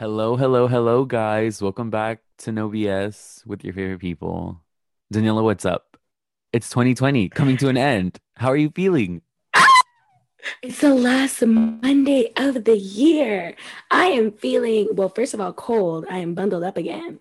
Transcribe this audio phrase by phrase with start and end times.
[0.00, 1.60] Hello, hello, hello, guys.
[1.60, 4.62] Welcome back to No BS with your favorite people.
[5.12, 5.98] Daniela, what's up?
[6.54, 8.18] It's 2020 coming to an end.
[8.34, 9.20] How are you feeling?
[10.62, 13.54] It's the last Monday of the year.
[13.90, 16.06] I am feeling, well, first of all, cold.
[16.10, 17.18] I am bundled up again.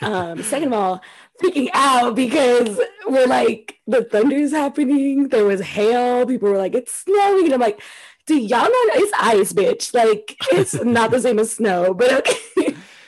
[0.00, 1.02] Um, second of all,
[1.42, 5.28] freaking out because we're like, the thunder's happening.
[5.28, 6.26] There was hail.
[6.26, 7.46] People were like, it's snowing.
[7.46, 7.82] And I'm like,
[8.30, 9.92] do y'all know it's ice, bitch?
[9.92, 12.38] Like, it's not the same as snow, but okay.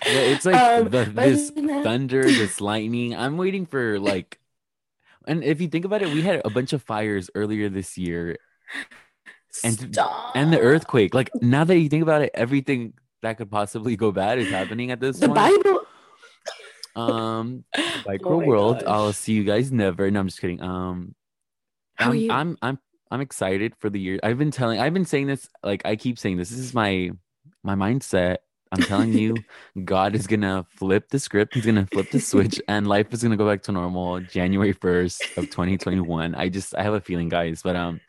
[0.04, 3.14] Yeah, it's like Um, the, this thunder, this lightning.
[3.14, 4.40] I'm waiting for like,
[5.28, 8.36] and if you think about it, we had a bunch of fires earlier this year
[9.62, 10.34] And- Stop.
[10.34, 11.14] and the earthquake.
[11.14, 14.90] Like now that you think about it, everything that could possibly go bad is happening
[14.90, 15.36] at this The point.
[15.62, 15.80] Bible.
[16.96, 17.64] Um,
[18.06, 18.80] micro Oh world.
[18.80, 18.88] gosh.
[18.88, 20.10] I'll see you guys never.
[20.10, 20.60] No, I'm just kidding.
[20.60, 21.14] Um,
[21.94, 22.30] How I'm, you?
[22.32, 22.78] I'm I'm
[23.12, 24.18] I'm excited for the year.
[24.22, 24.80] I've been telling.
[24.80, 25.46] I've been saying this.
[25.62, 26.48] Like I keep saying this.
[26.48, 27.10] This is my
[27.62, 28.38] my mindset.
[28.72, 29.36] I'm telling you,
[29.84, 31.52] God is gonna flip the script.
[31.52, 35.36] He's gonna flip the switch, and life is gonna go back to normal January 1st
[35.36, 36.34] of 2021.
[36.34, 37.60] I just I have a feeling, guys.
[37.62, 38.00] But um,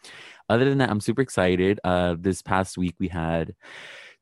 [0.50, 1.82] other than that, I'm super excited.
[1.84, 3.56] Uh, this past week we had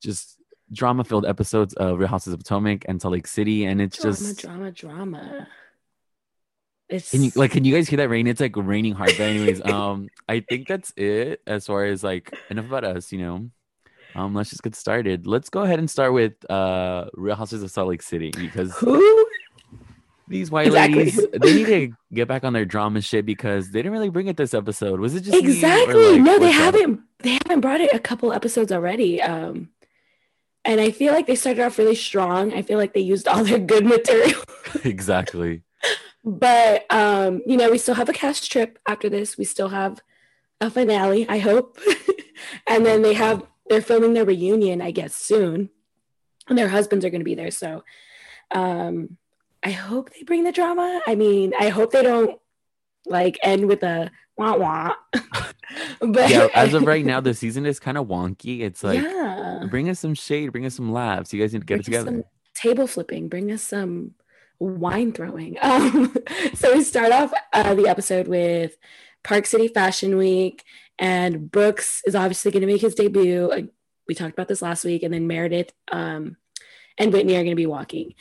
[0.02, 0.40] just
[0.74, 4.42] drama filled episodes of Real Houses of Potomac and Salt Lake City, and it's just
[4.42, 5.48] drama, just drama, drama.
[6.92, 8.28] It's Can you like can you guys hear that rain?
[8.28, 9.12] It's like raining hard.
[9.18, 13.20] But anyways, um I think that's it as far as like enough about us, you
[13.20, 13.50] know.
[14.14, 15.26] Um let's just get started.
[15.26, 19.26] Let's go ahead and start with uh Real Houses of Salt Lake City because who?
[20.28, 20.98] these white Exactly.
[20.98, 24.28] ladies they need to get back on their drama shit because they didn't really bring
[24.28, 25.00] it this episode.
[25.00, 26.14] Was it just Exactly.
[26.14, 27.02] like, no, they haven't.
[27.20, 29.22] They haven't brought it a couple episodes already.
[29.22, 29.70] Um,
[30.64, 32.54] and I feel like they started off really strong.
[32.54, 34.42] I feel like they used all their good material.
[34.86, 35.64] exactly.
[36.24, 39.38] But um, you know, we still have a cast trip after this.
[39.38, 40.00] We still have
[40.60, 41.80] a finale, I hope.
[42.68, 45.70] and then they have they're filming their reunion, I guess, soon.
[46.48, 47.52] And their husbands are gonna be there.
[47.52, 47.84] So
[48.52, 49.18] um
[49.64, 51.02] I hope they bring the drama.
[51.08, 52.40] I mean, I hope they don't
[53.06, 54.94] like end with a wah wah.
[56.02, 58.62] but Yeah, as of right now, the season is kind of wonky.
[58.62, 59.66] It's like yeah.
[59.70, 61.34] bring us some shade, bring us some laughs.
[61.34, 62.18] You guys need to get it Bring us together.
[62.18, 62.24] some
[62.54, 63.28] table flipping.
[63.28, 64.14] Bring us some
[64.62, 65.58] wine throwing.
[65.72, 66.14] Um,
[66.54, 68.78] so we start off uh, the episode with
[69.24, 70.64] Park City Fashion Week,
[71.00, 73.70] and Brooks is obviously going to make his debut.
[74.08, 76.38] We talked about this last week, and then Meredith um,
[76.98, 78.16] and Whitney are going to be walking,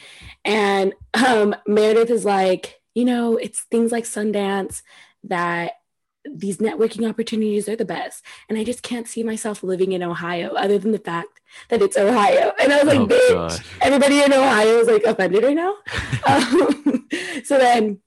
[0.45, 4.83] and um, Meredith is like, you know, it's things like Sundance
[5.25, 5.73] that
[6.35, 8.25] these networking opportunities are the best.
[8.49, 11.97] And I just can't see myself living in Ohio other than the fact that it's
[11.97, 12.53] Ohio.
[12.61, 13.59] And I was like, Oh, bitch, gosh.
[13.81, 15.75] everybody in Ohio is like offended right now.
[16.27, 17.09] um,
[17.45, 18.01] so then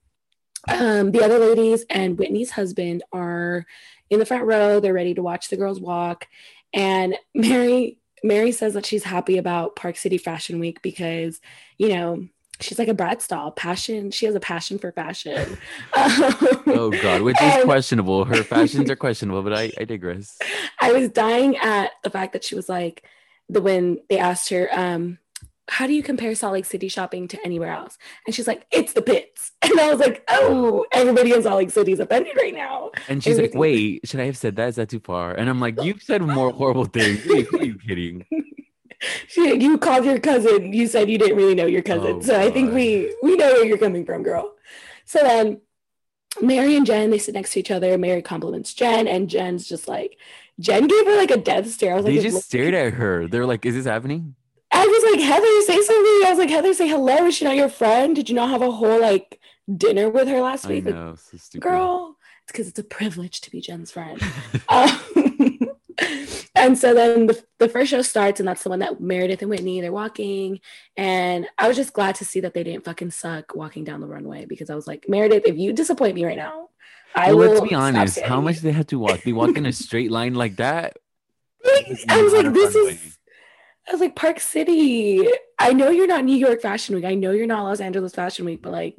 [0.68, 3.66] um, the other ladies and Whitney's husband are
[4.10, 4.80] in the front row.
[4.80, 6.28] They're ready to watch the girls walk.
[6.74, 11.42] And Mary Mary says that she's happy about Park City Fashion Week because,
[11.78, 12.28] you know,
[12.60, 13.52] she's like a Brad stall.
[13.52, 14.12] Passion.
[14.12, 15.58] She has a passion for fashion.
[16.66, 18.26] Oh god, which is questionable.
[18.26, 20.38] Her fashions are questionable, but I, I digress.
[20.80, 23.04] I was dying at the fact that she was like
[23.50, 25.20] the when they asked her, um,
[25.70, 27.98] how do you compare Salt Lake City shopping to anywhere else?
[28.26, 29.52] And she's like, it's the pits.
[29.64, 32.92] And I was like, oh, everybody in Salt Lake City is offended right now.
[33.08, 34.68] And she's like, "Wait, should I have said that?
[34.68, 37.22] Is that too far?" And I'm like, "You've said more horrible things.
[37.24, 38.26] Who are you, who are you kidding?"
[39.28, 40.74] She, you called your cousin.
[40.74, 42.18] You said you didn't really know your cousin.
[42.18, 44.54] Oh, so I think we we know where you're coming from, girl.
[45.06, 45.62] So then
[46.42, 47.98] Mary and Jen, they sit next to each other.
[47.98, 50.18] Mary compliments Jen, and Jen's just like,
[50.60, 51.94] Jen gave her like a death stare.
[51.94, 53.28] I was They like, just "Look- stared at her.
[53.28, 54.36] They're like, "Is this happening?"
[54.76, 56.26] I was like, Heather, say something.
[56.26, 57.28] I was like, Heather, say hello.
[57.28, 58.16] Is she not your friend?
[58.16, 59.40] Did you not have a whole like
[59.78, 60.86] dinner with her last I week?
[60.86, 61.64] Like, know, so stupid.
[61.64, 64.20] girl, it's because it's a privilege to be Jen's friend.
[64.70, 65.53] um,
[66.56, 69.50] and so then the, the first show starts, and that's the one that Meredith and
[69.50, 70.60] Whitney they're walking.
[70.98, 74.08] And I was just glad to see that they didn't fucking suck walking down the
[74.08, 76.70] runway because I was like, Meredith, if you disappoint me right now,
[77.16, 77.54] I well, will.
[77.56, 78.20] let's be honest.
[78.20, 79.22] How much do they have to walk?
[79.22, 80.98] They walk in a straight line like that.
[81.66, 82.94] I was like, this runway.
[82.94, 83.18] is.
[83.88, 85.28] I was like, Park City.
[85.60, 87.06] I know you're not New York Fashion Week.
[87.06, 88.98] I know you're not Los Angeles Fashion Week, but like,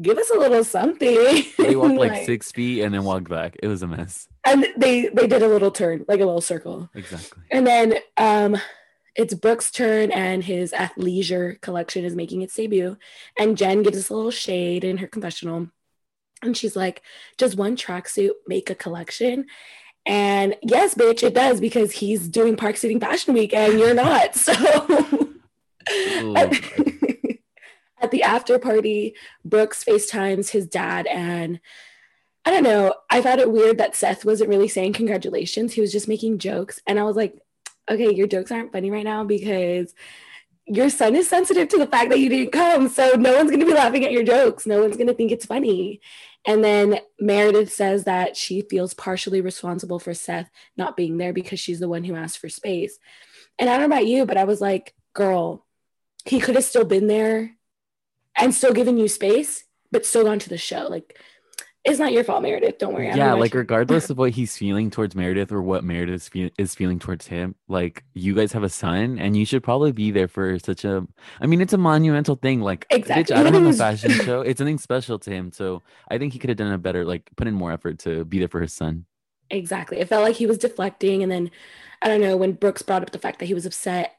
[0.00, 1.44] give us a little something.
[1.58, 3.56] They walked like Like- six feet and then walked back.
[3.62, 4.28] It was a mess.
[4.44, 6.88] and they they did a little turn, like a little circle.
[6.94, 7.42] Exactly.
[7.50, 8.56] And then um
[9.16, 12.96] it's Brooks' turn and his athleisure collection is making its debut.
[13.38, 15.70] And Jen gives us a little shade in her confessional.
[16.40, 17.02] And she's like,
[17.36, 19.46] does one tracksuit make a collection?
[20.06, 24.36] And yes, bitch, it does because he's doing Park City Fashion Week and you're not.
[24.36, 24.52] So
[25.90, 26.50] Oh,
[28.00, 29.14] at the after party,
[29.44, 31.60] Brooks FaceTimes his dad and
[32.44, 32.94] I don't know.
[33.10, 35.74] I found it weird that Seth wasn't really saying congratulations.
[35.74, 36.80] He was just making jokes.
[36.86, 37.38] And I was like,
[37.90, 39.94] okay, your jokes aren't funny right now because
[40.64, 42.88] your son is sensitive to the fact that you didn't come.
[42.88, 44.66] So no one's going to be laughing at your jokes.
[44.66, 46.00] No one's going to think it's funny.
[46.46, 51.60] And then Meredith says that she feels partially responsible for Seth not being there because
[51.60, 52.98] she's the one who asked for space.
[53.58, 55.66] And I don't know about you, but I was like, girl,
[56.24, 57.57] he could have still been there
[58.38, 60.86] and still giving you space, but still gone to the show.
[60.88, 61.18] Like,
[61.84, 62.78] it's not your fault, Meredith.
[62.78, 63.06] Don't worry.
[63.06, 66.74] Yeah, like regardless of what he's feeling towards Meredith or what Meredith is, fe- is
[66.74, 70.28] feeling towards him, like you guys have a son, and you should probably be there
[70.28, 71.06] for such a.
[71.40, 72.60] I mean, it's a monumental thing.
[72.60, 73.34] Like, exactly.
[73.34, 74.40] Bitch, I don't have a fashion show.
[74.42, 75.52] It's something special to him.
[75.52, 78.24] So I think he could have done a better, like, put in more effort to
[78.24, 79.06] be there for his son.
[79.50, 79.98] Exactly.
[79.98, 81.50] It felt like he was deflecting, and then
[82.02, 84.16] I don't know when Brooks brought up the fact that he was upset.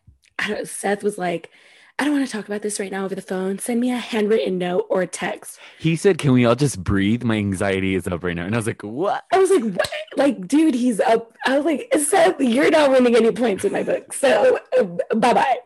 [0.63, 1.51] Seth was like,
[1.99, 3.59] I don't want to talk about this right now over the phone.
[3.59, 5.59] Send me a handwritten note or a text.
[5.79, 7.23] He said, Can we all just breathe?
[7.23, 8.45] My anxiety is up right now.
[8.45, 9.25] And I was like, What?
[9.33, 9.89] I was like, What?
[10.15, 11.35] Like, dude, he's up.
[11.45, 14.13] I was like, Seth, you're not winning any points in my book.
[14.13, 14.83] So uh,
[15.15, 15.57] bye bye.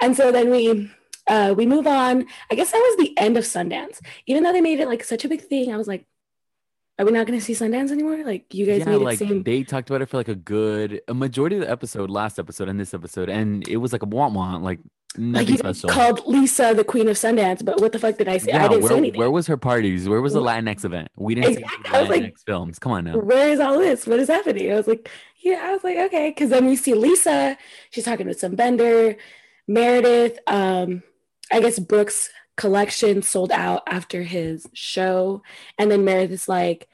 [0.00, 0.88] And so then we
[1.26, 2.26] uh, we move on.
[2.50, 4.00] I guess that was the end of Sundance.
[4.26, 6.06] Even though they made it like such a big thing, I was like,
[7.02, 8.24] are we not going to see Sundance anymore?
[8.24, 10.36] Like you guys yeah, made it like seem they talked about it for like a
[10.36, 14.02] good a majority of the episode, last episode and this episode, and it was like
[14.02, 14.78] a want want, like
[15.16, 15.90] nothing like special.
[15.90, 18.52] Called Lisa the Queen of Sundance, but what the fuck did I say?
[18.52, 19.18] Yeah, I didn't where, say anything.
[19.18, 20.08] Where was her parties?
[20.08, 21.08] Where was the Latinx event?
[21.16, 21.84] We didn't exactly.
[21.84, 22.78] see Latinx like, films.
[22.78, 23.18] Come on now.
[23.18, 24.06] Where is all this?
[24.06, 24.70] What is happening?
[24.70, 25.10] I was like,
[25.42, 27.58] yeah, I was like, okay, because then we see Lisa.
[27.90, 29.16] She's talking with some Bender,
[29.66, 30.38] Meredith.
[30.46, 31.02] Um,
[31.50, 32.30] I guess Brooks
[32.62, 35.42] collection sold out after his show,
[35.78, 36.88] and then Meredith's like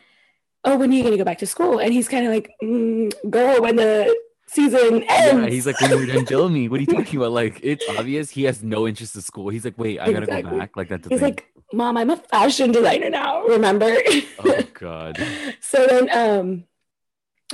[0.65, 1.79] oh, when are you going to go back to school?
[1.79, 4.15] And he's kind of like, mm, girl, when the
[4.47, 5.43] season ends.
[5.43, 6.69] Yeah, he's like, when you're done killing me.
[6.69, 7.33] What are you talking about?
[7.33, 9.49] Like, it's obvious he has no interest in school.
[9.49, 10.51] He's like, wait, I gotta exactly.
[10.51, 10.77] go back.
[10.77, 11.29] Like that's He's thing.
[11.29, 13.45] like, mom, I'm a fashion designer now.
[13.45, 13.95] Remember?
[14.39, 15.19] Oh God.
[15.61, 16.65] so then, um,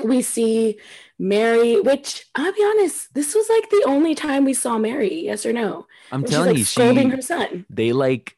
[0.03, 0.79] we see
[1.19, 5.15] Mary, which I'll be honest, this was like the only time we saw Mary.
[5.15, 5.87] Yes or no?
[6.11, 7.67] I'm telling like, you, she her son.
[7.71, 8.37] They like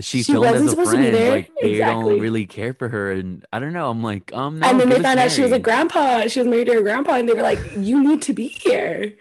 [0.00, 1.30] she, she filmed as a friend.
[1.30, 2.12] Like they exactly.
[2.12, 3.90] don't really care for her, and I don't know.
[3.90, 6.26] I'm like, um, no, and then they found out she was a grandpa.
[6.26, 9.14] She was married to her grandpa, and they were like, "You need to be here."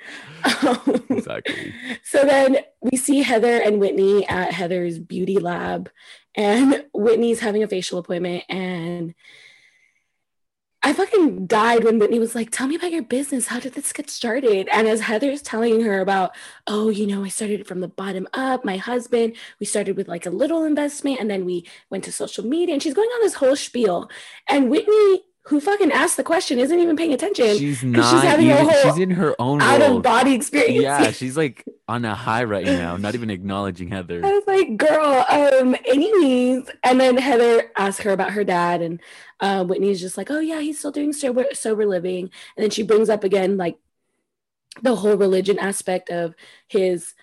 [1.09, 1.73] exactly.
[2.03, 5.89] So then we see Heather and Whitney at Heather's beauty lab,
[6.35, 9.13] and Whitney's having a facial appointment, and
[10.83, 13.47] I fucking died when Whitney was like, Tell me about your business.
[13.47, 14.69] How did this get started?
[14.71, 16.35] And as Heather's telling her about,
[16.67, 18.63] Oh, you know, I started from the bottom up.
[18.63, 22.45] My husband, we started with like a little investment and then we went to social
[22.45, 22.73] media.
[22.73, 24.09] And she's going on this whole spiel.
[24.47, 27.57] And Whitney who fucking asked the question isn't even paying attention.
[27.57, 28.11] She's not.
[28.11, 29.97] She's having even, a whole she's in her own out world.
[29.97, 30.83] of body experience.
[30.83, 34.25] Yeah, she's like on a high right now, not even acknowledging Heather.
[34.25, 36.69] I was like, girl, um, anyways.
[36.83, 38.99] And then Heather asked her about her dad, and
[39.39, 42.29] uh, Whitney's just like, oh yeah, he's still doing sober sober living.
[42.57, 43.77] And then she brings up again like
[44.81, 46.35] the whole religion aspect of
[46.67, 47.13] his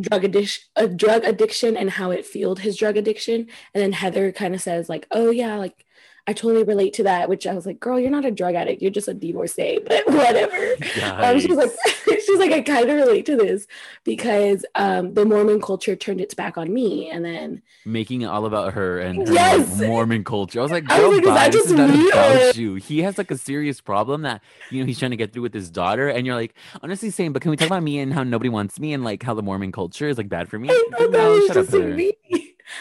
[0.00, 3.40] drug addiction a drug addiction and how it fueled his drug addiction
[3.72, 5.85] and then heather kind of says like oh yeah like
[6.28, 8.82] I totally relate to that, which I was like, girl, you're not a drug addict.
[8.82, 10.74] You're just a divorcee, but whatever.
[11.02, 11.70] Um, she's like,
[12.04, 13.68] she's like, I kind of relate to this
[14.02, 17.08] because um, the Mormon culture turned its back on me.
[17.10, 19.80] And then making it all about her and her yes.
[19.80, 20.58] Mormon culture.
[20.58, 22.74] I was like, girl, was like, is not about you.
[22.74, 25.54] He has like a serious problem that, you know, he's trying to get through with
[25.54, 26.08] his daughter.
[26.08, 28.80] And you're like, honestly saying, but can we talk about me and how nobody wants
[28.80, 30.68] me and like how the Mormon culture is like bad for me?
[30.98, 31.72] no, shut up.
[31.72, 32.14] Me.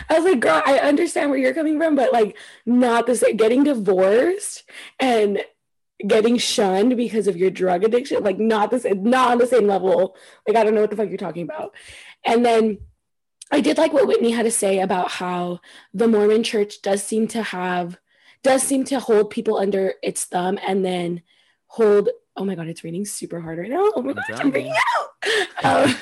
[0.09, 3.37] I was like, girl, I understand where you're coming from, but like not the same.
[3.37, 4.63] Getting divorced
[4.99, 5.41] and
[6.05, 9.67] getting shunned because of your drug addiction, like not the same, not on the same
[9.67, 10.15] level.
[10.47, 11.73] Like I don't know what the fuck you're talking about.
[12.23, 12.79] And then
[13.51, 15.59] I did like what Whitney had to say about how
[15.93, 17.97] the Mormon church does seem to have
[18.43, 21.23] does seem to hold people under its thumb and then
[21.67, 24.71] hold oh my god it's raining super hard right now oh my god i'm freaking
[25.63, 25.95] out um,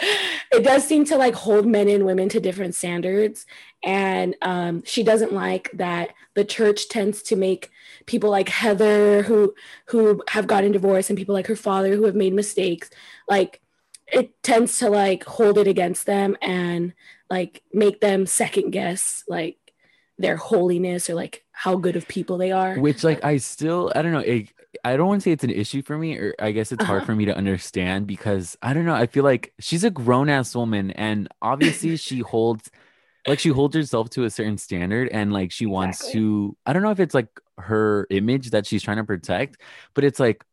[0.52, 3.46] it does seem to like hold men and women to different standards.
[3.82, 7.70] And um, she doesn't like that the church tends to make
[8.06, 9.54] people like heather who
[9.86, 12.90] who have gotten divorced and people like her father who have made mistakes.
[13.28, 13.60] Like
[14.12, 16.92] it tends to like hold it against them and
[17.28, 19.56] like make them second guess like
[20.18, 22.78] their holiness or like how good of people they are.
[22.78, 24.48] Which like i still i don't know it,
[24.84, 26.92] I don't want to say it's an issue for me, or I guess it's uh-huh.
[26.92, 28.94] hard for me to understand because I don't know.
[28.94, 32.70] I feel like she's a grown ass woman, and obviously she holds,
[33.26, 36.20] like, she holds herself to a certain standard, and like she wants exactly.
[36.20, 36.56] to.
[36.66, 39.60] I don't know if it's like her image that she's trying to protect,
[39.94, 40.44] but it's like,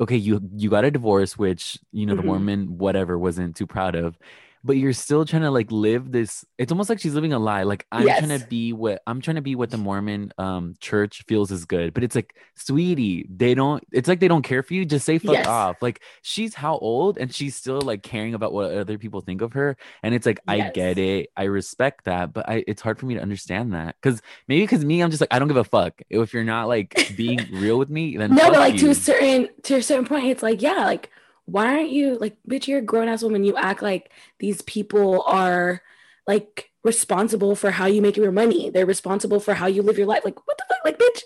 [0.00, 2.22] okay, you you got a divorce, which you know mm-hmm.
[2.22, 4.18] the Mormon whatever wasn't too proud of,
[4.64, 6.44] but you're still trying to like live this.
[6.58, 7.64] It's almost like she's living a lie.
[7.64, 8.18] Like I'm Yes.
[8.18, 11.64] trying to be what I'm trying to be what the Mormon um church feels is
[11.66, 11.92] good.
[11.94, 13.84] But it's like, sweetie, they don't.
[13.92, 14.84] It's like they don't care for you.
[14.84, 15.46] Just say fuck Yes.
[15.46, 15.82] off.
[15.82, 19.52] Like she's how old, and she's still like caring about what other people think of
[19.52, 19.76] her.
[20.02, 21.28] And it's like I get it.
[21.36, 24.84] I respect that, but I it's hard for me to understand that because maybe because
[24.84, 26.00] me, I'm just like I don't give a fuck.
[26.10, 29.48] If you're not like being real with me, then no, but like to a certain
[29.64, 31.10] to a certain point, it's like, yeah, like
[31.46, 33.44] why aren't you like bitch, you're a grown ass woman.
[33.44, 35.82] You act like these people are
[36.26, 38.70] like responsible for how you make your money.
[38.70, 40.24] They're responsible for how you live your life.
[40.24, 40.84] Like, what the fuck?
[40.84, 41.22] Like, bitch,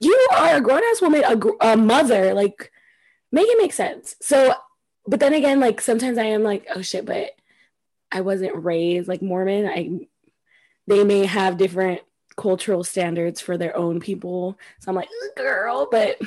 [0.00, 2.34] you are a grown ass woman, a, gr- a mother.
[2.34, 2.70] Like,
[3.32, 4.16] make it make sense.
[4.20, 4.54] So,
[5.06, 7.30] but then again, like sometimes I am like, oh shit, but
[8.12, 9.66] I wasn't raised like Mormon.
[9.66, 10.06] I
[10.86, 12.00] they may have different
[12.36, 14.58] cultural standards for their own people.
[14.78, 16.18] So I'm like, girl, but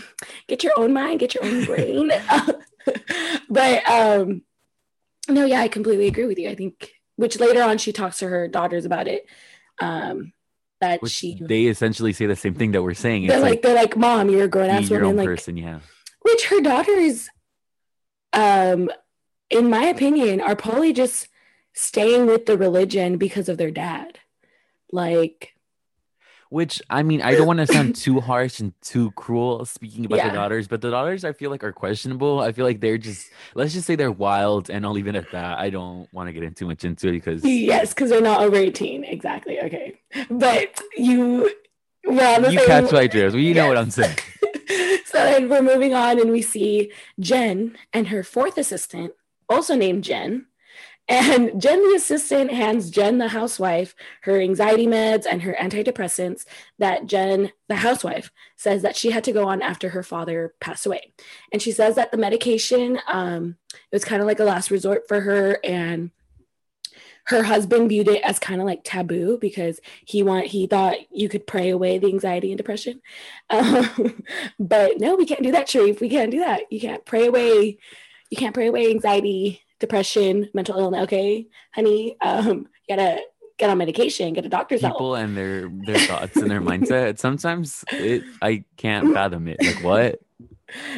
[0.47, 2.11] get your own mind, get your own brain.
[3.49, 4.43] but um
[5.29, 6.49] no, yeah, I completely agree with you.
[6.49, 9.25] I think which later on she talks to her daughters about it.
[9.79, 10.33] Um
[10.79, 13.27] that Which she they essentially say the same thing that we're saying.
[13.27, 15.05] they're It's like, like, they're like, Mom, you're a grown ass woman.
[15.05, 15.57] own Like person.
[15.57, 15.79] Yeah.
[16.23, 17.29] which her daughters
[18.33, 18.89] um
[19.49, 21.27] in my opinion are probably just
[21.73, 24.19] staying with the religion because of their dad
[24.91, 25.53] like
[26.51, 30.17] Which I mean, I don't want to sound too harsh and too cruel speaking about
[30.17, 30.27] Yeah.
[30.27, 32.41] the daughters, but the daughters I feel like are questionable.
[32.41, 35.31] I feel like they're just let's just say they're wild, and I'll leave it at
[35.31, 35.59] that.
[35.59, 38.41] I don't want to get in too much into it because yes because they're not
[38.41, 39.97] over 18 exactly okay
[40.29, 41.49] but you
[42.03, 43.37] the you catch my drift.
[43.37, 44.17] You know what I'm saying.
[45.05, 46.91] so then we're moving on and we see
[47.21, 49.13] jen and her fourth assistant
[49.47, 50.47] also named jen
[51.11, 56.45] and jen the assistant hands jen the housewife her anxiety meds and her antidepressants
[56.79, 60.85] that jen the housewife says that she had to go on after her father passed
[60.85, 61.13] away.
[61.51, 65.07] And she says that the medication um, it was kind of like a last resort
[65.07, 66.11] for her and
[67.25, 71.29] her husband viewed it as kind of like taboo because he want he thought you
[71.29, 73.01] could pray away the anxiety and depression.
[73.49, 74.23] Um,
[74.59, 75.99] but no we can't do that Sharrieff.
[75.99, 76.71] We can't do that.
[76.71, 77.79] You can't pray away
[78.29, 83.21] you can't pray away anxiety depression mental illness okay honey um, you gotta
[83.57, 87.17] get on medication get a doctor's help People and their their thoughts and their mindset.
[87.19, 89.57] Sometimes it I can't fathom it.
[89.61, 90.21] Like what?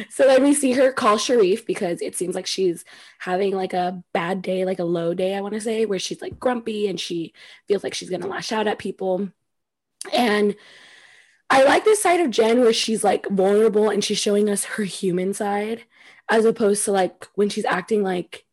[0.08, 2.84] so then we see her call Sharrieff because it seems like she's
[3.18, 6.22] having like a bad day, like a low day, I want to say, where she's
[6.22, 7.32] like grumpy and she
[7.68, 9.28] feels like she's gonna lash out at people.
[10.12, 10.54] And
[11.50, 14.84] I like this side of Jen where she's like vulnerable and she's showing us her
[14.84, 15.84] human side,
[16.28, 18.44] as opposed to like when she's acting like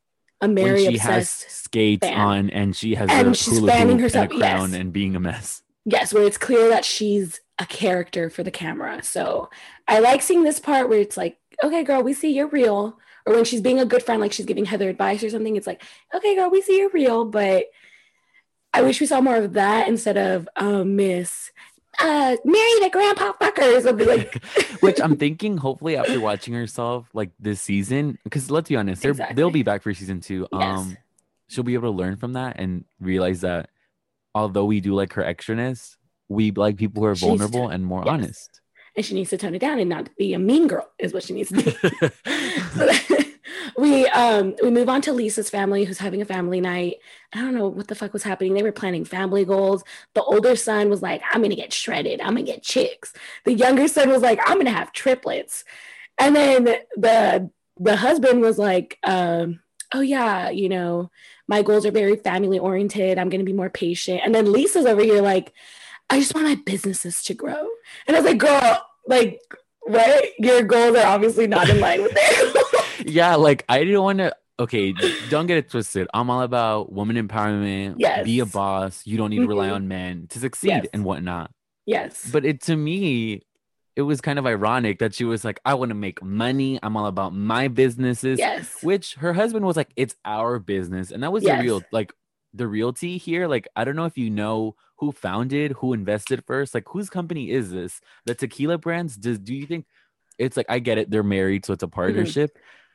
[0.42, 2.20] a When Mary she has skates fan.
[2.20, 4.80] on and she has And a she's fanning herself, and a crown yes.
[4.80, 5.62] and being a mess.
[5.86, 9.04] Yes, where it's clear that she's a character for the camera.
[9.04, 9.50] So
[9.88, 13.00] I like seeing this part where it's like, okay, girl, we see you're real.
[13.26, 15.68] Or when she's being a good friend, like she's giving Heather advice or something, it's
[15.68, 15.84] like,
[16.14, 17.26] okay, girl, we see you're real.
[17.26, 17.66] But
[18.74, 21.52] I wish we saw more of that instead of uh, Miss
[22.00, 24.44] uh, marry the grandpa fucker or something like.
[24.82, 29.36] Which I'm thinking, hopefully, after watching herself like this season, because let's be honest, Exactly.
[29.36, 30.48] they'll be back for season two.
[30.52, 30.80] Yes.
[30.80, 30.98] Um,
[31.48, 33.70] she'll be able to learn from that and realize that
[34.34, 35.98] although we do like her extraness,
[36.30, 38.14] we like people who are She needs to- vulnerable and more yes.
[38.14, 38.62] honest.
[38.96, 41.24] and she needs to tone it down and not be a mean girl, is what
[41.24, 42.10] she needs to do.
[42.74, 42.88] So
[43.78, 46.98] we um we move on to Lisa's family who's having a family night.
[47.34, 48.54] I don't know what the fuck was happening.
[48.54, 49.84] They were planning family goals.
[50.14, 53.14] The older son was like, I'm gonna get shredded, I'm gonna get chicks.
[53.46, 55.64] The younger son was like, I'm gonna have triplets.
[56.18, 56.64] And then
[56.96, 59.60] the the husband was like, um,
[59.94, 61.12] oh yeah, you know,
[61.48, 63.18] my goals are very family oriented.
[63.18, 64.22] I'm gonna be more patient.
[64.24, 65.54] And then Lisa's over here like,
[66.10, 67.68] I just want my businesses to grow.
[68.08, 69.40] And I was like, girl, like
[69.82, 70.26] what?
[70.40, 72.54] Your goals are obviously not in line with theirs.
[73.06, 74.36] yeah, like I didn't want to.
[74.60, 74.94] Okay,
[75.30, 76.08] don't get it twisted.
[76.14, 77.96] I'm all about woman empowerment.
[77.98, 78.26] Yes.
[78.26, 79.02] Be a boss.
[79.08, 79.76] You don't need to rely Mhm.
[79.76, 80.86] on men to succeed Yes.
[80.94, 81.52] and whatnot.
[81.88, 82.30] yes.
[82.32, 83.42] But it to me,
[83.96, 86.80] it was kind of ironic that she was like, I want to make money.
[86.84, 88.38] I'm all about my businesses.
[88.38, 88.84] yes.
[88.84, 91.10] Which her husband was like, it's our business.
[91.12, 91.58] And that was Yes.
[91.58, 92.14] the real, like,
[92.54, 93.48] the realty here.
[93.48, 96.76] Like, I don't know if you know who founded, who invested first.
[96.76, 98.00] Like, whose company is this?
[98.26, 99.18] The tequila brands?
[99.18, 99.88] Does do you think
[100.38, 101.96] it's like I get it, they're married, so it's a Mm-hmm.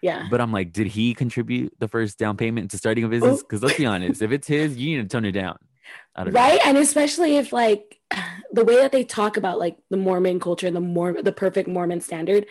[0.02, 0.26] Yeah.
[0.30, 3.10] But I'm like, did he contribute the first down payment to starting a oh.
[3.10, 3.42] business?
[3.42, 5.58] Because let's be honest, if it's his, you need to tone it down.
[6.16, 6.40] Don't know.
[6.40, 6.60] Right.
[6.64, 7.98] And especially if like
[8.52, 11.68] the way that they talk about like the Mormon culture and the more the perfect
[11.68, 12.46] Mormon standard,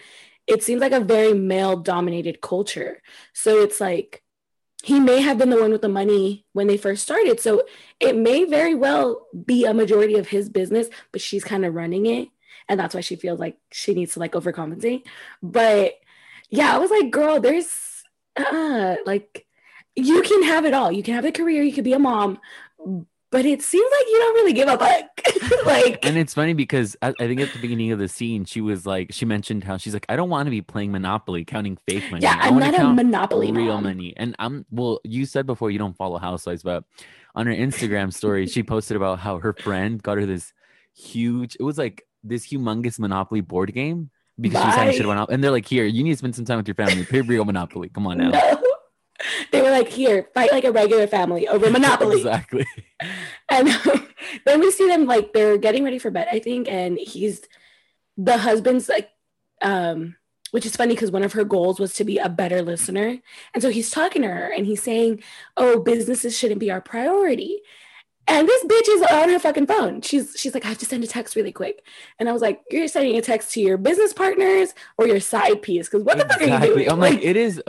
[0.48, 3.02] it seems like a very male dominated culture.
[3.34, 4.22] So it's like
[4.84, 7.40] he may have been the one with the money when they first started.
[7.40, 7.64] So
[8.00, 12.06] it may very well be a majority of his business, but she's kind of running
[12.06, 12.30] it.
[12.70, 15.04] And that's why she feels like she needs to like overcompensate.
[15.42, 15.96] But
[16.56, 18.04] yeah, I was like, girl, there's
[18.38, 19.46] uh like
[19.96, 20.92] you can have it all.
[20.92, 22.40] You can have a career, you could be a mom,
[23.32, 25.66] but it seems like you don't really give a fuck.
[25.66, 28.62] like, and it's funny because I, I, think at the beginning of the scene, she
[28.62, 31.78] was like, she mentioned how she's like, I don't want to be playing Monopoly, counting
[31.88, 32.24] fake money.
[32.24, 33.84] Yeah, I I'm not a Monopoly real mom.
[33.84, 34.14] money.
[34.16, 35.02] And I'm well.
[35.04, 36.86] You said before you don't follow Housewives, but
[37.36, 40.54] on her Instagram story, she posted about how her friend got her this
[40.96, 41.58] huge.
[41.60, 44.66] It was like this humongous Monopoly board game because Bye.
[44.66, 45.32] she's having shit about.
[45.32, 47.06] And they're like, here, you need to spend some time with your family.
[47.06, 47.90] Play real Monopoly.
[47.90, 48.30] Come on now.
[48.30, 48.62] No
[49.52, 52.18] they were like, here, fight like a regular family over Monopoly.
[52.18, 52.66] exactly.
[53.50, 53.68] And
[54.46, 57.42] then we see them like they're getting ready for bed, I think, and he's
[58.18, 59.10] the husband's like,
[59.62, 60.16] um,
[60.52, 63.18] which is funny because one of her goals was to be a better listener.
[63.54, 65.24] And so he's talking to her and he's saying,
[65.58, 67.62] Oh, businesses shouldn't be our priority.
[68.28, 70.02] And this bitch is on her fucking phone.
[70.02, 71.86] She's she's like, I have to send a text really quick.
[72.18, 75.62] And I was like, You're sending a text to your business partners or your side
[75.62, 75.88] piece?
[75.88, 76.48] Because what exactly.
[76.48, 76.90] the fuck are you doing?
[76.90, 77.62] I'm like, it is.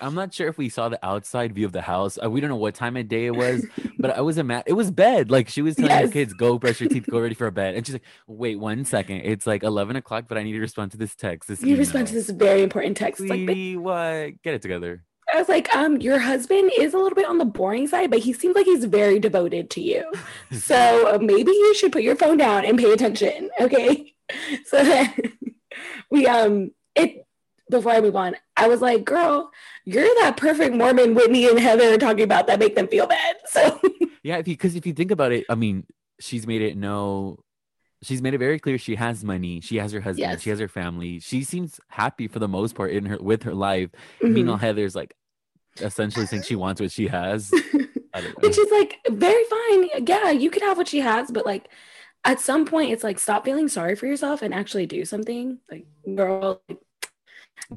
[0.00, 2.18] I'm not sure if we saw the outside view of the house.
[2.22, 3.64] Uh, we don't know what time of day it was,
[3.98, 4.64] but I was a mat.
[4.66, 5.30] It was bed.
[5.30, 6.06] Like she was telling yes.
[6.06, 7.76] her kids, go brush your teeth, go ready for a bed.
[7.76, 9.22] And she's like, Wait one second.
[9.24, 11.48] It's like 11 o'clock, but I need to respond to this text.
[11.48, 11.78] This you email.
[11.78, 13.18] respond to this very important text.
[13.18, 14.42] Sweetie, like, what?
[14.42, 15.04] Get it together.
[15.32, 18.20] I was like, um, your husband is a little bit on the boring side, but
[18.20, 20.10] he seems like he's very devoted to you.
[20.52, 23.50] so uh, maybe you should put your phone down and pay attention.
[23.60, 24.14] Okay.
[24.64, 25.12] So then
[26.10, 27.26] we um it
[27.68, 29.50] before I move on, I was like, girl,
[29.84, 33.38] you're that perfect Mormon Whitney and Heather talking about that make them feel bad.
[33.46, 33.80] So
[34.22, 35.84] yeah, because if, if you think about it, I mean,
[36.20, 37.38] she's made it no
[38.02, 40.40] she's made it very clear she has money she has her husband yes.
[40.40, 43.54] she has her family she seems happy for the most part in her with her
[43.54, 43.90] life
[44.22, 44.32] mm-hmm.
[44.32, 45.14] meanwhile heather's like
[45.78, 47.50] essentially think she wants what she has.
[48.40, 50.04] Which is like very fine.
[50.06, 51.68] Yeah, you can have what she has, but like
[52.24, 55.58] at some point it's like stop feeling sorry for yourself and actually do something.
[55.70, 56.62] Like girl.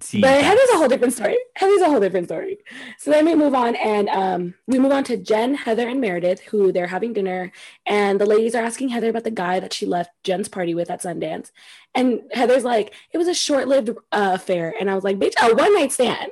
[0.01, 1.37] See, but Heather's a whole different story.
[1.55, 2.59] Heather's a whole different story.
[2.97, 6.39] So then we move on and um, we move on to Jen, Heather, and Meredith,
[6.39, 7.51] who they're having dinner.
[7.85, 10.89] And the ladies are asking Heather about the guy that she left Jen's party with
[10.89, 11.51] at Sundance.
[11.93, 14.73] And Heather's like, it was a short lived uh, affair.
[14.79, 16.31] And I was like, bitch, a one night stand.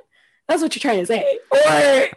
[0.51, 1.39] That's what you're trying to say.
[1.49, 1.59] Or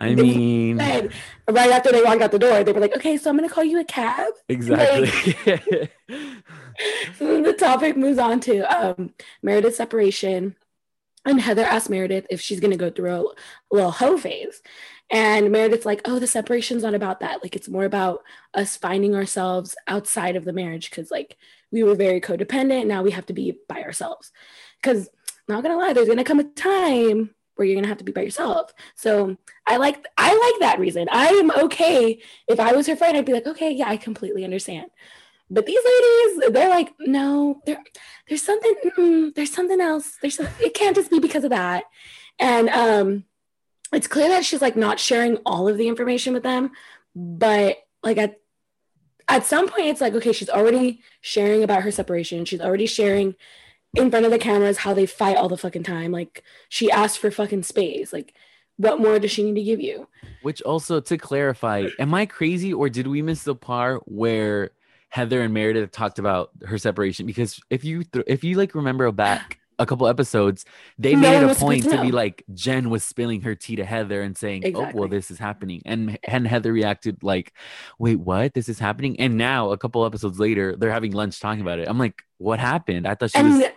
[0.00, 1.12] I mean, said,
[1.48, 3.54] right after they walked out the door, they were like, "Okay, so I'm going to
[3.54, 5.36] call you a cab." Exactly.
[5.46, 5.92] Like,
[7.16, 10.56] so the topic moves on to um, Meredith's separation,
[11.24, 13.34] and Heather asks Meredith if she's going to go through a, a
[13.70, 14.60] little hoe phase.
[15.10, 17.40] And Meredith's like, oh, the separation's not about that.
[17.40, 21.36] Like, it's more about us finding ourselves outside of the marriage because, like,
[21.70, 22.86] we were very codependent.
[22.86, 24.32] Now we have to be by ourselves.
[24.82, 25.08] Because,
[25.46, 28.22] not gonna lie, there's gonna come a time where you're gonna have to be by
[28.22, 28.72] yourself.
[28.94, 29.36] So
[29.66, 31.08] I like I like that reason.
[31.10, 34.44] I am okay if I was her friend, I'd be like, okay, yeah, I completely
[34.44, 34.90] understand.
[35.50, 37.78] But these ladies, they're like, no, there,
[38.28, 40.16] there's something, there's something else.
[40.20, 41.84] There's it can't just be because of that.
[42.38, 43.24] And um,
[43.92, 46.72] it's clear that she's like not sharing all of the information with them,
[47.14, 48.36] but like at
[49.26, 52.44] at some point, it's like, okay, she's already sharing about her separation.
[52.44, 53.34] She's already sharing
[53.96, 56.12] in front of the cameras how they fight all the fucking time.
[56.12, 58.12] Like she asked for fucking space.
[58.12, 58.34] Like
[58.76, 60.08] what more does she need to give you?
[60.42, 64.70] Which also to clarify, am I crazy or did we miss the part where
[65.10, 67.26] Heather and Meredith talked about her separation?
[67.26, 70.64] Because if you th- if you like remember back a couple episodes,
[70.98, 73.84] they no made a point to, to, be like Jen was spilling her tea to
[73.84, 74.92] Heather and saying, exactly.
[74.92, 77.52] "Oh, well, this is happening," and and Heather reacted like,
[77.98, 78.54] "Wait, what?
[78.54, 81.88] This is happening?" And now, a couple episodes later, they're having lunch talking about it.
[81.88, 83.68] I'm like, "What happened?" I thought she and was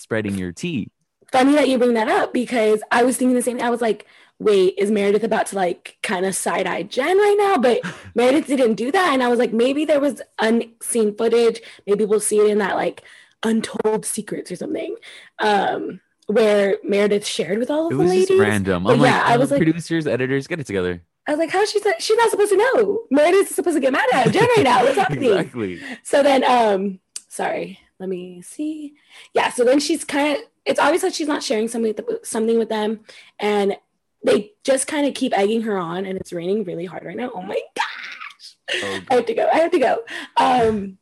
[0.00, 0.90] spreading your tea.
[1.30, 3.58] Funny that you bring that up because I was thinking the same.
[3.58, 3.66] Thing.
[3.66, 4.06] I was like,
[4.40, 7.56] wait, is Meredith about to like kind of side eye Jen right now?
[7.58, 7.80] But
[8.14, 9.12] Meredith didn't do that.
[9.12, 11.60] And I was like, maybe there was unseen footage.
[11.86, 13.02] Maybe we'll see it in that like
[13.42, 14.96] untold secrets or something.
[15.38, 18.30] Um, where Meredith shared with all of it the ladies.
[18.30, 18.84] Was random.
[18.84, 21.02] But I'm yeah, like, I was like, producers, editors, get it together.
[21.26, 23.02] I was like, how she she's not supposed to know.
[23.10, 24.82] Meredith's supposed to get mad at Jen right now.
[24.82, 25.30] What's happening?
[25.30, 25.80] exactly.
[26.02, 28.94] So then, um, sorry, let me see.
[29.34, 32.58] Yeah, so then she's kind of it's obvious that she's not sharing something with, something
[32.58, 33.00] with them,
[33.38, 33.76] and
[34.24, 37.30] they just kind of keep egging her on, and it's raining really hard right now.
[37.34, 39.48] Oh my gosh, oh, I have to go.
[39.52, 39.98] I have to go.
[40.36, 40.98] Um,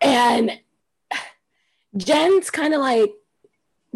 [0.00, 0.58] and
[1.96, 3.12] Jen's kind of like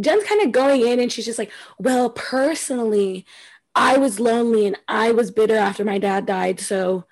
[0.01, 3.27] Jen's kind of going in, and she's just like, well, personally,
[3.75, 7.07] I was lonely and I was bitter after my dad died, so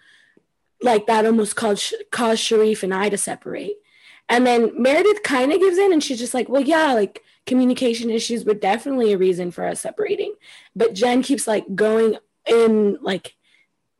[0.81, 3.77] like that almost caused caused Sharrieff and I to separate.
[4.29, 8.11] And then Meredith kind of gives in and she's just like, well, yeah, like communication
[8.11, 10.35] issues were definitely a reason for us separating.
[10.75, 13.35] But Jen keeps like going in, like,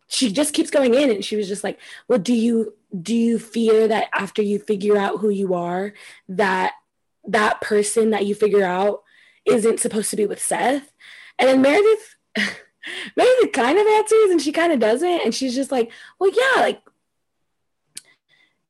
[0.09, 3.39] she just keeps going in and she was just like, well, do you do you
[3.39, 5.95] fear that after you figure out who you are,
[6.29, 6.73] that
[7.25, 9.03] that person that you figure out
[9.47, 10.93] isn't supposed to be with Seth?
[11.39, 12.17] And then Meredith
[13.17, 15.25] Meredith kind of answers and she kind of doesn't.
[15.25, 16.83] And she's just like, well, yeah, like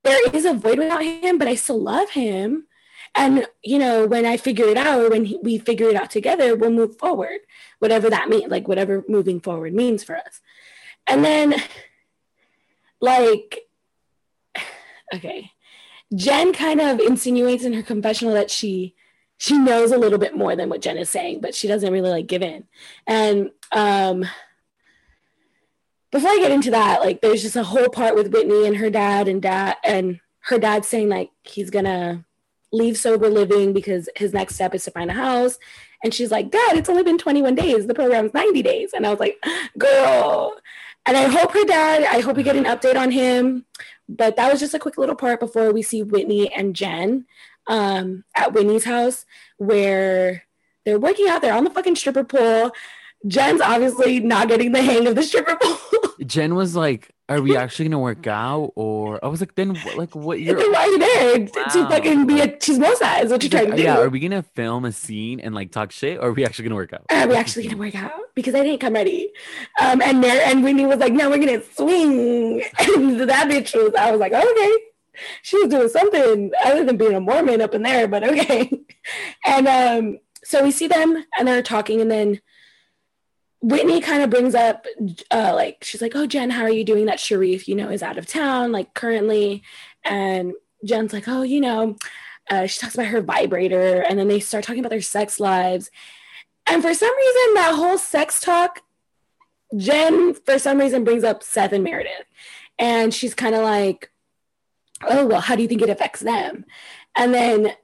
[0.05, 2.67] there is a void without him, but I still love him.
[3.15, 6.11] And, you know, when I figure it out or when he, we figure it out
[6.11, 7.41] together, we'll move forward,
[7.79, 10.41] whatever that means, like whatever moving forward means for us.
[11.07, 11.55] And then,
[13.01, 13.61] like,
[15.15, 15.53] okay,
[16.15, 18.95] Jen kind of insinuates in her confessional that she
[19.39, 22.11] she knows a little bit more than what Jen is saying, but she doesn't really
[22.11, 22.65] like give in.
[23.07, 24.25] And um
[26.13, 28.91] before I get into that, like there's just a whole part with Whitney and her
[28.91, 32.25] dad and dad and her dad saying like he's gonna
[32.73, 35.59] leave sober living because his next step is to find a house.
[36.03, 37.87] And she's like, Dad, it's only been 21 days.
[37.87, 38.91] The program's 90 days.
[38.93, 39.43] And I was like,
[39.79, 40.55] girl.
[41.07, 43.67] And I hope her dad, I hope we get an update on him.
[44.09, 47.27] But that was just a quick little part before we see Whitney and Jen
[47.67, 49.25] um, at Whitney's house
[49.59, 50.45] where
[50.85, 52.73] they're working out there on the fucking stripper pole.
[53.27, 55.77] Jen's obviously not getting the hang of the stripper pole.
[56.27, 60.15] Jen was like, "Are we actually gonna work out?" Or I was like, "Then like
[60.15, 60.41] what?
[60.41, 61.65] You're Then why are you there wow.
[61.65, 63.25] to fucking be a chismosa?
[63.25, 63.83] Is what you're trying to do?
[63.83, 63.99] Yeah.
[63.99, 66.77] Are we gonna film a scene and like talk shit, or are we actually gonna
[66.77, 67.07] work out?
[67.11, 68.13] Are we actually gonna work out?
[68.35, 69.33] Because I didn't come ready.
[69.81, 73.95] Um, and there and Whitney was like, "No, we're gonna swing." And that bitch was.
[73.95, 74.73] I was like, "Okay."
[75.43, 78.71] She was doing something other than being a Mormon up in there, but okay.
[79.45, 82.41] And um, so we see them and they're talking, and then
[83.63, 84.87] Whitney kind of brings up,
[85.31, 87.07] uh, like, she's like, Oh, Jen, how are you doing?
[87.07, 89.63] That Sharrieff, you know, is out of town, like, currently.
[90.05, 90.53] And
[90.85, 91.97] Jen's like, Oh, you know,
[92.51, 94.03] uh, she talks about her vibrator.
[94.03, 95.91] And then they start talking about their sex lives.
[96.67, 98.81] And for some reason, that whole sex talk,
[99.77, 102.27] Jen, for some reason, brings up Seth and Meredith.
[102.79, 104.11] And she's kind of like,
[105.09, 106.65] Oh, well, how do you think it affects them?
[107.17, 107.75] And then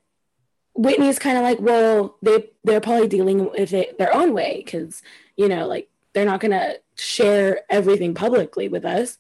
[0.75, 5.03] Whitney's kind of like, well, they they're probably dealing with it their own way because
[5.39, 9.17] you know, like they're not gonna share everything publicly with us.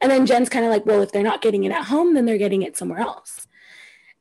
[0.00, 2.24] And then Jen's kind of like, well, if they're not getting it at home, then
[2.24, 3.46] they're getting it somewhere else.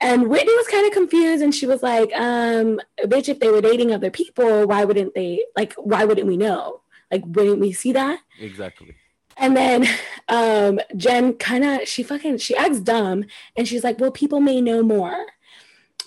[0.01, 3.61] And Whitney was kind of confused and she was like, um, bitch, if they were
[3.61, 6.81] dating other people, why wouldn't they like why wouldn't we know?
[7.09, 8.19] Like wouldn't we see that?
[8.39, 8.95] Exactly.
[9.37, 9.87] And then
[10.27, 13.25] um, Jen kind of she fucking she acts dumb
[13.55, 15.25] and she's like, well, people may know more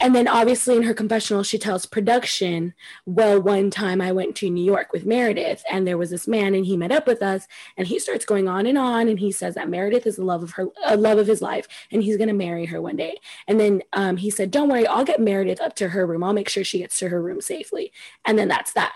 [0.00, 2.74] and then obviously in her confessional she tells production
[3.06, 6.54] well one time i went to new york with meredith and there was this man
[6.54, 9.30] and he met up with us and he starts going on and on and he
[9.30, 12.16] says that meredith is the love of her uh, love of his life and he's
[12.16, 13.18] going to marry her one day.
[13.46, 16.24] And then um, he said don't worry i'll get meredith up to her room.
[16.24, 17.92] I'll make sure she gets to her room safely.
[18.24, 18.94] And then that's that.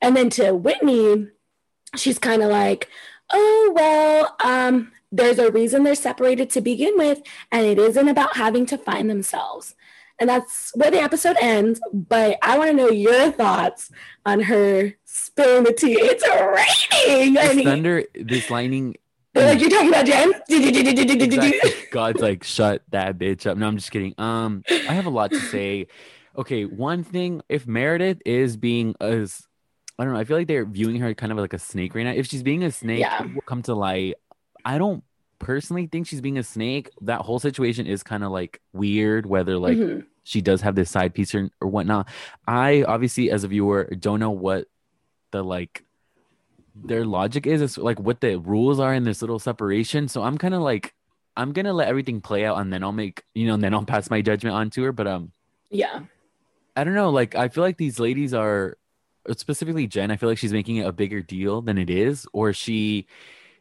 [0.00, 1.28] And then to whitney
[1.96, 2.88] she's kind of like
[3.30, 7.20] oh well um, there's a reason they're separated to begin with
[7.50, 9.74] and it isn't about having to find themselves
[10.22, 11.80] and that's where the episode ends.
[11.92, 13.90] But I want to know your thoughts
[14.24, 15.94] on her spilling the tea.
[15.94, 17.34] It's raining.
[17.34, 18.94] This thunder, this lightning.
[19.34, 20.32] like you're talking about Jen.
[20.48, 21.70] exactly.
[21.90, 23.58] God's like, shut that bitch up.
[23.58, 24.14] No, I'm just kidding.
[24.16, 25.88] Um, I have a lot to say.
[26.38, 29.42] Okay, one thing: if Meredith is being as
[29.98, 32.04] I don't know, I feel like they're viewing her kind of like a snake right
[32.04, 32.12] now.
[32.12, 33.22] If she's being a snake, yeah.
[33.22, 34.14] will come to light.
[34.64, 35.02] I don't
[35.42, 36.88] personally think she's being a snake.
[37.02, 40.00] That whole situation is kind of like weird, whether like mm-hmm.
[40.22, 42.08] she does have this side piece or, or whatnot.
[42.46, 44.68] I obviously, as a viewer, don't know what
[45.32, 45.84] the like
[46.74, 50.08] their logic is, it's like what the rules are in this little separation.
[50.08, 50.94] So I'm kind of like,
[51.36, 53.84] I'm gonna let everything play out and then I'll make, you know, and then I'll
[53.84, 54.92] pass my judgment on to her.
[54.92, 55.32] But um,
[55.70, 56.00] yeah,
[56.76, 57.10] I don't know.
[57.10, 58.78] Like, I feel like these ladies are
[59.36, 60.10] specifically Jen.
[60.10, 63.06] I feel like she's making it a bigger deal than it is, or she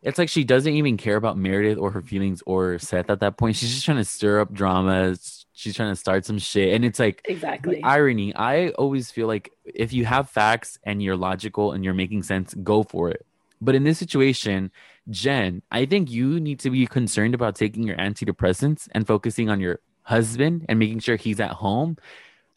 [0.01, 3.37] it's like she doesn't even care about Meredith or her feelings or Seth at that
[3.37, 3.55] point.
[3.55, 5.15] She's just trying to stir up drama.
[5.53, 6.73] She's trying to start some shit.
[6.73, 8.33] And it's like exactly irony.
[8.35, 12.55] I always feel like if you have facts and you're logical and you're making sense,
[12.55, 13.25] go for it.
[13.61, 14.71] But in this situation,
[15.09, 19.59] Jen, I think you need to be concerned about taking your antidepressants and focusing on
[19.59, 21.97] your husband and making sure he's at home.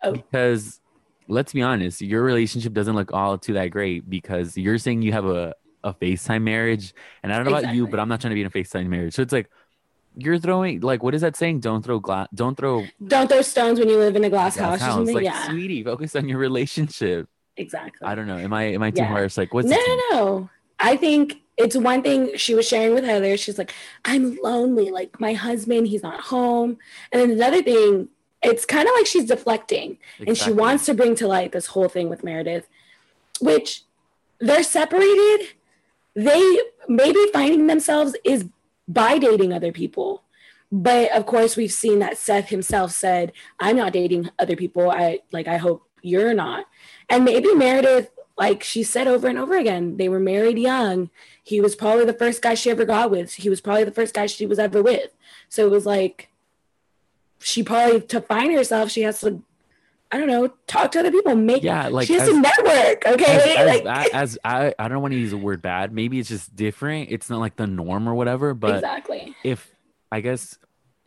[0.02, 0.12] Oh.
[0.12, 0.80] Because
[1.28, 5.12] let's be honest, your relationship doesn't look all too that great because you're saying you
[5.12, 5.54] have a
[5.84, 6.94] a FaceTime marriage.
[7.22, 7.68] And I don't know exactly.
[7.68, 9.14] about you, but I'm not trying to be in a FaceTime marriage.
[9.14, 9.48] So it's like
[10.16, 11.60] you're throwing like what is that saying?
[11.60, 14.80] Don't throw glass don't throw don't throw stones when you live in a glass, glass
[14.80, 14.88] house, house.
[14.88, 15.14] or something.
[15.14, 15.48] Like, yeah.
[15.48, 17.28] sweetie, focus on your relationship.
[17.56, 18.06] Exactly.
[18.06, 18.38] I don't know.
[18.38, 19.08] Am I am I too yeah.
[19.08, 19.36] harsh?
[19.36, 20.50] Like what's no no no.
[20.80, 23.36] I think it's one thing she was sharing with Heather.
[23.36, 23.72] She's like,
[24.04, 24.90] I'm lonely.
[24.90, 26.78] Like my husband, he's not home.
[27.12, 28.08] And then another thing,
[28.42, 30.26] it's kind of like she's deflecting exactly.
[30.26, 32.68] and she wants to bring to light this whole thing with Meredith,
[33.40, 33.84] which
[34.40, 35.48] they're separated
[36.14, 38.46] they maybe finding themselves is
[38.86, 40.22] by dating other people.
[40.70, 44.90] But of course, we've seen that Seth himself said, I'm not dating other people.
[44.90, 46.66] I like, I hope you're not.
[47.08, 51.10] And maybe Meredith like she said over and over again, they were married young.
[51.42, 53.34] He was probably the first guy she ever got with.
[53.34, 55.14] He was probably the first guy she was ever with.
[55.48, 56.30] So it was like
[57.38, 59.42] she probably to find herself, she has to
[60.14, 63.04] I don't know, talk to other people, make Yeah, like she has as- to network.
[63.04, 63.24] Okay.
[63.58, 65.92] as, as, like, as I, I don't want to use the word bad.
[65.92, 67.10] Maybe it's just different.
[67.10, 68.54] It's not like the norm or whatever.
[68.54, 69.34] But exactly.
[69.42, 69.74] if
[70.12, 70.56] I guess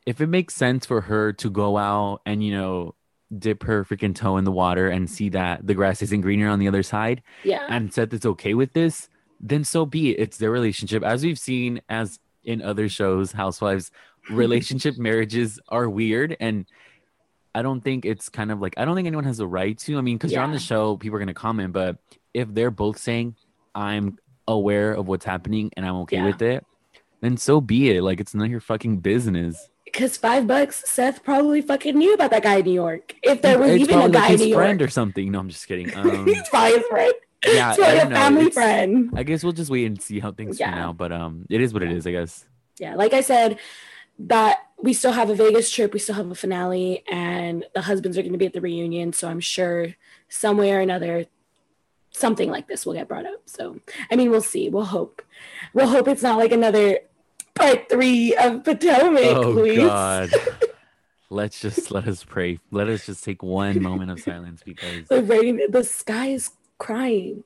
[0.06, 2.96] if it makes sense for her to go out and you know
[3.38, 6.60] dip her freaking toe in the water and see that the grass isn't greener on
[6.60, 7.66] the other side Yeah.
[7.70, 9.08] and Seth is okay with this,
[9.40, 10.20] then so be it.
[10.20, 11.02] It's their relationship.
[11.04, 13.90] As we've seen as in other shows, Housewives,
[14.30, 16.66] relationship marriages are weird and
[17.58, 19.98] I don't think it's kind of like I don't think anyone has a right to.
[19.98, 21.98] I mean, because you're on the show, people are gonna comment, but
[22.34, 23.36] if they're both saying
[23.74, 24.18] I'm
[24.48, 26.26] aware of what's happening and I'm okay Yeah.
[26.28, 26.66] with it,
[27.22, 28.04] then so be it.
[28.04, 29.70] Like it's none of your fucking business.
[29.86, 33.16] Because five bucks, Seth probably fucking knew about that guy in New York.
[33.24, 34.88] If there was it's even a guy like in New friend York.
[34.88, 35.32] or something.
[35.32, 35.92] No, I'm just kidding.
[35.96, 37.14] Um, He's probably his friend.
[37.46, 39.10] yeah, It's I a family It's- friend.
[39.16, 40.88] I guess we'll just wait and see how things turn Yeah.
[40.90, 40.98] out.
[40.98, 42.06] But um, it is what it is.
[42.06, 42.46] I guess.
[42.80, 43.58] Yeah, like I said,
[44.20, 48.18] that we still have a Vegas trip, we still have a finale, and the husbands
[48.18, 49.14] are going to be at the reunion.
[49.14, 49.96] So I'm sure
[50.30, 51.26] somewhere or another,
[52.12, 53.42] something like this will get brought up.
[53.46, 53.80] So
[54.12, 54.70] I mean, we'll see.
[54.70, 55.22] We'll hope.
[55.74, 57.00] We'll hope it's not like another
[57.56, 59.24] part three of Potomac.
[59.36, 59.78] Oh please.
[59.80, 60.30] God.
[61.30, 62.60] Let's just let us pray.
[62.72, 67.44] Let us just take one moment of silence because The rain, the sky is crying,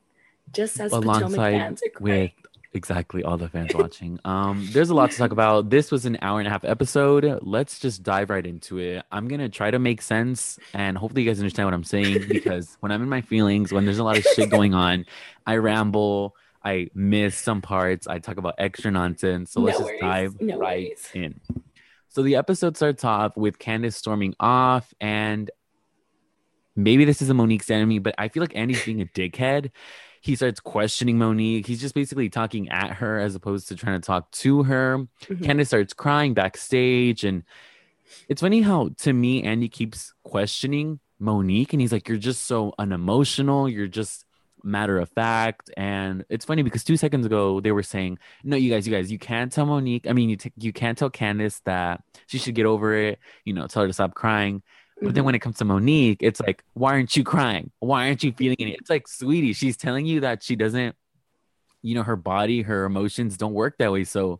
[0.52, 2.22] just as Potomac fans are crying.
[2.22, 2.32] with
[2.74, 4.20] exactly all the fans watching.
[4.26, 5.70] Um, there's a lot to talk about.
[5.70, 7.40] This was an hour and a half episode.
[7.42, 9.04] Let's just dive right into it.
[9.12, 12.78] I'm gonna try to make sense and hopefully you guys understand what I'm saying because
[12.80, 15.06] when I'm in my feelings, when there's a lot of shit going on,
[15.46, 16.36] I ramble.
[16.64, 18.08] I miss some parts.
[18.08, 19.52] I talk about extra nonsense.
[19.52, 20.02] So let's No just worries.
[20.02, 21.10] dive No right worries.
[21.14, 21.40] in.
[22.10, 25.50] So the episode starts off with Candace storming off, and
[26.76, 29.72] maybe this is a Monique's enemy, but I feel like Andy's being a dickhead.
[30.22, 31.66] He starts questioning Monique.
[31.68, 35.08] He's just basically talking at her as opposed to trying to talk to her.
[35.26, 35.44] Mhm.
[35.44, 37.44] Candace starts crying backstage, and
[38.30, 42.74] it's funny how to me Andy keeps questioning Monique, and he's like, "You're just so
[42.80, 43.68] unemotional.
[43.68, 44.26] You're just."
[44.64, 48.70] matter of fact and it's funny because two seconds ago they were saying no you
[48.70, 51.60] guys you guys you can't tell monique i mean you, t- you can't tell candace
[51.66, 54.62] that she should get over it you know tell her to stop crying
[55.02, 57.72] but then when it comes to monique it's like why aren't you crying?
[57.80, 60.96] Why aren't you feeling it it's like sweetie she's telling you that she doesn't
[61.82, 64.04] you know her body her emotions don't work that way.
[64.04, 64.40] So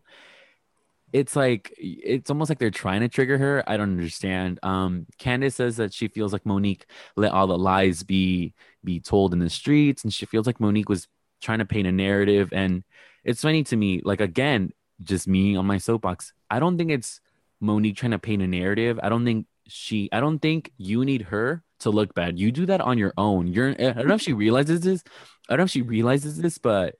[1.12, 3.62] it's like it's almost like they're trying to trigger her.
[3.66, 4.58] I don't understand.
[4.62, 9.32] Um candace says that she feels like monique let all the lies be be told
[9.32, 11.08] in the streets and she feels like monique was
[11.40, 12.50] trying to paint a narrative.
[12.52, 12.84] And
[13.24, 14.72] it's funny to me like again
[15.02, 17.20] just me on my soapbox i don't think it's
[17.62, 18.98] monique trying to paint a narrative.
[19.02, 22.38] I don't think she i don't think you need her to look bad.
[22.38, 23.48] You do that on your own.
[23.48, 25.02] You're i don't know if she realizes this.
[25.48, 26.94] I don't know if she realizes this but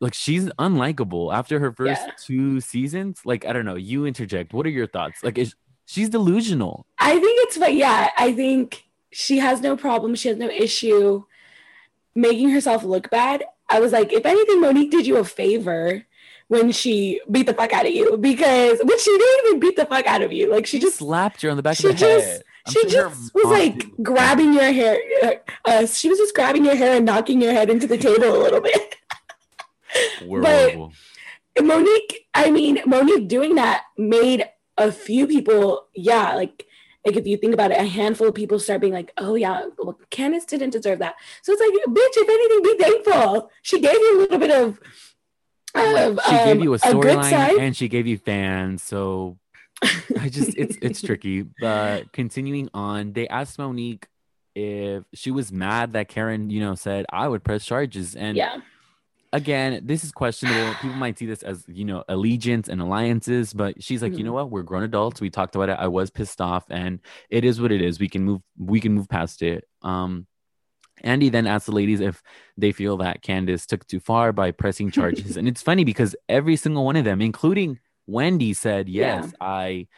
[0.00, 2.12] like she's unlikable after her first Yeah.
[2.18, 3.20] two seasons.
[3.24, 3.74] Like i don't know.
[3.76, 4.52] You interject.
[4.54, 5.22] What are your thoughts?
[5.22, 5.54] Like is
[5.86, 6.86] she's delusional.
[6.98, 10.14] I think it's but yeah, I think she has no problem.
[10.14, 11.24] She has no issue
[12.14, 13.44] making herself look bad.
[13.68, 16.04] I was like, if anything, Monique did you a favor
[16.54, 19.86] when she beat the fuck out of you because which she didn't even beat the
[19.86, 20.50] fuck out of you.
[20.50, 22.86] Like she just slapped you on the back she of the just- head I'm she
[22.88, 23.90] just was like did.
[24.02, 24.96] grabbing your hair.
[25.66, 28.40] Uh, she was just grabbing your hair and knocking your head into the table a
[28.42, 28.96] little bit.
[30.26, 30.92] We're but- horrible.
[31.60, 34.44] Monique, I mean, Monique doing that made
[34.76, 36.66] a few people, yeah, like
[37.06, 39.66] like if you think about it, a handful of people start being like, oh yeah,
[39.78, 41.14] well, Candace didn't deserve that.
[41.42, 43.50] So it's like, bitch, if anything, be thankful.
[43.62, 44.80] She gave you a little bit of,
[45.74, 49.38] of she um, gave you a storyline and she gave you fans so
[50.20, 51.42] i just it's it's tricky.
[51.42, 54.06] But continuing on they asked monique
[54.54, 58.14] if she was mad that karen you know said i would press charges.
[58.14, 58.58] And yeah,
[59.32, 60.74] again this is questionable.
[60.80, 64.26] People might see this as you know allegiance and alliances but she's like you Mhm.
[64.26, 64.50] know what?
[64.50, 65.20] We're grown adults.
[65.20, 65.76] We talked about it.
[65.78, 67.98] I was pissed off and it is what it is.
[67.98, 69.66] We can move we can move past it.
[69.82, 70.26] Um
[71.02, 72.22] Andy then asks the ladies if
[72.56, 75.36] they feel that Candace took too far by pressing charges.
[75.38, 79.88] and it's funny because every single one of them, including Wendy, said, Yes, I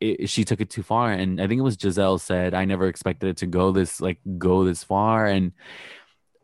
[0.00, 1.10] it, she took it too far.
[1.12, 4.18] And I think it was Gizelle said, I never expected it to go this like
[4.38, 5.26] go this far.
[5.26, 5.52] And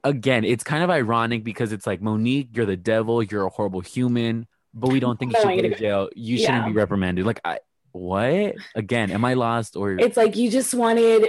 [0.05, 3.81] again, it's kind of ironic because it's like Monique, you're the devil, you're a horrible
[3.81, 6.09] human, but we don't think you should go to jail.
[6.15, 7.27] You shouldn't be reprimanded.
[7.27, 7.59] Like I
[7.93, 8.55] what?
[8.75, 11.29] Again, am I lost or it's like you just wanted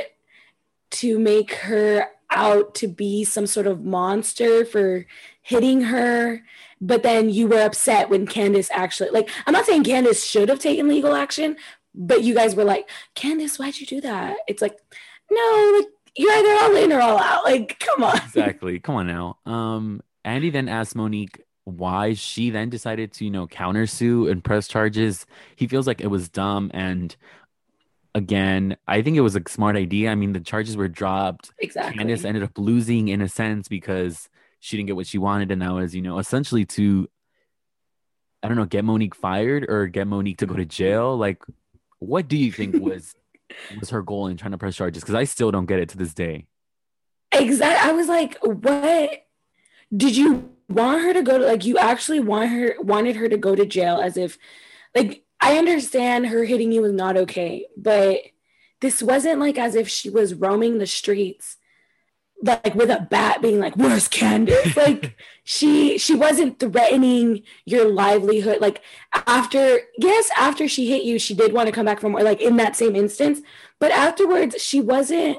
[0.92, 5.06] to make her out to be some sort of monster for
[5.42, 6.44] hitting her
[6.80, 10.60] but then you were upset when candace actually like i'm not saying candace should have
[10.60, 11.56] taken legal action
[11.96, 14.78] but you guys were like candace why'd you do that it's like
[15.32, 17.44] no like you're either all in or all out.
[17.44, 18.18] Like, come on.
[18.18, 18.80] Exactly.
[18.80, 19.38] Come on now.
[19.46, 24.68] Um, Andy then asked Monique why she then decided to, you know, countersue and press
[24.68, 25.26] charges.
[25.56, 27.16] He feels like it was dumb and
[28.16, 30.12] again, I think it was a smart idea.
[30.12, 31.52] I mean, the charges were dropped.
[31.60, 31.98] Exactly.
[31.98, 35.62] Candace ended up losing in a sense because she didn't get what she wanted, and
[35.62, 37.08] that was, you know, essentially to
[38.44, 41.16] I don't know, get Monique fired or get Monique to go to jail.
[41.18, 41.42] Like,
[42.00, 43.16] what do you think was
[43.80, 45.02] was her goal in trying to press charges?
[45.02, 46.48] Because I still don't get it to this day.
[47.32, 47.90] Exactly.
[47.90, 49.26] I was like, what
[49.96, 53.38] did you want her to go to like you actually want her wanted her to
[53.38, 54.38] go to jail as if
[54.96, 58.20] like I understand her hitting you was not okay, but
[58.80, 61.58] this wasn't like as if she was roaming the streets
[62.42, 64.76] like with a bat being like where's candace?
[64.78, 68.62] Like she she wasn't threatening your livelihood.
[68.62, 68.82] Like
[69.14, 72.42] after yes after she hit you she did want to come back for more like
[72.42, 73.42] in that same instance
[73.80, 75.38] but afterwards she wasn't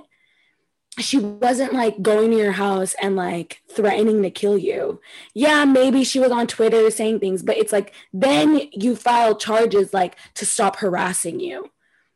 [0.99, 5.01] she wasn't like going to your house and like threatening to kill you.
[5.35, 9.93] Yeah, maybe she was on Twitter saying things, but it's like then you file charges
[9.93, 11.71] like to stop harassing you.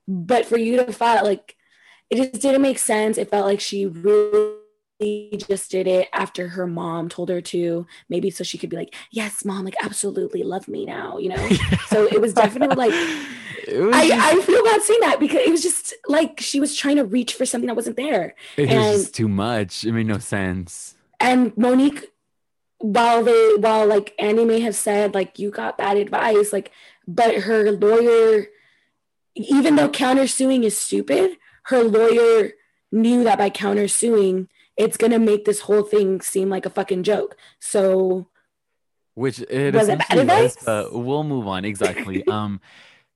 [0.06, 1.56] But for you to file like
[2.10, 3.18] it just didn't make sense.
[3.18, 4.54] It felt like she really
[5.00, 8.94] just did it after her mom told her to, maybe so she could be like,
[9.10, 11.48] Yes, mom, like absolutely love me now, you know?
[11.86, 12.92] so it was definitely like
[13.68, 16.74] was I, just, I feel bad saying that because it was just like she was
[16.74, 18.34] trying to reach for something that wasn't there.
[18.56, 19.84] It and, was too much.
[19.84, 20.96] It made no sense.
[21.20, 22.10] And Monique,
[22.78, 26.72] while they while like Annie may have said, like, you got bad advice, like,
[27.06, 28.46] but her lawyer,
[29.34, 32.52] even though countersuing is stupid, her lawyer
[32.90, 37.36] knew that by countersuing it's gonna make this whole thing seem like a fucking joke.
[37.60, 38.28] So
[39.14, 40.56] which it was it bad advice?
[40.64, 41.64] Was, we'll move on.
[41.64, 42.26] Exactly.
[42.28, 42.60] um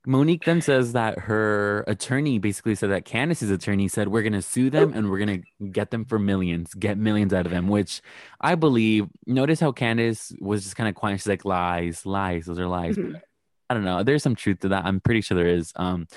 [0.04, 4.68] Monique then says that her attorney basically said that Candace's attorney said we're gonna sue
[4.68, 8.02] them and we're gonna get them for millions, get millions out of them, which
[8.40, 9.06] I believe.
[9.28, 11.20] Notice how Candace was just kind of quiet.
[11.20, 12.96] She's like lies, lies, those are lies.
[12.96, 13.16] Mm-hmm.
[13.70, 14.02] I don't know.
[14.02, 14.84] There's some truth to that.
[14.84, 15.72] I'm pretty sure there is.
[15.76, 16.08] Um,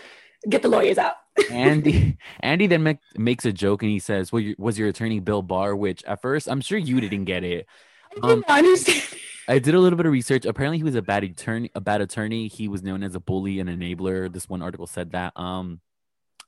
[0.49, 1.13] get the lawyers out.
[1.51, 5.41] Andy Andy then make, makes a joke and he says, "Well, was your attorney Bill
[5.41, 7.67] Barr?" Which at first I'm sure you didn't get it.
[8.11, 9.03] I didn't um, understand.
[9.47, 10.45] I did a little bit of research.
[10.45, 11.69] Apparently, he was a bad attorney.
[11.75, 12.47] A bad attorney.
[12.47, 14.31] He was known as a bully and enabler.
[14.31, 15.33] This one article said that.
[15.35, 15.81] Um,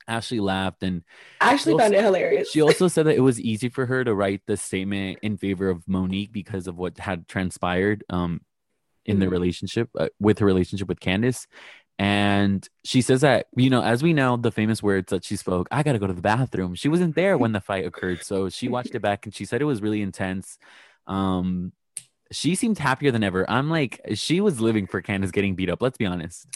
[0.07, 1.03] Ashley laughed and
[1.41, 2.49] Ashley also, found it hilarious.
[2.49, 5.69] she also said that it was easy for her to write the statement in favor
[5.69, 8.39] of Monique because of what had transpired um
[9.07, 9.21] in mm-hmm.
[9.21, 11.47] the relationship uh, with her relationship with Candace.
[11.99, 15.67] And she says that, you know, as we know, the famous words that she spoke,
[15.71, 16.75] I got to go to the bathroom.
[16.75, 18.23] She wasn't there when the fight occurred.
[18.23, 20.59] So she watched it back and she said it was really intense.
[21.07, 21.73] Um,
[22.31, 23.49] she seemed happier than ever.
[23.49, 25.81] I'm like, she was living for Candace getting beat up.
[25.81, 26.47] Let's be honest.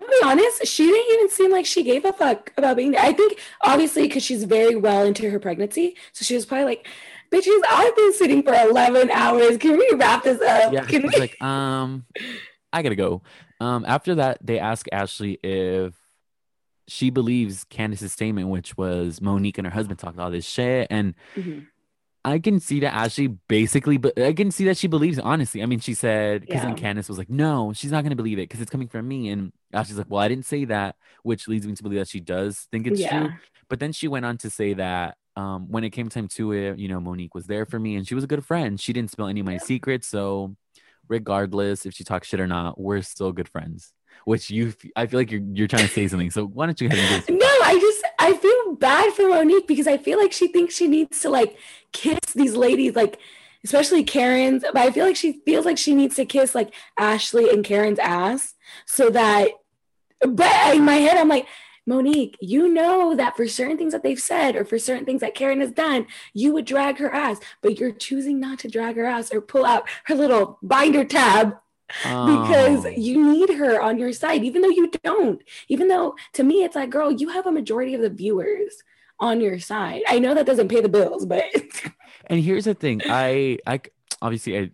[0.00, 3.00] To be honest, she didn't even seem like she gave a fuck about being there.
[3.00, 6.86] I think obviously because she's very well into her pregnancy, so she was probably like,
[7.30, 9.56] "Bitches, I've been sitting for 11 hours.
[9.58, 11.10] Can we wrap this up?" Yeah, Can we?
[11.20, 12.04] like, um,
[12.72, 13.22] I gotta go.
[13.60, 15.94] Um, after that, they ask Ashley if
[16.88, 21.14] she believes Candace's statement, which was Monique and her husband talked all this shit, and
[21.36, 21.60] mm-hmm.
[22.24, 25.62] I can see that Ashley basically, but I can see that she believes honestly.
[25.62, 26.66] I mean, she said because yeah.
[26.66, 29.28] then Candace was like, "No, she's not gonna believe it because it's coming from me,"
[29.28, 32.20] and Ashley's like, "Well, I didn't say that," which leads me to believe that she
[32.20, 33.20] does think it's yeah.
[33.20, 33.30] true.
[33.68, 36.78] But then she went on to say that um, when it came time to it,
[36.78, 38.80] you know, Monique was there for me and she was a good friend.
[38.80, 39.58] She didn't spill any of my yeah.
[39.58, 40.56] secrets, so
[41.10, 43.92] regardless if she talks shit or not, we're still good friends.
[44.24, 46.30] Which you, I feel like you're you're trying to say something.
[46.30, 46.88] So why don't you?
[46.88, 50.32] go ahead Have no, I just I feel bad for Monique because I feel like
[50.32, 51.56] she thinks she needs to like
[51.92, 53.18] kiss these ladies, like
[53.64, 54.62] especially Karen's.
[54.62, 57.98] But I feel like she feels like she needs to kiss like Ashley and Karen's
[57.98, 58.54] ass
[58.86, 59.48] so that.
[60.20, 61.46] But in my head, I'm like,
[61.90, 65.34] Monique, you know that for certain things that they've said or for certain things that
[65.34, 69.04] Karen has done, you would drag her ass, but you're choosing not to drag her
[69.04, 71.56] ass or pull out her little binder tab
[72.06, 72.42] oh.
[72.42, 75.42] because you need her on your side, even though you don't.
[75.68, 78.82] Even though to me, it's like, girl, you have a majority of the viewers
[79.18, 80.02] on your side.
[80.08, 81.44] I know that doesn't pay the bills, but.
[82.28, 83.80] and here's the thing I, I,
[84.22, 84.70] obviously, I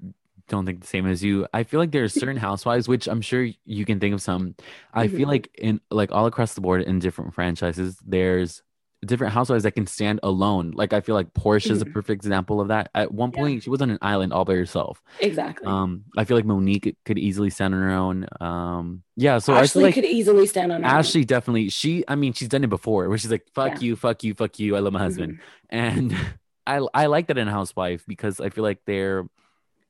[0.48, 1.46] don't think the same as you.
[1.52, 4.54] I feel like there are certain housewives, which I'm sure you can think of some.
[4.92, 5.16] I mm-hmm.
[5.16, 8.62] feel like in like all across the board in different franchises, there's
[9.04, 10.72] different housewives that can stand alone.
[10.74, 11.90] Like I feel like Porsha is mm-hmm.
[11.90, 12.90] a perfect example of that.
[12.94, 13.61] At one point, yeah.
[13.61, 15.03] she was on an island all by herself.
[15.20, 15.66] Exactly.
[15.66, 18.26] Um, I feel like Monique could easily stand on her own.
[18.40, 19.38] Um, yeah.
[19.38, 21.26] So Ashley like could easily stand on her Ashley own.
[21.26, 21.68] definitely.
[21.68, 23.80] She, I mean, she's done it before, where she's like, "Fuck yeah.
[23.80, 24.76] you, fuck you, fuck you.
[24.76, 25.40] I love my husband,"
[25.72, 25.76] mm-hmm.
[25.76, 26.16] and
[26.66, 29.26] I I like that in housewife because I feel like they're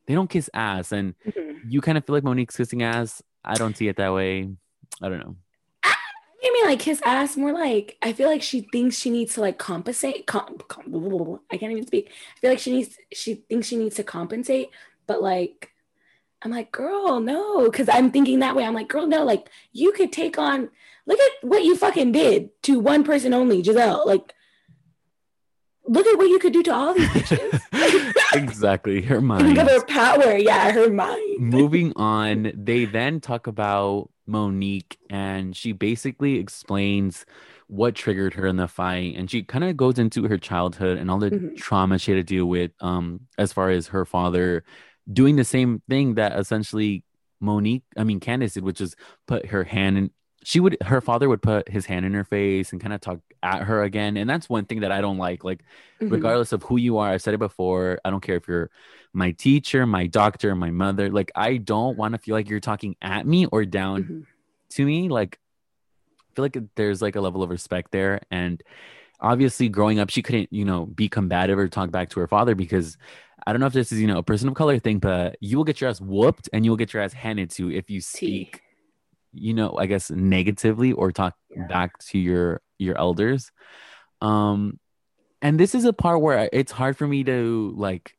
[0.07, 1.68] they don't kiss ass, and mm-hmm.
[1.68, 3.22] you kind of feel like Monique's kissing ass.
[3.44, 4.48] I don't see it that way.
[5.02, 5.36] I don't know.
[5.84, 9.40] I mean, like his ass, more like I feel like she thinks she needs to
[9.40, 10.26] like compensate.
[10.26, 12.11] Com- com- I can't even speak.
[12.36, 14.70] I feel like she needs, she thinks she needs to compensate,
[15.07, 15.72] but like,
[16.42, 18.64] I'm like, girl, no, because I'm thinking that way.
[18.64, 20.70] I'm like, girl, no, like you could take on.
[21.07, 24.07] Look at what you fucking did to one person only, Gizelle.
[24.07, 24.32] Like,
[25.86, 27.61] look at what you could do to all these bitches.
[28.35, 29.03] exactly.
[29.03, 29.57] Her mind.
[29.59, 30.37] Her power.
[30.37, 31.39] Yeah, her mind.
[31.39, 37.24] Moving on, they then talk about Monique and she basically explains
[37.68, 41.11] what triggered her in the fight and she kind of goes into her childhood and
[41.11, 41.57] all the Mhm.
[41.57, 44.62] trauma she had to deal with um as far as her father
[45.12, 47.05] doing the same thing that essentially
[47.41, 48.97] Monique I mean Candace did which is
[49.29, 50.11] put her hand in
[50.49, 53.18] she would her father would put his hand in her face and kind of talk
[53.42, 55.61] at her again and that's one thing that I don't like like
[56.01, 56.12] Mhm.
[56.12, 58.70] regardless of who you are i've said it before i don't care if you're
[59.12, 62.94] my teacher my doctor my mother like i don't want to feel like you're talking
[63.03, 64.26] at me or down Mhm.
[64.76, 65.38] to me like
[66.30, 68.62] i feel like there's like a level of respect there and
[69.20, 72.55] obviously growing up she couldn't you know be combative or talk back to her father
[72.55, 72.99] because
[73.47, 75.57] i don't know if this is you know a person of color thing but you
[75.57, 78.01] will get your ass whooped and you will get your ass handed to if you
[78.01, 78.61] speak
[79.37, 81.66] you know i guess negatively or talk Yeah.
[81.66, 83.51] back to your your elders.
[84.20, 84.78] Um
[85.43, 88.14] and this is a part where it's hard for me to like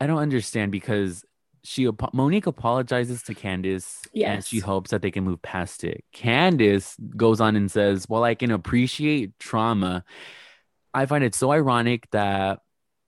[0.00, 1.24] i don't understand because
[1.64, 4.00] she monique apologizes to candace
[4.34, 6.02] and she hopes that they can move past it.
[6.12, 10.04] Candace goes on and says well i can appreciate trauma.
[10.92, 12.58] I find it so ironic that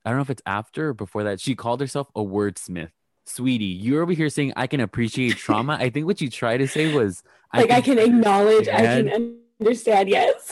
[0.05, 2.91] i don't know if it's after or before that she called herself a wordsmith
[3.25, 6.67] sweetie you're over here saying i can appreciate trauma i think what you tried to
[6.67, 7.23] say was
[7.53, 10.09] Like I can acknowledge, I can understand.
[10.09, 10.51] Yes.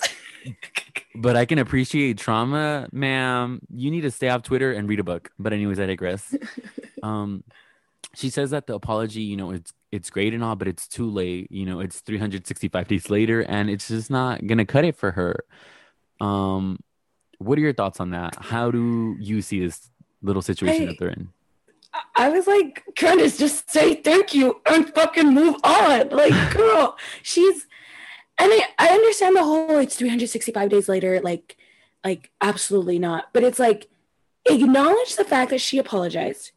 [1.15, 3.59] but I can appreciate trauma, ma'am.
[3.73, 5.29] You need to stay off Twitter and read a book.
[5.37, 6.33] But anyways, I digress.
[7.03, 7.43] um,
[8.15, 11.09] she says that the apology, you know, it's it's great and all, but it's too
[11.09, 11.51] late.
[11.51, 15.43] You know, it's 365 days later, and it's just not gonna cut it for her.
[16.21, 16.79] Um,
[17.39, 18.35] what are your thoughts on that?
[18.39, 19.89] How do you see this
[20.21, 21.29] little situation I- that they're in?
[22.15, 26.09] I was like, Candace, just say thank you and fucking move on.
[26.09, 27.67] Like, girl, she's
[28.39, 31.55] and I, I understand the whole it's 365 days later, like,
[32.03, 33.29] like absolutely not.
[33.31, 33.89] But it's like
[34.45, 36.51] acknowledge the fact that she apologized.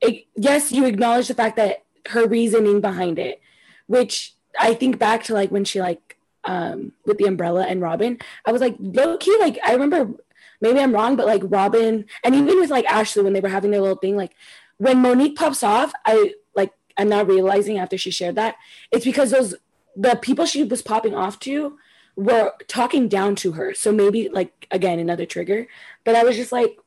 [0.00, 3.40] It, yes, you acknowledge the fact that her reasoning behind it,
[3.86, 8.18] which I think back to like when she like um with the umbrella and Robyn,
[8.44, 10.12] I was like low key, like I remember
[10.60, 13.70] maybe I'm wrong, but like Robyn and even with like Ashley when they were having
[13.70, 14.34] their little thing, like
[14.78, 18.56] when Monique pops off, I like I'm now realizing after she shared that
[18.90, 19.54] it's because those
[19.96, 21.78] the people she was popping off to
[22.16, 23.74] were talking down to her.
[23.74, 25.66] So maybe like again another trigger.
[26.04, 26.78] But I was just like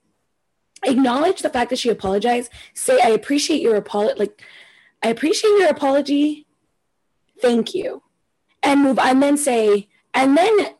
[0.84, 2.52] acknowledge the fact that she apologized.
[2.74, 4.20] Say I appreciate your apology.
[4.20, 4.42] Like
[5.02, 6.46] I appreciate your apology.
[7.42, 8.04] Thank you.
[8.62, 10.76] And move and then say and then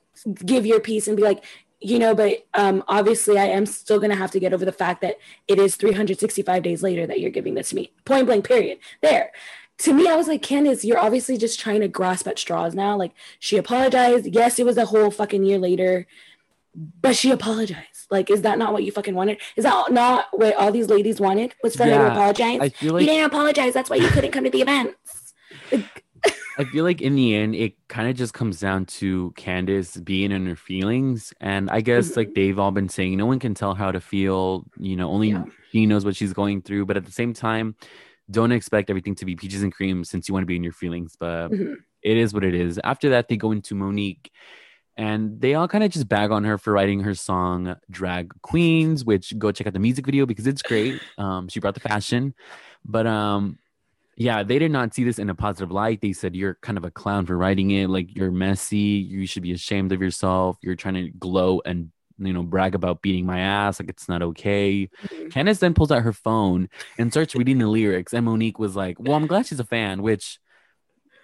[0.45, 1.43] give your piece and be like,
[1.82, 4.71] you know, but um, obviously I am still going to have to get over the
[4.71, 5.17] fact that
[5.47, 7.91] it is 365 days later that you're giving this to me.
[8.05, 8.80] Point blank, period.
[9.01, 9.32] There.
[9.80, 12.97] To me, I was like, Candace, you're obviously just trying to grasp at straws now.
[12.97, 14.27] Like, she apologized.
[14.27, 16.05] Yes, it was a whole fucking year later,
[17.01, 18.07] but she apologized.
[18.11, 19.39] Like, is that not what you fucking wanted?
[19.55, 21.55] Is that not what all these ladies wanted?
[21.63, 22.73] Was for her to apologize?
[22.73, 23.73] Feel you didn't apologize.
[23.73, 25.28] That's why you couldn't come to the events.
[26.60, 30.32] I feel like in the end, it kind of just comes down to Candace being
[30.34, 31.34] in her feelings.
[31.39, 34.66] And I guess, like they've all been saying, no one can tell how to feel.
[34.78, 35.45] You know, only Yeah.
[35.72, 36.86] she knows what she's going through.
[36.86, 37.76] But at the same time,
[38.30, 40.74] don't expect everything to be peaches and cream since you want to be in your
[40.74, 41.16] feelings.
[41.18, 41.78] But Mhm.
[42.03, 42.78] it is what it is.
[42.84, 44.30] After that, they go into Monique.
[44.97, 49.05] And they all kind of just bag on her for writing her song "Drag Queens,"
[49.05, 51.01] which go check out the music video because it's great.
[51.18, 52.34] Um, she brought the fashion,
[52.84, 53.60] but um,
[54.20, 56.01] yeah, they did not see this in a positive light.
[56.01, 57.89] They said you're kind of a clown for writing it.
[57.89, 58.78] Like you're messy.
[58.78, 60.57] You should be ashamed of yourself.
[60.61, 63.80] You're trying to glow and you know brag about beating my ass.
[63.80, 64.89] Like it's not okay.
[65.07, 65.32] Mhm.
[65.32, 66.67] Candace then pulls out her phone
[66.97, 68.13] and starts reading the lyrics.
[68.13, 70.38] And Monique was like, "Well, I'm glad she's a fan," which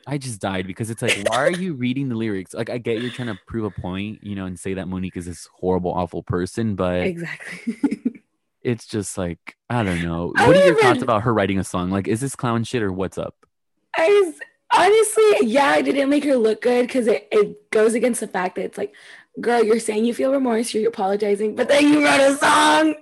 [0.07, 2.53] I just died because it's like, why are you reading the lyrics?
[2.53, 5.17] Like, I get you're trying to prove a point, you know, and say that Monique
[5.17, 7.75] is this horrible, awful person, but Exactly.
[8.65, 10.33] it's just like I don't know.
[10.37, 11.89] I What are your never- thoughts about her writing a song?
[11.89, 13.35] Like, is this clown shit or what's up?
[13.97, 14.35] I was
[14.73, 18.55] honestly, yeah, I didn't make her look good because it, it goes against the fact
[18.55, 18.93] that it's like,
[19.39, 22.95] girl, you're saying you feel remorse, you're apologizing, but then you wrote a song.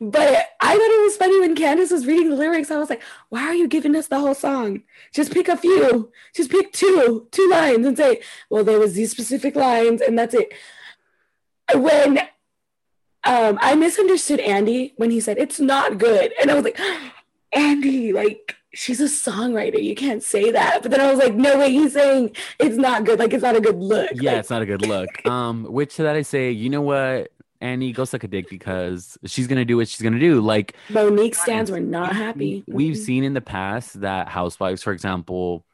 [0.00, 2.70] But I thought it was funny when Candace was reading the lyrics.
[2.70, 4.82] I was like, why are you giving us the whole song?
[5.12, 9.10] Just pick a few, just pick two, two lines and say, well, there was these
[9.10, 10.52] specific lines and that's it.
[11.74, 12.20] When
[13.24, 16.78] um, I misunderstood Andy when he said it's not good, and I was like,
[17.52, 19.82] Andy, like she's a songwriter.
[19.82, 20.82] You can't say that.
[20.82, 23.18] But then I was like, no way, he's saying it's not good.
[23.18, 24.10] Like it's not a good look.
[24.14, 25.08] Yeah, Like, it's not a good look.
[25.26, 29.18] Um, which to that I say, you know what, Annie, go suck a dick because
[29.24, 30.40] she's gonna do what she's gonna do.
[30.40, 32.62] Like Monique stands were not happy.
[32.68, 32.98] we've Mhm.
[33.04, 35.64] seen in the past that housewives, for example,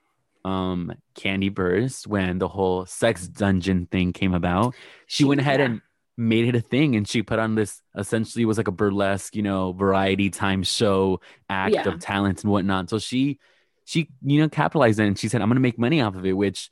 [0.45, 4.75] um, Kandi Burruss, when the whole sex dungeon thing came about,
[5.07, 5.67] she went ahead Yeah.
[5.67, 5.81] and
[6.17, 9.43] made it a thing and she put on this essentially was like a burlesque, you
[9.43, 11.89] know, variety time show act Yeah.
[11.89, 12.89] of talent and whatnot.
[12.91, 13.39] So she
[13.85, 16.25] she, you know, capitalized on it and she said, I'm gonna make money off of
[16.25, 16.71] it, which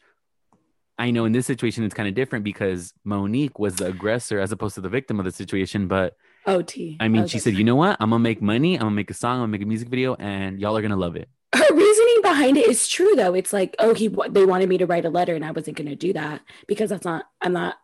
[0.98, 4.52] I know in this situation it's kind of different because Monique was the aggressor as
[4.52, 5.88] opposed to the victim of the situation.
[5.88, 6.16] But
[6.46, 6.96] OT.
[7.00, 7.96] I mean, was she said, you know what?
[7.98, 8.74] I'm gonna make money.
[8.76, 9.34] I'm gonna make a song.
[9.36, 11.28] I'm gonna make a music video, and y'all are gonna love it.
[11.54, 13.34] her reasoning behind it is true though.
[13.34, 15.88] It's like, oh, he they wanted me to write a letter and I wasn't going
[15.88, 17.76] to do that because that's not I'm not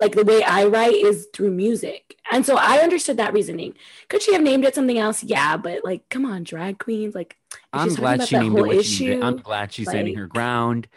[0.00, 2.16] like the way I write is through music.
[2.32, 3.74] And so I understood that reasoning.
[4.08, 5.22] Could she have named it something else?
[5.22, 7.36] Yeah, but like come on, drag queens, like
[7.72, 9.26] I'm she's glad she named it what she named it.
[9.26, 10.88] I'm glad she's standing her ground.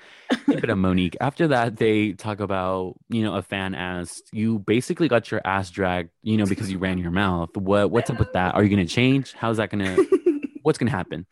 [0.45, 1.18] Keep it up, Monique.
[1.22, 5.70] After that, they talk about, you know, a fan asked, you basically got your ass
[5.70, 7.56] dragged, you know, because you ran your mouth.
[7.56, 8.56] What what's up with that?
[8.56, 9.34] Are you gonna change?
[9.34, 9.97] How's that gonna
[10.64, 11.26] what's gonna happen?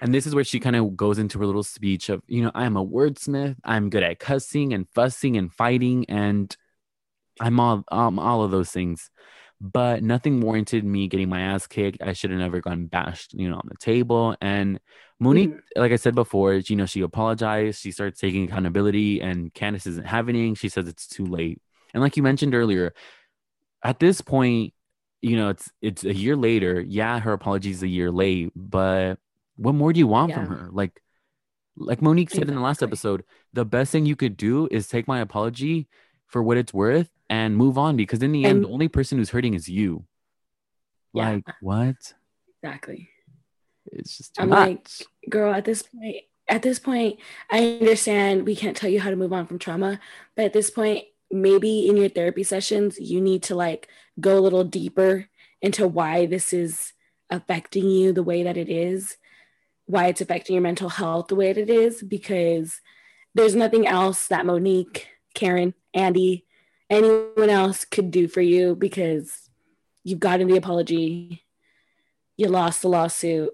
[0.00, 2.50] And this is where she kind of goes into her little speech of, you know,
[2.54, 3.56] I'm a wordsmith.
[3.64, 6.54] I'm good at cussing and fussing and fighting, and
[7.40, 9.10] I'm all um all of those things.
[9.58, 12.02] But nothing warranted me getting my ass kicked.
[12.02, 14.36] I should have never gone bashed, you know, on the table.
[14.42, 14.78] And
[15.18, 15.60] Monique, Mhm.
[15.76, 17.80] like I said before, you know, she apologized.
[17.80, 20.54] She starts taking accountability, and Candace isn't having.
[20.56, 21.62] She says it's too late.
[21.94, 22.92] And like you mentioned earlier,
[23.82, 24.74] at this point,
[25.22, 26.80] you know, it's it's a year later.
[26.82, 29.18] Yeah, her apology is a year late, but
[29.56, 30.68] what more do you want from her?
[30.70, 31.00] Like,
[31.76, 33.24] like Monique said in the last episode,
[33.54, 35.88] the best thing you could do is take my apology
[36.26, 37.96] for what it's worth and move on.
[37.96, 40.04] Because in the end, the only person who's hurting is you.
[41.12, 41.30] Yeah.
[41.30, 42.14] Like what?
[42.62, 43.08] exactly.
[43.92, 44.88] It's just I'm like,
[45.28, 46.16] girl, at this point,
[46.48, 47.18] at this point,
[47.50, 50.00] I understand we can't tell you how to move on from trauma,
[50.34, 53.88] but at this point, maybe in your therapy sessions, you need to like
[54.20, 55.28] go a little deeper
[55.60, 56.92] into why this is
[57.30, 59.16] affecting you the way that it is,
[59.86, 62.80] why it's affecting your mental health the way that it is, because
[63.34, 66.45] there's nothing else that Monique, Karen, Andy,
[66.90, 69.48] anyone else could do for you because
[70.04, 71.44] you've gotten the apology,
[72.36, 73.50] you lost the lawsuit.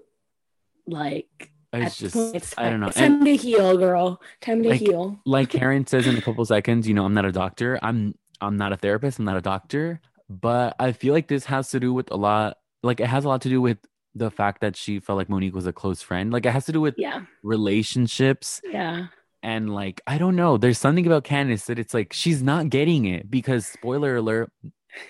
[0.85, 2.87] Like it's just point, it's I don't know.
[2.87, 4.21] It's And- time to heal, girl.
[4.41, 5.19] Time to Like, heal.
[5.25, 7.79] like Karen says in a couple seconds, you know, I'm not a doctor.
[7.81, 9.19] I'm I'm not a therapist.
[9.19, 10.01] I'm not a doctor.
[10.29, 12.57] But I feel like this has to do with a lot.
[12.81, 13.77] Like it has a lot to do with
[14.15, 16.31] the fact that she felt like Monique was a close friend.
[16.31, 19.07] Like it has to do with Yeah, relationships yeah,
[19.43, 20.57] and like I don't know.
[20.57, 24.51] There's something about Candace that it's like she's not getting it because spoiler alert.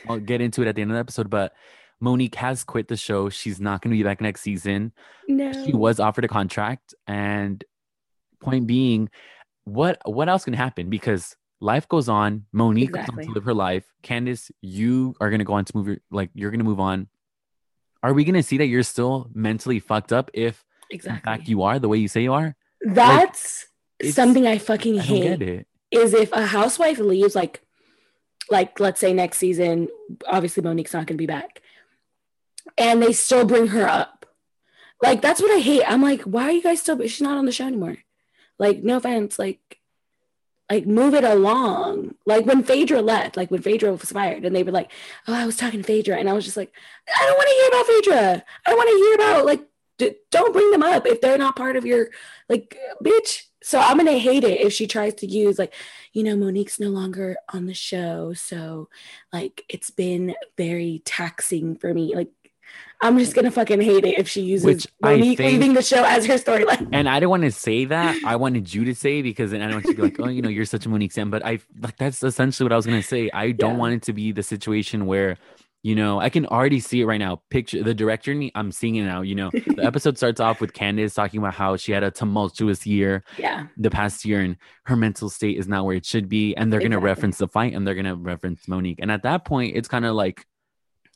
[0.10, 1.54] I'll get into it at the end of the episode, but
[2.02, 3.30] Monique has quit the show.
[3.30, 4.92] She's not going to be back next season
[5.28, 5.52] no.
[5.66, 7.64] she was offered a contract and
[8.42, 9.10] point being
[9.66, 13.26] what what else can happen because life goes on monique Exactly.
[13.26, 16.30] to live her life candace you are going to go on to move your, like
[16.34, 17.08] you're going to move on
[18.02, 21.22] are we going to see that you're still mentally fucked up if in exactly.
[21.24, 23.66] fact you are the way you say you are That's
[24.04, 25.66] it's- something I fucking hate.
[25.92, 27.62] Is if a housewife leaves, like,
[28.50, 29.90] like let's say next season,
[30.28, 31.62] obviously Monique's not going to be back,
[32.78, 34.26] and they still bring her up.
[35.02, 35.84] Like that's what I hate.
[35.86, 37.00] I'm like, why are you guys still?
[37.02, 37.98] She's not on the show anymore.
[38.58, 39.80] Like, no offense, like,
[40.72, 42.16] like move it along.
[42.26, 44.92] Like when Phaedra left, like when Phaedra was fired, and they were like,
[45.28, 46.72] "Oh, I was talking to Phaedra," and I was just like,
[47.08, 48.44] "I don't want to hear about Phaedra.
[48.66, 49.62] I don't want to hear about like,
[50.00, 52.10] d- don't bring them up if they're not part of your
[52.50, 55.74] like, bitch." So I'm gonna hate it if she tries to use like,
[56.12, 58.90] you know, Monique's no longer on the show, so
[59.32, 62.14] like it's been very taxing for me.
[62.16, 62.30] Like,
[63.02, 66.04] I'm just gonna fucking hate it if she uses Which Monique think- leaving the show
[66.06, 66.90] as her storyline.
[66.94, 69.66] and i didn't want to say that i wanted you to say because then i
[69.66, 71.46] don't want you to be like oh you know you're such a monique sam but
[71.46, 73.78] i like that's essentially what i was going to say i don't Yeah.
[73.78, 75.38] want it to be the situation where
[75.84, 77.42] you know i can already see it right now.
[77.50, 79.52] Picture the director i'm seeing it now you know.
[79.52, 83.68] The episode starts off with candace talking about how she had a tumultuous year Yeah,
[83.78, 84.56] the past year and
[84.86, 87.48] her mental state is not where it should be and they're going to reference the
[87.48, 90.46] fight and they're going to reference monique and at that point it's kind of like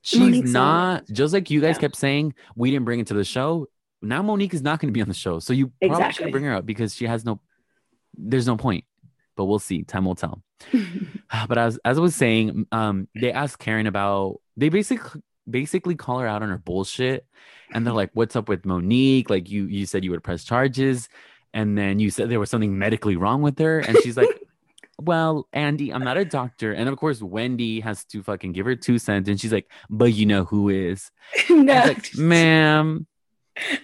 [0.02, 1.82] she's Monique's not just like you guys Yeah.
[1.82, 3.68] kept saying we didn't bring it to the show
[4.02, 6.14] now monique is not going to be on the show so you probably Exactly.
[6.14, 7.40] shouldn't bring her up because she has no
[8.18, 8.84] there's no point
[9.38, 9.84] but we'll see.
[9.84, 10.42] Time will tell.
[11.48, 16.20] But as, as i was saying um they asked karen about they basically basically call
[16.20, 17.26] her out on her bullshit.
[17.74, 19.30] And they're like what's up with monique?
[19.30, 21.10] Like you you said you would press charges.
[21.54, 23.80] And then you said there was something medically wrong with her.
[23.80, 24.30] And she's like
[25.00, 26.74] well andy i'm not a doctor.
[26.74, 29.30] And of course wendy has to fucking give her two cents.
[29.30, 31.12] And she's like but you know who is.
[31.50, 33.06] No, like ma'am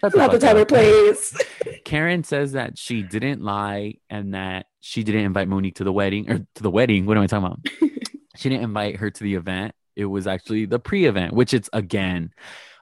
[0.01, 1.37] Shut Not the time or place.
[1.85, 6.29] Karen says that she didn't lie and that she didn't invite Monique to the wedding
[6.29, 7.05] or to the wedding.
[7.05, 7.91] What am I talking about?
[8.35, 9.73] she didn't invite her to the event.
[9.95, 12.31] It was actually the pre-event, which it's again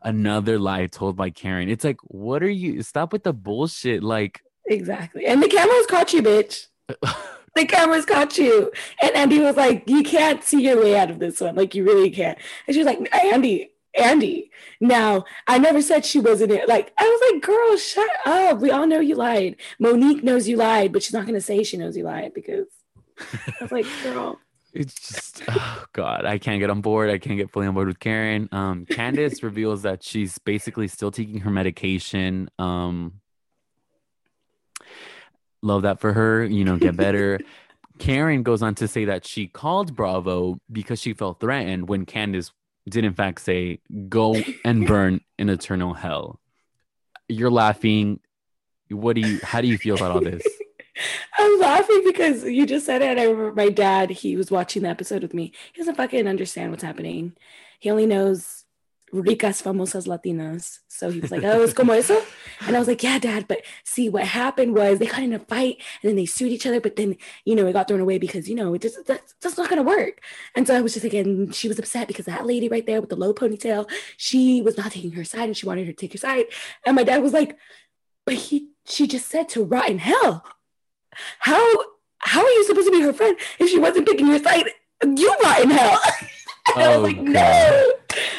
[0.03, 1.69] another lie told by Karen.
[1.69, 2.81] It's like, what are you?
[2.83, 4.03] Stop with the bullshit.
[4.03, 5.25] Like, Exactly.
[5.25, 6.67] And the cameras caught you, bitch.
[7.53, 8.71] The cameras caught you.
[9.01, 11.55] And Andy was like, You can't see your way out of this one.
[11.55, 12.37] Like, you really can't.
[12.65, 14.51] And she was like, Andy, Andy.
[14.79, 16.67] Now, I never said she wasn't it.
[16.67, 18.59] Like, I was like, Girl, shut up.
[18.59, 19.57] We all know you lied.
[19.79, 22.67] Monique knows you lied, but she's not going to say she knows you lied because
[23.19, 24.39] I was like, Girl.
[24.73, 27.09] it's just, oh God, I can't get on board.
[27.09, 28.47] I can't get fully on board with Karen.
[28.51, 32.49] Um, Candace reveals that she's basically still taking her medication.
[32.57, 33.19] Um,
[35.61, 36.43] love that for her.
[36.45, 37.39] You know, get better.
[37.99, 42.51] Karen goes on to say that she called Bravo because she felt threatened when Candace
[42.91, 43.79] did in fact say,
[44.09, 46.39] "Go and burn in eternal hell."
[47.27, 48.19] You're laughing.
[48.89, 49.39] What do you?
[49.43, 50.43] How do you feel about all this?
[51.37, 53.17] I'm laughing because you just said it.
[53.17, 55.53] I remember my dad, he was watching the episode with me.
[55.73, 57.33] He doesn't fucking understand what's happening.
[57.79, 58.60] He only knows
[59.13, 60.79] ricas famosas latinas.
[60.87, 62.21] So he was like, oh, es como eso?
[62.67, 63.47] And I was like, yeah, dad.
[63.47, 66.65] But see, what happened was they got in a fight and then they sued each
[66.65, 66.79] other.
[66.79, 69.57] But then, you know, it got thrown away because, you know, it just, that's, that's
[69.57, 70.21] not going to work.
[70.55, 73.01] And so I was just like, and she was upset because that lady right there
[73.01, 75.97] with the low ponytail, she was not taking her side and she wanted her to
[75.97, 76.45] take her side.
[76.85, 77.57] And my dad was like,
[78.25, 80.45] but he, she just said to rot in hell.
[81.39, 81.59] How
[82.19, 84.65] how are you supposed to be her friend if she wasn't picking your side?
[85.03, 85.99] You rot in hell.
[86.75, 87.27] And I Oh, was like, God.
[87.33, 87.93] no.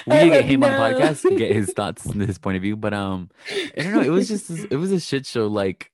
[0.07, 2.63] We need to get him on podcast and get his thoughts and his point of
[2.63, 2.77] view.
[2.77, 4.01] But um, I don't know.
[4.01, 5.47] It was just it was a shit show.
[5.47, 5.91] Like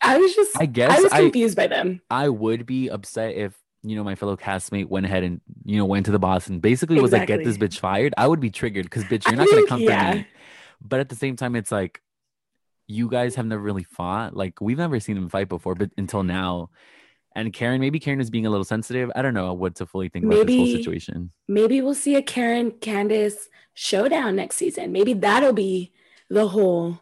[0.00, 2.00] I was just I guess I was I confused by them.
[2.10, 5.84] I would be upset if you know my fellow castmate went ahead and you know
[5.84, 8.50] went to the boss and basically was like, "Get this bitch fired." I would be
[8.50, 10.10] triggered because bitch, you're not gonna come yeah.
[10.10, 10.26] for me.
[10.80, 12.02] But at the same time, it's like
[12.86, 14.36] you guys have never really fought.
[14.36, 16.70] Like we've never seen them fight before, but until now.
[17.34, 19.10] And Karen, maybe Karen is being a little sensitive.
[19.16, 21.30] I don't know what to fully think about this whole situation.
[21.48, 24.92] Maybe we'll see a Karen Candace showdown next season.
[24.92, 25.92] Maybe that'll be
[26.30, 27.00] the whole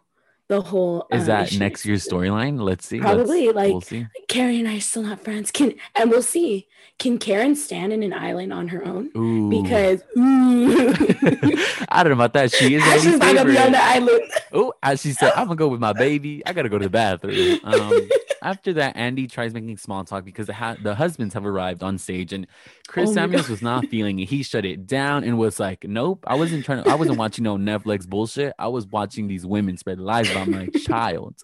[0.49, 2.59] the whole Is uh, that issue next year's storyline?
[2.61, 2.99] Let's see.
[2.99, 4.07] Probably, Let's- like- we'll see.
[4.27, 5.51] Karen and I are still not friends.
[5.51, 6.67] Can and we'll see.
[6.99, 9.09] Can Karen stand in an island on her own?
[9.15, 9.49] Ooh.
[9.49, 10.71] Because ooh,
[11.89, 12.51] I don't know about that.
[12.51, 14.21] She is not gonna be on the island.
[14.51, 16.43] Oh, as she said, I'm gonna go with my baby.
[16.45, 17.59] I gotta go to the bathroom.
[17.63, 18.09] Um,
[18.43, 21.97] after that, Andy tries making small talk because the, ha- the husbands have arrived on
[21.97, 22.45] stage, and
[22.87, 24.25] Chris Oh Samuels was not feeling it.
[24.29, 26.89] He shut it down and was like, "Nope, I wasn't trying to.
[26.89, 28.53] I wasn't watching no Netflix bullshit.
[28.59, 31.35] I was watching these women spread lies about my child."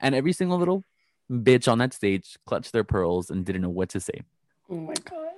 [0.00, 0.84] And every single little
[1.30, 4.22] bitch on that stage clutched their pearls and didn't know what to say.
[4.68, 5.28] Oh my god.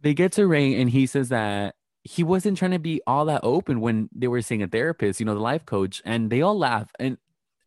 [0.00, 3.40] They get to Ray, and he says that he wasn't trying to be all that
[3.44, 6.58] open when they were seeing a therapist, you know, the life coach, and they all
[6.58, 6.90] laugh.
[6.98, 7.18] And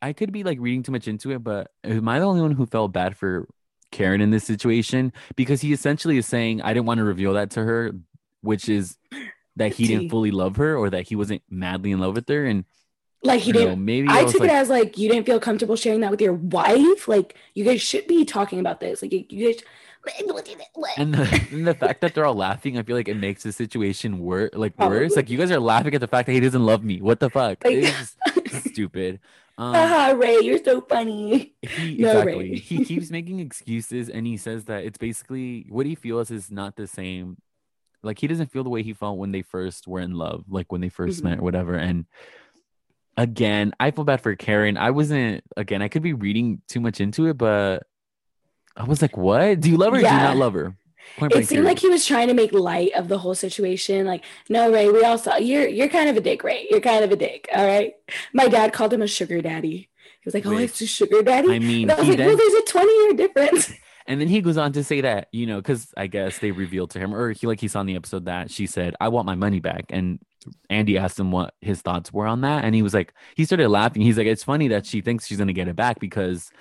[0.05, 2.51] I could be like reading too much into it, but am I the only one
[2.51, 3.47] who felt bad for
[3.91, 5.11] Karen in this situation?
[5.35, 7.91] Because he essentially is saying, I didn't want to reveal that to her,
[8.41, 8.97] which is
[9.55, 12.45] that he didn't fully love her or that he wasn't madly in love with her.
[12.45, 12.65] And
[13.23, 13.83] Like he didn't.
[13.83, 16.21] maybe I was took like, it as like you didn't feel comfortable sharing that with
[16.21, 17.07] your wife.
[17.07, 19.01] Like you guys should be talking about this.
[19.01, 19.63] Like you, you guys.
[20.97, 23.51] and the, and the fact that they're all laughing, I feel like it makes the
[23.51, 24.51] situation worse.
[24.53, 24.99] Like Probably.
[24.99, 25.15] worse.
[25.15, 27.01] Like you guys are laughing at the fact that he doesn't love me.
[27.01, 27.63] What the fuck?
[27.65, 28.15] Like- it's
[28.69, 29.19] stupid.
[29.57, 31.55] Um, Haha, Ray, you're so funny.
[31.61, 32.49] he, No, exactly.
[32.51, 32.55] Ray.
[32.57, 36.75] he keeps making excuses, and he says that it's basically what he feels is not
[36.75, 37.37] the same.
[38.03, 40.71] Like he doesn't feel the way he felt when they first were in love, like
[40.71, 41.23] when they 1st Mhm.
[41.23, 41.75] met or whatever.
[41.75, 42.05] And
[43.17, 44.77] again, I feel bad for Karen.
[44.77, 45.43] I wasn't.
[45.57, 47.83] Again, I could be reading too much into it, but
[48.75, 49.61] I was like, "What?
[49.61, 49.99] Do you love her?
[49.99, 50.75] or Do you not love her?"
[51.17, 51.65] Point It seemed period.
[51.65, 54.05] like he was trying to make light of the whole situation.
[54.05, 56.67] Like, no, Ray, we all saw you're you're kind of a dick, Ray.
[56.69, 57.47] You're kind of a dick.
[57.55, 57.93] All right.
[58.33, 59.89] My dad called him a sugar daddy.
[60.21, 60.71] He was like, "Oh, Rich.
[60.71, 62.93] it's a sugar daddy." I mean, and I was like, then "Well, there's a 20
[63.03, 63.71] year difference."
[64.07, 66.91] And then he goes on to say that, you know, because I guess they revealed
[66.91, 69.25] to him, or he like he saw in the episode that she said, I want
[69.25, 69.85] my money back.
[69.89, 70.19] And
[70.69, 72.65] Andy asked him what his thoughts were on that.
[72.65, 74.03] And he was like, he started laughing.
[74.03, 76.51] He's like, it's funny that she thinks she's gonna get it back because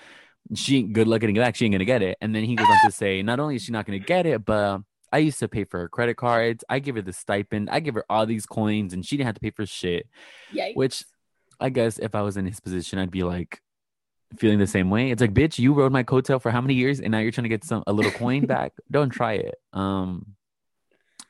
[0.55, 1.57] she ain't good luck getting it back.
[1.57, 2.18] She ain't gonna get it.
[2.20, 4.45] And then he goes on to say, not only is she not gonna get it,
[4.45, 4.80] but
[5.12, 6.64] I used to pay for her credit cards.
[6.68, 7.70] I give her the stipend.
[7.70, 10.09] I give her all these coins, and she didn't have to pay for shit.
[10.53, 10.76] Yikes.
[10.76, 11.05] Which
[11.61, 13.61] I guess if I was in his position, I'd be like
[14.36, 15.11] feeling the same way.
[15.11, 17.45] It's like, bitch, you rode my coattail for how many years, and now you're trying
[17.45, 18.72] to get some a little coin back.
[18.90, 19.55] Don't try it.
[19.72, 20.34] Um,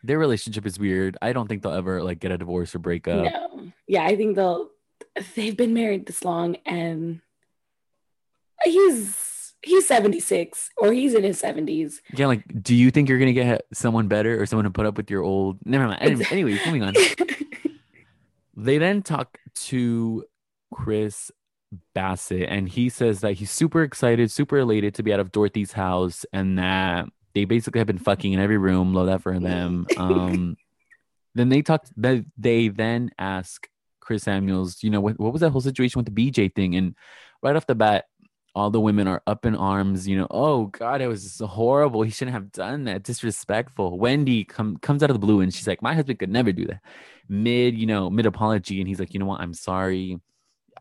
[0.02, 1.16] their relationship is weird.
[1.22, 3.24] I don't think they'll ever like get a divorce or break up.
[3.32, 3.72] No.
[3.86, 4.70] Yeah, I think they'll
[5.34, 7.20] they've been married this long and
[8.64, 12.00] he's he's 76 or he's in his 70s.
[12.12, 14.96] Yeah, like, do you think you're gonna get someone better or someone to put up
[14.96, 15.58] with your old?
[15.64, 16.02] Never mind.
[16.02, 16.94] Anyway, anyways, moving on.
[18.56, 20.24] They then talk to
[20.72, 21.30] Chris
[21.94, 25.72] Bassett, and he says that he's super excited, super elated to be out of Dorothy's
[25.72, 28.94] house, and that they basically have been fucking in every room.
[28.94, 29.86] Love that for them.
[29.96, 30.56] Um,
[31.36, 31.90] then they talked.
[31.96, 36.14] They, they then ask Chris Samuels, you know, what, what was that whole situation with
[36.14, 36.76] the BJ thing?
[36.76, 36.94] And
[37.42, 38.04] right off the bat,
[38.55, 40.07] all the women are up in arms.
[40.07, 42.02] You know, oh God, it was so horrible.
[42.02, 43.02] He shouldn't have done that.
[43.02, 43.98] Disrespectful.
[43.98, 46.66] Wendy come, comes out of the blue and she's like, my husband could never do
[46.66, 46.80] that.
[47.28, 50.20] Mid, you know, mid apology, and he's like, you know what, I'm sorry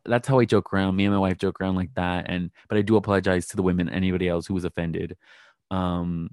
[0.06, 0.96] that's how I joke around.
[0.96, 2.26] Me and my wife joke around like that.
[2.30, 5.18] And but I do apologize to the women, anybody else who was offended.
[5.72, 6.30] Um,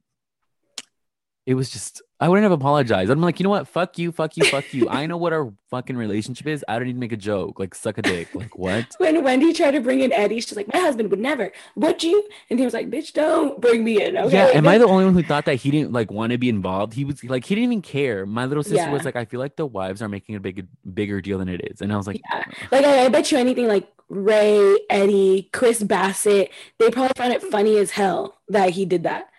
[1.51, 3.11] it was just I wouldn't have apologized.
[3.11, 3.67] I'm like, you know what?
[3.67, 4.89] Fuck you, fuck you, fuck you.
[4.89, 6.65] I know what our fucking relationship is.
[6.69, 7.59] I don't need to make a joke.
[7.59, 8.33] Like, suck a dick.
[8.35, 8.87] Like, what?
[8.99, 11.51] when Wendy tried to bring in Eddie, she's like, my husband would never.
[11.75, 12.23] Would you?
[12.49, 14.17] And he was like, bitch, don't bring me in.
[14.17, 14.37] Okay.
[14.37, 14.47] Yeah.
[14.59, 16.93] Am I the only one who thought that he didn't like want to be involved?
[16.93, 18.27] He was like, he didn't even care.
[18.27, 18.93] My little sister yeah.
[18.93, 21.73] was like, I feel like the wives are making a big, bigger deal than it
[21.73, 21.81] is.
[21.81, 22.45] And I was like, yeah.
[22.71, 27.43] Like, I, I bet you anything like Ray, Eddie, Chris Bassett, they probably found it
[27.43, 29.30] funny as hell that he did that.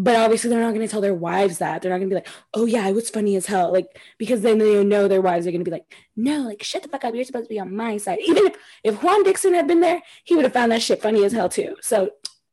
[0.00, 1.82] But obviously, they're not going to tell their wives that.
[1.82, 3.72] They're not going to be like, oh, yeah, it was funny as hell.
[3.72, 6.84] Like, because then they know their wives are going to be like, no, like, shut
[6.84, 7.16] the fuck up.
[7.16, 8.20] You're supposed to be on my side.
[8.24, 11.24] Even if, if Juan Dixon had been there, he would have found that shit funny
[11.24, 11.74] as hell, too.
[11.80, 12.10] So,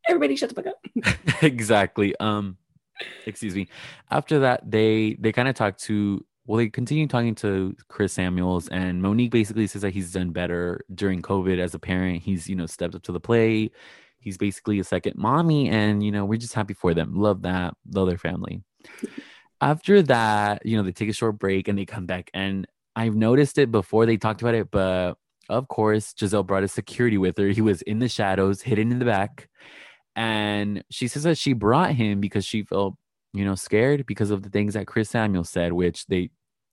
[0.09, 1.43] everybody shut the fuck up.
[1.43, 2.15] exactly.
[2.19, 2.57] Um,
[3.27, 3.67] excuse me.
[4.09, 8.67] After that, they they kind of talk to well, they continue talking to Chris Samuels,
[8.69, 12.21] and Monique basically says that he's done better during COVID as a parent.
[12.21, 13.73] He's, you know, stepped up to the plate
[14.25, 17.15] he's basically a second mommy and you know we're just happy for them.
[17.15, 17.75] Love that.
[17.89, 18.61] Love their family.
[19.61, 22.67] After that you know they take a short break and they come back and
[22.97, 25.15] i've noticed it before they talked about it but
[25.49, 27.49] of course gizelle brought a security with her.
[27.49, 29.49] He was in the shadows hidden in the back
[30.15, 32.95] and she says that she brought him because she felt
[33.33, 36.31] you know scared because of the things that chris samuel said which they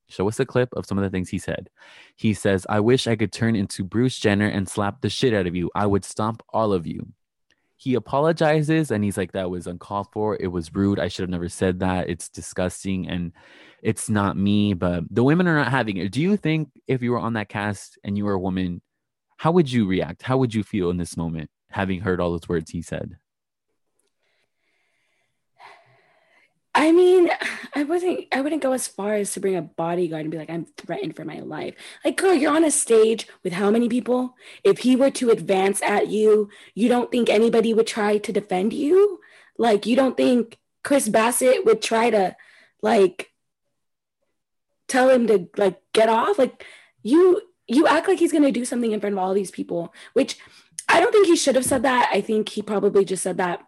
[0.09, 1.71] show us a clip of some of the things he said.
[2.17, 5.47] He says, I wish I could turn into Bruce Jenner and slap the shit out
[5.47, 5.71] of you.
[5.75, 7.13] I would stomp all of you
[7.83, 10.37] he apologizes and he's like that was uncalled for.
[10.41, 11.01] It was rude.
[11.01, 12.09] I should have never said that.
[12.09, 13.33] It's disgusting and
[13.83, 14.73] it's not me.
[14.73, 16.13] But the women are not having it.
[16.13, 18.83] Do you think if you were on that cast and you were a woman
[19.39, 20.23] how would you react?
[20.23, 23.17] How would you feel in this moment having heard all those words he said
[26.75, 27.31] I mean,
[27.75, 30.51] I wasn't I wouldn't go as far as to bring a bodyguard and be like,
[30.51, 31.75] I'm threatened for my life.
[32.05, 34.37] Like, girl, you're on a stage with how many people?
[34.65, 38.73] If he were to advance at you, you don't think anybody would try to defend
[38.73, 39.21] you?
[39.59, 42.37] Like, you don't think Chris Bassett would try to
[42.83, 43.31] like
[44.89, 46.39] tell him to like get off?
[46.39, 46.65] Like
[47.03, 50.37] you you act like he's gonna do something in front of all these people, which
[50.89, 52.11] I don't think he should have said that.
[52.13, 53.65] I think he probably just said that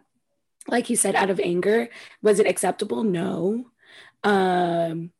[0.67, 1.89] like you said, out of anger.
[2.21, 3.03] Was it acceptable?
[3.03, 3.67] No.
[4.23, 5.11] Um,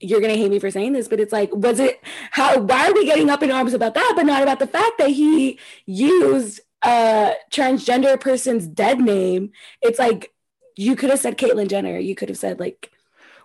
[0.00, 2.94] you're gonna hate me for saying this, but it's like, was it how why are
[2.94, 6.60] we getting up in arms about that, but not about the fact that he used
[6.84, 9.50] a transgender person's dead name?
[9.82, 10.32] It's like
[10.76, 12.90] you could have said Caitlyn Jenner, you could have said like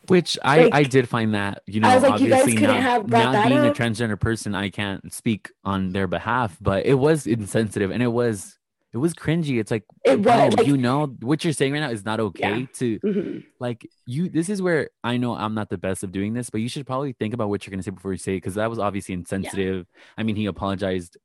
[0.07, 2.53] which I, like, I did find that you know I was like, obviously you guys
[2.59, 3.75] couldn't not, have not being up.
[3.75, 8.07] a transgender person, I can't speak on their behalf, but it was insensitive and it
[8.07, 8.57] was
[8.93, 9.59] it was cringy.
[9.59, 12.59] It's like, it was, like, you know, what you're saying right now is not okay
[12.59, 12.65] yeah.
[12.73, 13.39] to mm-hmm.
[13.59, 14.29] like you.
[14.29, 16.85] This is where I know I'm not the best of doing this, but you should
[16.85, 18.77] probably think about what you're going to say before you say it because that was
[18.77, 19.87] obviously insensitive.
[19.87, 20.13] Yeah.
[20.17, 21.17] I mean, he apologized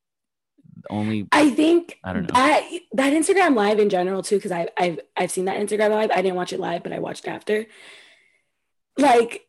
[0.90, 2.62] only I think I don't know that
[2.92, 6.10] that Instagram live in general too because I I've I've seen that Instagram live.
[6.10, 7.66] I didn't watch it live, but I watched after.
[8.96, 9.46] Like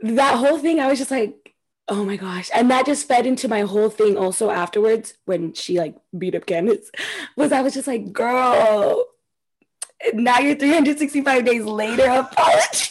[0.00, 1.54] that whole thing, I was just like,
[1.88, 2.50] Oh my gosh.
[2.54, 6.44] And that just fed into my whole thing also afterwards when she like beat up
[6.44, 6.90] Candace
[7.34, 9.06] was I was just like, girl,
[10.12, 12.90] now you're 365 days later apology.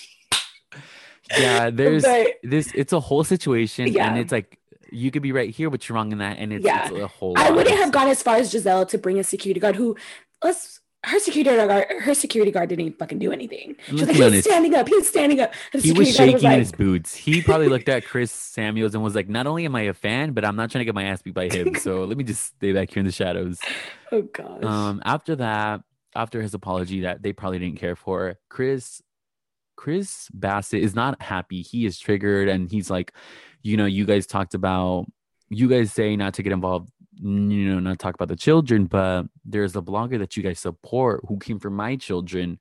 [1.37, 4.09] Yeah, there's but, this it's a whole situation yeah.
[4.09, 4.57] and it's like
[4.91, 6.37] you could be right here, but you're wrong in that.
[6.39, 6.87] And it's, yeah.
[6.87, 9.59] it's a whole I wouldn't have gone as far as Gizelle to bring a security
[9.59, 9.95] guard who
[10.43, 13.75] let's her security guard, her security guard didn't even fucking do anything.
[13.87, 15.53] She's like, he's standing up, he's standing up.
[15.71, 17.15] he was shaking was like, his boots.
[17.15, 20.33] He probably looked at Chris Samuels and was like, not only am I a fan,
[20.33, 21.75] but I'm not trying to get my ass beat by him.
[21.75, 23.59] So let me just stay back here in the shadows.
[24.11, 24.63] Oh gosh.
[24.63, 25.81] Um, after that,
[26.15, 29.01] after his apology that they probably didn't care for, Chris
[29.75, 31.61] Chris Bassett is not happy.
[31.61, 33.13] He is triggered and he's like,
[33.61, 35.05] you know, you guys talked about
[35.49, 36.89] you guys say not to get involved
[37.21, 41.23] you know not talk about the children but there's a blogger that you guys support
[41.27, 42.59] who came from my children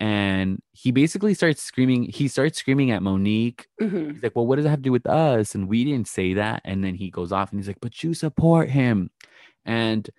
[0.00, 4.12] and he basically starts screaming he starts screaming at monique mm-hmm.
[4.12, 6.34] he's like well what does it have to do with us and we didn't say
[6.34, 9.10] that and then he goes off and he's like but you support him
[9.64, 10.10] and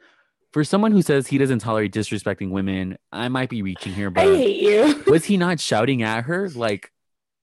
[0.53, 4.25] for someone who says he doesn't tolerate disrespecting women i might be reaching here but
[4.25, 5.03] I hate you.
[5.07, 6.91] was he not shouting at her like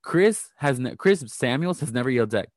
[0.01, 2.49] chris has ne- chris samuels has never yelled at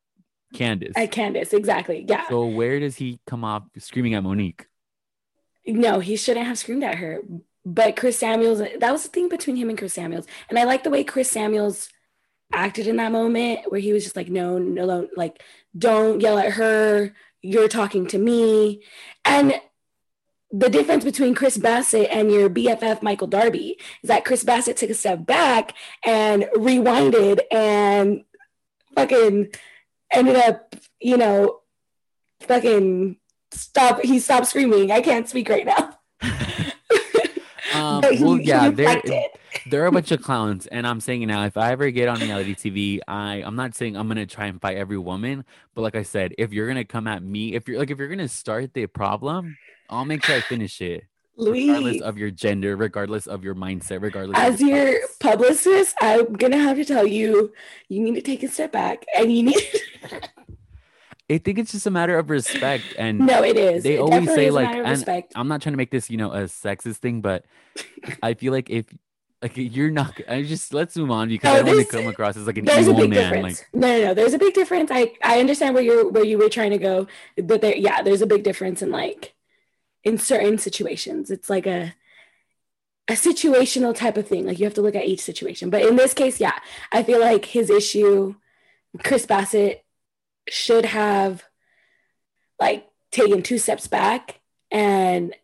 [0.55, 0.93] Candace.
[0.97, 2.05] At Candace, exactly.
[2.09, 2.29] Yeah.
[2.29, 4.67] So where does he come off screaming at Monique?
[5.67, 7.21] No, he shouldn't have screamed at her.
[7.65, 10.27] But Chris Samuels, that was the thing between him and Chris Samuels.
[10.49, 11.89] And I like the way Chris Samuels
[12.53, 15.43] acted in that moment where he was just like, no, no, no like,
[15.77, 17.13] don't yell at her.
[17.43, 18.83] You're talking to me.
[19.25, 19.61] And
[20.53, 24.91] the difference between Chris Bassett and your BFF Michael Darby is that Chris Bassett took
[24.91, 25.75] a step back
[26.05, 28.23] and rewinded and
[28.95, 29.49] fucking
[30.13, 31.61] ended up, you know,
[32.41, 33.17] fucking
[33.53, 34.01] stop.
[34.03, 34.93] He stopped screaming.
[34.93, 35.99] I can't speak right now.
[37.75, 39.03] um, well, yeah, there,
[39.71, 42.21] there are a bunch of clowns, and I'm saying now, if I ever get on
[42.21, 45.45] reality TV, I I'm not saying I'm gonna try and fight every woman,
[45.75, 48.09] but like I said, if you're gonna come at me, if you're like if you're
[48.09, 49.57] gonna start the problem,
[49.91, 51.05] I'll make sure I finish it.
[51.37, 54.39] Louis, regardless of your gender, regardless of your mindset, regardless.
[54.39, 57.53] As your, your publicist, I'm gonna have to tell you,
[57.89, 59.63] you need to take a step back, and you need.
[61.29, 63.83] I think it's just a matter of respect, and no, it is.
[63.83, 65.25] They it always say like, and.
[65.35, 67.45] I'm not trying to make this, you know, a sexist thing, but
[68.23, 68.87] I feel like if
[69.43, 72.07] like you're not, I just let's move on because no, I don't want to come
[72.07, 73.11] across as like an evil man.
[73.11, 73.61] Difference.
[73.61, 74.91] Like, no, no, no, there's a big difference.
[74.91, 77.07] I I understand where you're where you were trying to go,
[77.37, 79.36] but there, yeah, there's a big difference in like
[80.07, 81.33] in certain situations.
[81.33, 81.93] It's like a
[83.09, 84.47] a situational type of thing.
[84.47, 85.69] Like you have to look at each situation.
[85.69, 86.59] But in this case, yeah,
[86.93, 88.37] I feel like his issue,
[89.05, 89.85] Chris Bassett
[90.49, 91.45] should have
[92.59, 94.41] like taken two steps back
[94.71, 95.35] and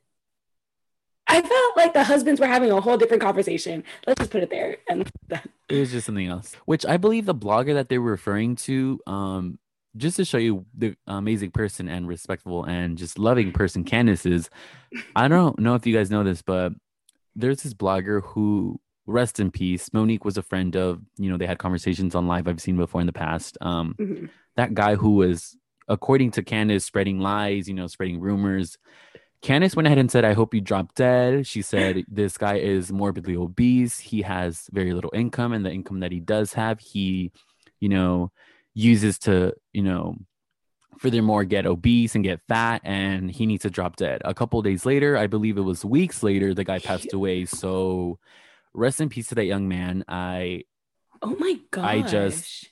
[1.26, 3.84] I felt like the husbands were having a whole different conversation.
[4.06, 4.78] Let's just put it there.
[4.88, 5.08] And
[5.68, 9.00] it was just something else, which I believe the blogger that they were referring to,
[9.06, 9.58] um,
[9.96, 14.48] just to show you the amazing person and respectful and just loving person Candace is.
[15.14, 16.72] I don't know if you guys know this, but
[17.36, 19.92] there's this blogger who rest in peace.
[19.92, 23.00] Monique was a friend of, you know, they had conversations on live I've seen before
[23.00, 23.58] in the past.
[23.60, 24.26] Um, mm-hmm.
[24.56, 25.56] That guy who was,
[25.88, 28.78] according to Candace, spreading lies, you know, spreading rumors.
[29.40, 31.46] Candace went ahead and said, I hope you drop dead.
[31.46, 33.98] She said, This guy is morbidly obese.
[33.98, 37.32] He has very little income, and the income that he does have, he,
[37.80, 38.30] you know,
[38.74, 40.16] uses to, you know,
[40.98, 44.22] furthermore get obese and get fat and he needs to drop dead.
[44.24, 47.44] A couple days later, I believe it was weeks later, the guy passed away.
[47.44, 48.18] So
[48.72, 50.04] rest in peace to that young man.
[50.08, 50.64] I
[51.20, 51.84] Oh my god.
[51.84, 52.68] I just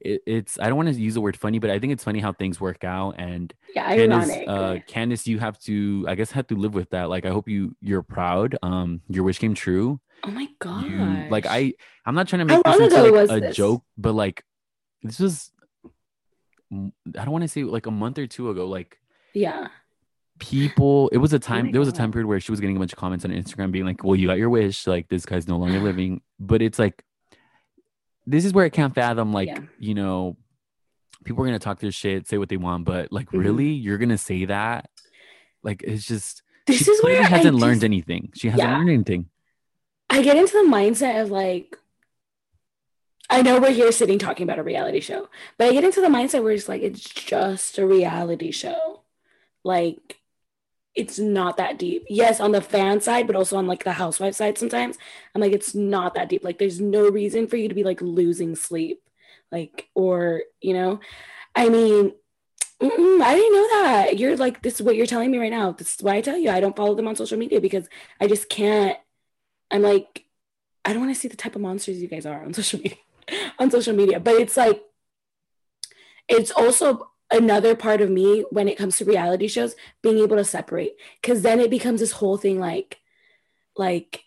[0.00, 2.20] it, it's I don't want to use the word funny, but I think it's funny
[2.20, 3.16] how things work out.
[3.18, 7.08] And yeah, Candace, uh, Candace, you have to, I guess, have to live with that.
[7.08, 8.56] Like, I hope you you're proud.
[8.62, 10.00] Um, your wish came true.
[10.24, 11.30] Oh my god!
[11.30, 11.74] Like, I
[12.04, 13.56] I'm not trying to make this into like a this?
[13.56, 14.42] joke, but like,
[15.02, 15.50] this was
[16.72, 18.66] I don't want to say like a month or two ago.
[18.66, 18.98] Like,
[19.34, 19.68] yeah,
[20.38, 21.08] people.
[21.10, 21.68] It was a time.
[21.68, 23.30] Oh there was a time period where she was getting a bunch of comments on
[23.30, 24.86] Instagram being like, "Well, you got your wish.
[24.86, 27.04] Like, this guy's no longer living." But it's like,
[28.26, 29.32] this is where I can't fathom.
[29.32, 29.60] Like, yeah.
[29.78, 30.36] you know,
[31.24, 33.38] people are gonna talk their shit, say what they want, but like, mm-hmm.
[33.38, 34.90] really, you're gonna say that?
[35.62, 36.42] Like, it's just.
[36.66, 38.32] This she is where she hasn't just, learned anything.
[38.34, 38.76] She hasn't yeah.
[38.76, 39.26] learned anything.
[40.10, 41.78] I get into the mindset of like
[43.28, 46.08] I know we're here sitting talking about a reality show, but I get into the
[46.08, 49.02] mindset where it's like it's just a reality show.
[49.64, 50.20] Like
[50.96, 52.04] it's not that deep.
[52.08, 54.96] Yes, on the fan side, but also on like the housewife side sometimes.
[55.34, 56.42] I'm like, it's not that deep.
[56.42, 59.02] Like there's no reason for you to be like losing sleep.
[59.52, 61.00] Like, or, you know,
[61.54, 62.12] I mean,
[62.80, 64.18] I didn't know that.
[64.18, 65.72] You're like, this is what you're telling me right now.
[65.72, 67.88] This is why I tell you I don't follow them on social media because
[68.20, 68.98] I just can't.
[69.70, 70.24] I'm like,
[70.84, 72.98] I don't want to see the type of monsters you guys are on social media.
[73.58, 74.20] On social media.
[74.20, 74.82] But it's like,
[76.28, 80.44] it's also another part of me when it comes to reality shows being able to
[80.44, 82.98] separate because then it becomes this whole thing like
[83.76, 84.22] like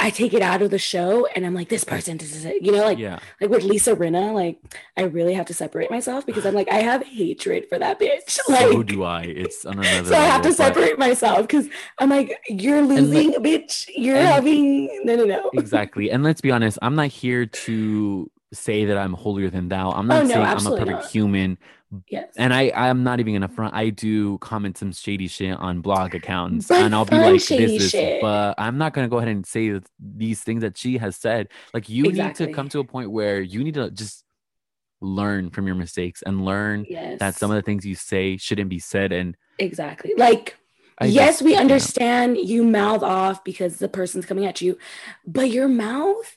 [0.00, 2.62] I take it out of the show and I'm like, this person, this is it.
[2.62, 3.18] You know, like yeah.
[3.40, 4.60] like with Lisa Rinna, like
[4.96, 8.38] I really have to separate myself because I'm like, I have hatred for that bitch.
[8.48, 9.22] Like, so do I.
[9.22, 10.08] It's on another.
[10.08, 13.90] so I have to separate myself because I'm like, you're losing, bitch.
[13.92, 15.50] You're and, having no, no, no.
[15.54, 16.12] Exactly.
[16.12, 19.90] And let's be honest, I'm not here to say that I'm holier than thou.
[19.90, 21.10] I'm oh, not oh, saying no, I'm a perfect not.
[21.10, 21.58] human.
[22.08, 22.32] Yes.
[22.36, 23.74] And I, I'm not even gonna front.
[23.74, 27.94] I do comment some shady shit on blog accounts, but and I'll be like, "This
[27.94, 31.48] is," but I'm not gonna go ahead and say these things that she has said.
[31.72, 32.46] Like, you exactly.
[32.46, 34.24] need to come to a point where you need to just
[35.00, 37.20] learn from your mistakes and learn yes.
[37.20, 39.12] that some of the things you say shouldn't be said.
[39.12, 40.58] And exactly, like,
[40.98, 42.40] I yes, we understand know.
[42.40, 44.76] you mouth off because the person's coming at you,
[45.26, 46.36] but your mouth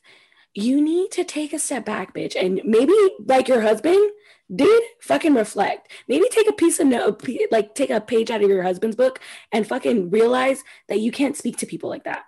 [0.54, 2.36] you need to take a step back, bitch.
[2.36, 2.94] And maybe
[3.26, 4.12] like your husband
[4.54, 5.90] did fucking reflect.
[6.08, 9.20] Maybe take a piece of note, like take a page out of your husband's book
[9.52, 12.24] and fucking realize that you can't speak to people like that.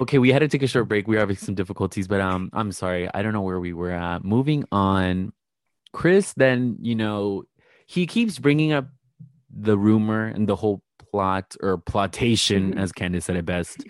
[0.00, 1.06] Okay, we had to take a short break.
[1.06, 3.08] We were having some difficulties, but um, I'm sorry.
[3.12, 4.24] I don't know where we were at.
[4.24, 5.32] Moving on.
[5.92, 7.44] Chris then, you know,
[7.86, 8.88] he keeps bringing up
[9.54, 12.78] the rumor and the whole plot or plotation, Mhm.
[12.80, 13.84] as Candace said it best.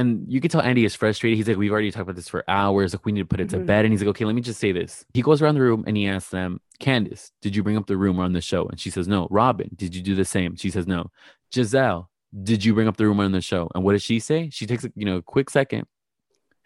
[0.00, 1.36] And you can tell Andy is frustrated.
[1.36, 2.92] He's like, We've already talked about this for hours.
[2.94, 3.66] Like, we need to put it to Mhm.
[3.66, 3.84] bed.
[3.84, 5.04] And he's like, Okay, let me just say this.
[5.14, 7.96] He goes around the room and he asks them, Candace, did you bring up the
[7.96, 8.66] rumor on the show?
[8.66, 9.28] And she says, No.
[9.30, 10.56] Robyn, did you do the same?
[10.56, 11.10] She says, No.
[11.52, 12.06] Gizelle,
[12.42, 13.68] did you bring up the rumor on the show?
[13.74, 14.48] And what does she say?
[14.52, 15.86] She takes a you know a quick second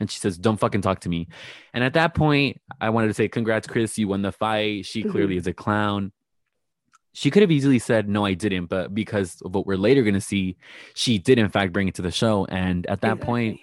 [0.01, 1.29] and she says, Don't fucking talk to me.
[1.73, 4.87] And at that point, I wanted to say, Congrats, Chris, you won the fight.
[4.87, 6.13] She clearly is a clown.
[7.15, 8.67] She could have easily said, No, I didn't.
[8.67, 10.57] But because of what we're later going to see,
[10.95, 12.45] she did, in fact, bring it to the show.
[12.45, 13.61] And at that point,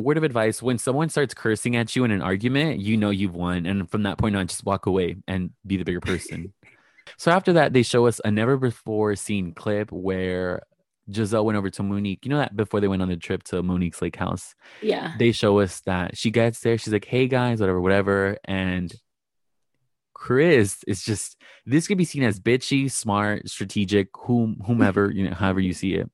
[0.00, 3.34] word of advice when someone starts cursing at you in an argument, you know you've
[3.34, 3.66] won.
[3.66, 6.52] And from that point on, just walk away and be the bigger person.
[7.16, 10.62] so after that, they show us a never before seen clip where
[11.10, 12.24] Gizelle went over to Monique.
[12.24, 15.14] You know that before they went on the trip to Monique's lake house, yeah.
[15.18, 16.78] they show us that she gets there.
[16.78, 18.38] She's like, hey guys, whatever, whatever.
[18.44, 18.92] And
[20.16, 21.36] Chris is just
[21.66, 25.92] this could be seen as bitchy, smart, strategic, whom whomever, you know, however you see
[25.94, 26.10] it.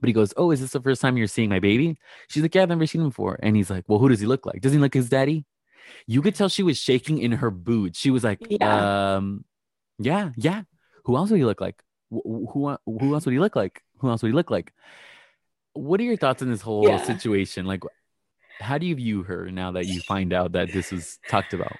[0.00, 1.98] But he goes, Oh, is this the first time you're seeing my baby?
[2.28, 3.38] She's like, Yeah, I've never seen him before.
[3.42, 4.60] And he's like, Well, who does he look like?
[4.60, 5.44] Does he look like his daddy?
[6.06, 7.98] You could tell she was shaking in her boots.
[7.98, 9.16] She was like, Yeah.
[9.16, 9.44] um,
[9.98, 10.62] yeah, yeah.
[11.04, 11.82] Who else would he look like?
[12.10, 13.82] Wh- wh- Who who else would he look like?
[13.98, 14.72] Who else would he look like?
[15.72, 16.98] What are your thoughts on this whole Yeah.
[16.98, 17.66] situation?
[17.66, 17.82] Like,
[18.60, 21.76] how do you view her now that you find out that this was talked about?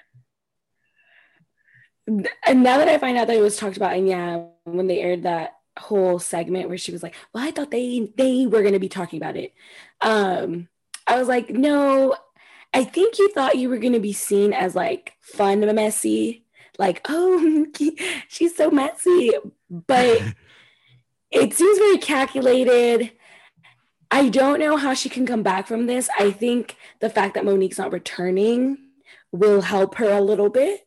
[2.07, 5.01] And now that I find out that it was talked about, and yeah, when they
[5.01, 8.73] aired that whole segment where she was like, "Well, I thought they they were going
[8.73, 9.53] to be talking about it,"
[10.01, 10.69] um,
[11.05, 12.15] I was like, "No,
[12.73, 16.45] I think you thought you were going to be seen as like fun, and messy,
[16.79, 17.65] like oh,
[18.27, 19.31] she's so messy,"
[19.69, 20.21] but
[21.31, 23.11] it seems very calculated.
[24.09, 26.09] I don't know how she can come back from this.
[26.17, 28.77] I think the fact that Monique's not returning
[29.33, 30.86] will help her a little bit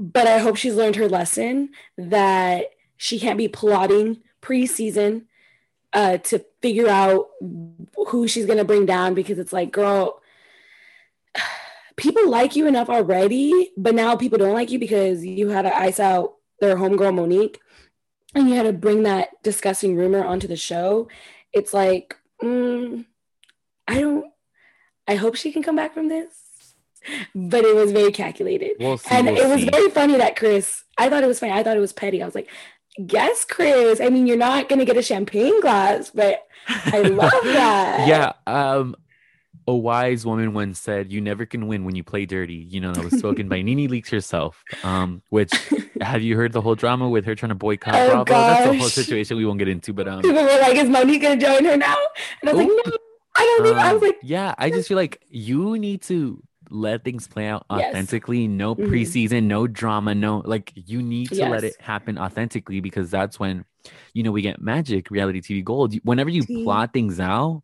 [0.00, 5.26] but I hope she's learned her lesson that she can't be plotting preseason
[5.92, 7.28] uh, to figure out
[8.08, 10.22] who she's gonna bring down because it's like, girl,
[11.96, 15.76] people like you enough already, but now people don't like you because you had to
[15.76, 17.60] ice out their homegirl Monique,
[18.34, 21.08] and you had to bring that disgusting rumor onto the show.
[21.52, 23.04] It's like, mm,
[23.86, 24.32] I don't.
[25.06, 26.32] I hope she can come back from this,
[27.34, 28.72] but it was very calculated.
[28.80, 29.08] We'll see.
[29.14, 29.70] And we'll it was see.
[29.70, 31.52] very funny that Chris, I thought it was funny.
[31.52, 32.22] I thought it was petty.
[32.22, 32.48] I was like,
[32.98, 34.00] yes, Chris.
[34.00, 38.06] I mean, you're not going to get a champagne glass, but I love that.
[38.06, 38.32] yeah.
[38.46, 38.96] Um,
[39.68, 42.92] a wise woman once said, "You never can win when you play dirty." You know,
[42.92, 44.64] that was spoken by NeNe Leakes herself.
[44.82, 45.52] Um, which
[46.00, 48.32] have you heard the whole drama with her trying to boycott Oh, Bravo?
[48.32, 49.92] That's a whole situation we won't get into.
[49.92, 51.94] But um, People were like, is Monique going to join her now?
[52.40, 52.92] And I was like, no,
[53.36, 56.42] I don't think, I was Um, like, yeah, I just feel like you need to
[56.70, 57.88] let things play out Yes.
[57.90, 58.48] authentically.
[58.48, 58.88] No Mhm.
[58.88, 63.64] preseason, no drama, no like you need to let it happen authentically because that's when
[64.14, 65.94] you know we get magic reality TV gold.
[66.04, 67.62] Whenever you plot things out,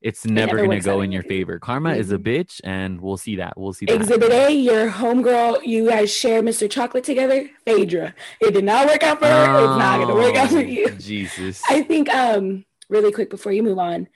[0.00, 1.58] it's never, never gonna go in your favor.
[1.60, 2.24] Karma is a Mhm.
[2.24, 3.54] bitch, and we'll see that.
[3.56, 3.94] We'll see that.
[3.94, 6.68] Exhibit A, your homegirl, you guys share Mr.
[6.68, 7.48] Chocolate together.
[7.64, 8.12] Phaedra.
[8.40, 9.58] It did not work out for her.
[9.60, 10.90] It's not going to work out for Oh, you.
[10.90, 11.62] Jesus.
[11.70, 14.08] I think um really quick before you move on,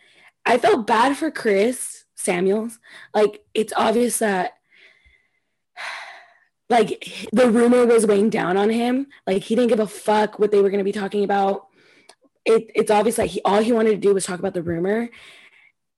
[0.44, 2.78] I felt bad for Chris Samuels.
[3.14, 4.54] Like it's obvious that
[6.68, 9.06] like the rumor was weighing down on him.
[9.26, 11.68] Like he didn't give a fuck what they were going to be talking about.
[12.44, 15.08] It, it's obvious that he all he wanted to do was talk about the rumor.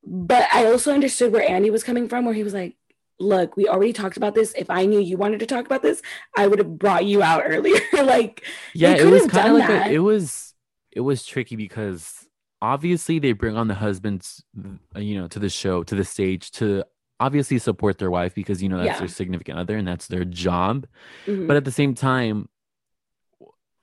[0.05, 2.77] But I also understood where Andy was coming from, where he was like,
[3.19, 4.55] "Look, we already talked about this.
[4.57, 6.01] If I knew you wanted to talk about this,
[6.37, 8.45] I would have brought you out earlier." like,
[8.75, 10.55] yeah it was kind of like a, it was
[10.93, 12.28] it was tricky because
[12.61, 14.43] obviously they bring on the husbands
[14.97, 16.85] uh, you know to the show to the stage to
[17.21, 18.99] obviously support their wife because you know that's Yeah.
[18.99, 20.87] their significant other and that's their job
[21.27, 21.47] mhm.
[21.47, 22.49] but at the same time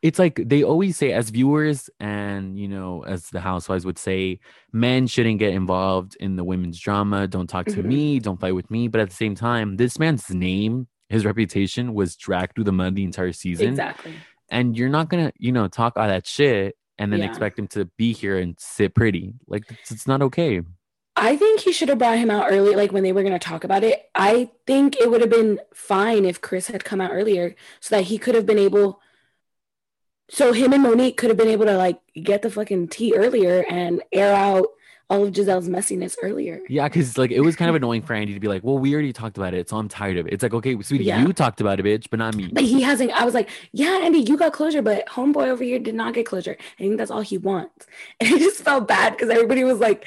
[0.01, 4.39] it's like they always say as viewers and you know as the housewives would say
[4.71, 7.85] men shouldn't get involved in the women's drama don't talk to Mhm.
[7.85, 11.93] me don't fight with me but at the same time this man's name his reputation
[11.93, 14.13] was dragged through the mud the entire season exactly.
[14.49, 17.25] and you're not gonna you know talk all that shit and then Yeah.
[17.27, 20.61] expect him to be here and sit pretty like it's, it's not okay
[21.17, 23.39] I think he should have brought him out early, like when they were going to
[23.39, 24.09] talk about it.
[24.13, 28.03] I think it would have been fine if Chris had come out earlier so that
[28.03, 28.99] he could have been able.
[30.29, 33.63] So him and Monique could have been able to like get the fucking tea earlier
[33.69, 34.67] and air out
[35.09, 36.61] all of Gizelle's messiness earlier.
[36.67, 38.91] yeah because like it was kind of annoying for andy to be like well we
[38.93, 41.21] already talked about it so i'm tired of it it's like okay sweetie Yeah.
[41.21, 43.11] you talked about it bitch but not me But he hasn't.
[43.11, 46.25] I was like, yeah, Andy, you got closure, but homeboy over here did not get
[46.25, 46.57] closure.
[46.79, 47.85] I think that's all he wants.
[48.19, 50.05] And I just felt bad because everybody was like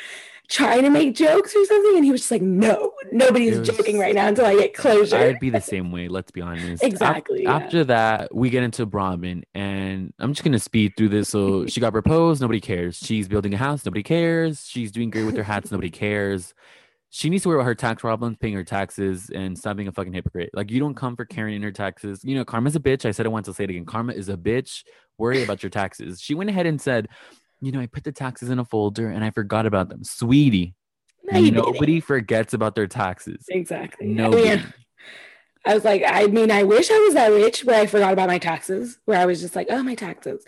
[0.48, 3.98] trying to make jokes or something, and he was just like, "No, nobody's was, joking
[3.98, 6.08] right now until I get closure." I'd be the same way.
[6.08, 6.82] Let's be honest.
[6.82, 7.46] Exactly.
[7.46, 7.66] After, yeah.
[7.66, 11.28] after that, we get into Robyn, and I'm just gonna speed through this.
[11.28, 12.40] So she got proposed.
[12.40, 12.96] Nobody cares.
[12.96, 13.84] She's building a house.
[13.84, 14.66] Nobody cares.
[14.66, 15.70] She's doing great with her hats.
[15.70, 16.54] Nobody cares.
[17.10, 19.92] She needs to worry about her tax problems, paying her taxes, and stop being a
[19.92, 20.50] fucking hypocrite.
[20.52, 22.22] Like you don't come for Karen in her taxes.
[22.22, 23.06] You know, Karma's a bitch.
[23.06, 23.86] I said I want I'll say it again.
[23.86, 24.84] Karma is a bitch.
[25.16, 26.20] Worry about your taxes.
[26.20, 27.08] She went ahead and said,
[27.60, 30.04] you know, I put the taxes in a folder and I forgot about them.
[30.04, 30.74] Sweetie,
[31.24, 33.44] no, nobody forgets about their taxes.
[33.48, 34.06] Exactly.
[34.06, 34.50] Nobody.
[34.50, 34.74] I, mean,
[35.66, 38.28] I was like, I mean, I wish I was that rich where I forgot about
[38.28, 40.44] my taxes, where I was just like, oh, my taxes.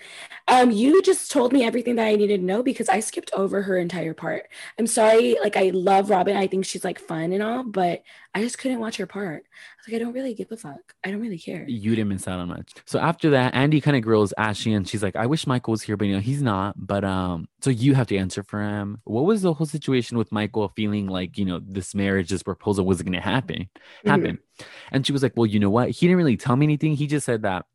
[0.49, 3.63] Um, you just told me everything that I needed to know because I skipped over
[3.63, 4.49] her entire part.
[4.79, 6.37] I'm sorry, like I love Robyn.
[6.37, 8.03] I think she's like fun and all, but
[8.33, 9.45] I just couldn't watch her part.
[9.45, 10.95] I was like, I don't really give a fuck.
[11.05, 11.65] I don't really care.
[11.69, 12.75] You didn't miss out on much.
[12.85, 15.83] So after that, Andy kind of grills Ashley and she's like, I wish Michael was
[15.83, 16.75] here, but you know, he's not.
[16.77, 19.01] But um, so you have to answer for him.
[19.05, 22.87] What was the whole situation with Michael feeling like, you know, this marriage, this proposal
[22.87, 23.69] wasn't gonna happen
[24.05, 24.39] happen?
[24.39, 24.67] Mm-hmm.
[24.93, 25.91] And she was like, Well, you know what?
[25.91, 26.95] He didn't really tell me anything.
[26.95, 27.67] He just said that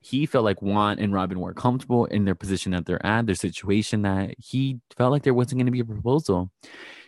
[0.00, 3.36] he felt like Juan and Robyn were comfortable in their position that they're at, their
[3.36, 6.50] situation that he felt like there wasn't going to be a proposal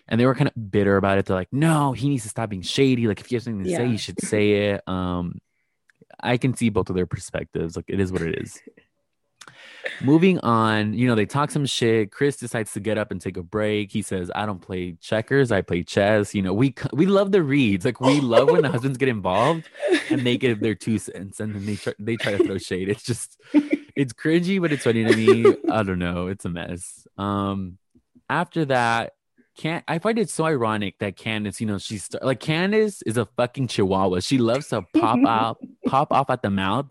[0.08, 1.26] and they were kind of bitter about it.
[1.26, 3.06] They're like, no, he needs to stop being shady.
[3.06, 3.78] Like if you have something to yeah.
[3.78, 4.86] say, you should say it.
[4.86, 5.40] Um,
[6.20, 7.76] I can see both of their perspectives.
[7.76, 8.60] Like it is what it is.
[10.00, 12.10] Moving on, you know, they talk some shit.
[12.10, 13.92] Chris decides to get up and take a break.
[13.92, 15.52] He says, "I don't play checkers.
[15.52, 17.84] I play chess." You know, we we love the reads.
[17.84, 19.68] Like we love when the husbands get involved
[20.10, 22.88] and they give their two cents, and then they try, they try to throw shade.
[22.88, 23.38] It's just,
[23.94, 25.54] it's cringy, but it's funny to me.
[25.70, 26.28] I don't know.
[26.28, 27.06] It's a mess.
[27.18, 27.76] Um,
[28.30, 29.12] after that,
[29.56, 33.26] can't I find it so ironic that Candiace, you know, she's like Candiace is a
[33.36, 34.20] fucking chihuahua.
[34.20, 36.86] She loves to pop out, pop off at the mouth.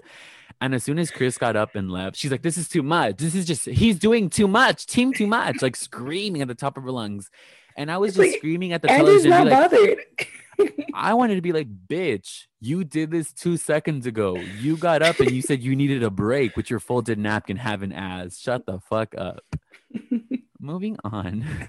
[0.62, 3.18] And as soon as Chris got up and left, she's like, This is too much.
[3.18, 6.78] This is just he's doing too much, team too much, like screaming at the top
[6.78, 7.30] of her lungs.
[7.76, 9.32] And I was just like, screaming at the television.
[9.32, 9.98] Not like, bothered.
[10.94, 14.36] I wanted to be like, bitch, you did this two seconds ago.
[14.36, 17.92] You got up and you said you needed a break with your folded napkin having
[17.92, 18.38] ass.
[18.38, 19.44] Shut the fuck up.
[20.60, 21.68] Moving on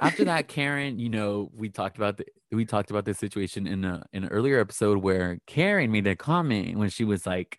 [0.00, 3.84] after that, Karen, you know, we talked about the we talked about this situation in
[3.84, 7.58] a in an earlier episode where Karen made a comment when she was like,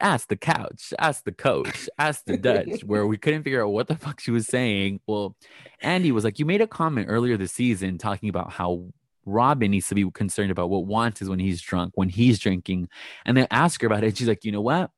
[0.00, 3.88] ask the couch, ask the coach, ask the Dutch, where we couldn't figure out what
[3.88, 5.00] the fuck she was saying.
[5.06, 5.36] Well,
[5.80, 8.86] Andy was like, You made a comment earlier this season talking about how
[9.26, 12.88] Robyn needs to be concerned about what Juan's is when he's drunk, when he's drinking.
[13.24, 14.16] And then ask her about it.
[14.16, 14.90] she's like, you know what?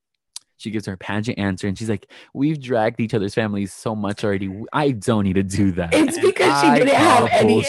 [0.57, 3.95] She gives her a pageant answer and she's like, We've dragged each other's families so
[3.95, 4.65] much already.
[4.73, 5.95] I don't need to do that.
[5.95, 7.63] It's because she didn't have any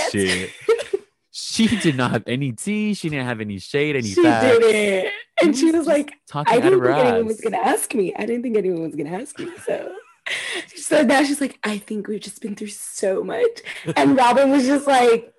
[1.39, 2.95] she did not have any tea.
[2.95, 4.57] She didn't have any shade, any She facts.
[4.59, 5.11] didn't.
[5.41, 8.13] And she was like, I didn't think anyone was going to ask me.
[8.15, 9.49] I didn't think anyone was going to ask me.
[9.65, 9.93] So.
[10.75, 13.61] So now she's like, I think we've just been through so much.
[13.95, 15.33] And Robyn was just like,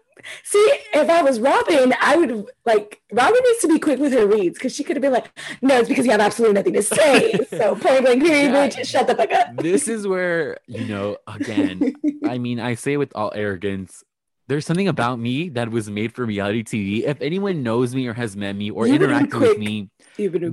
[0.45, 4.27] See, if I was Robyn, I would like Robyn needs to be quick with her
[4.27, 5.31] reads because she could have been like,
[5.63, 8.69] "No, it's because you have absolutely nothing to say." so point blank, period, yeah.
[8.69, 9.57] bitch, shut the fuck up.
[9.57, 11.95] This is where you know, again,
[12.25, 14.05] I mean, I say with all arrogance,
[14.49, 17.05] there's something about me that was made for reality TV.
[17.07, 19.91] If anyone knows me or has met me or You've interacted with me,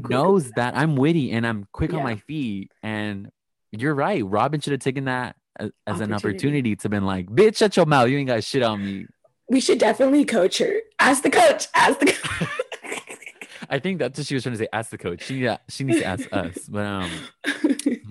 [0.09, 1.97] knows that I'm witty and I'm quick yeah.
[1.97, 2.71] on my feet.
[2.83, 3.31] And
[3.71, 7.57] you're right, Robyn should have taken that as, as an opportunity to been like, "Bitch,
[7.57, 8.09] shut your mouth.
[8.09, 9.07] You ain't got shit on me."
[9.47, 10.79] We should definitely coach her.
[10.99, 11.67] Ask the coach.
[11.75, 12.49] Ask the coach.
[13.69, 14.67] I think that's what she was trying to say.
[14.73, 15.23] Ask the coach.
[15.23, 16.57] She yeah, she needs to ask us.
[16.67, 17.11] But um,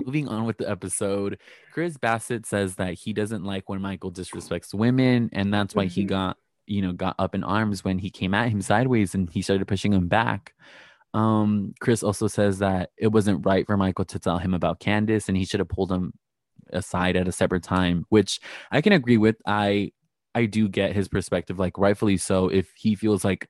[0.05, 1.39] moving on with the episode,
[1.73, 5.95] Chris Bassett says that he doesn't like when Michael disrespects women, and that's why mm-hmm.
[5.95, 9.29] he got you know got up in arms when he came at him sideways and
[9.31, 10.55] he started pushing him back.
[11.13, 15.29] Um, Chris also says that it wasn't right for Michael to tell him about Candiace,
[15.29, 16.13] and he should have pulled him
[16.73, 18.41] aside at a separate time, which
[18.71, 19.37] I can agree with.
[19.47, 19.93] I
[20.35, 22.49] I do get his perspective, like rightfully so.
[22.49, 23.49] If he feels like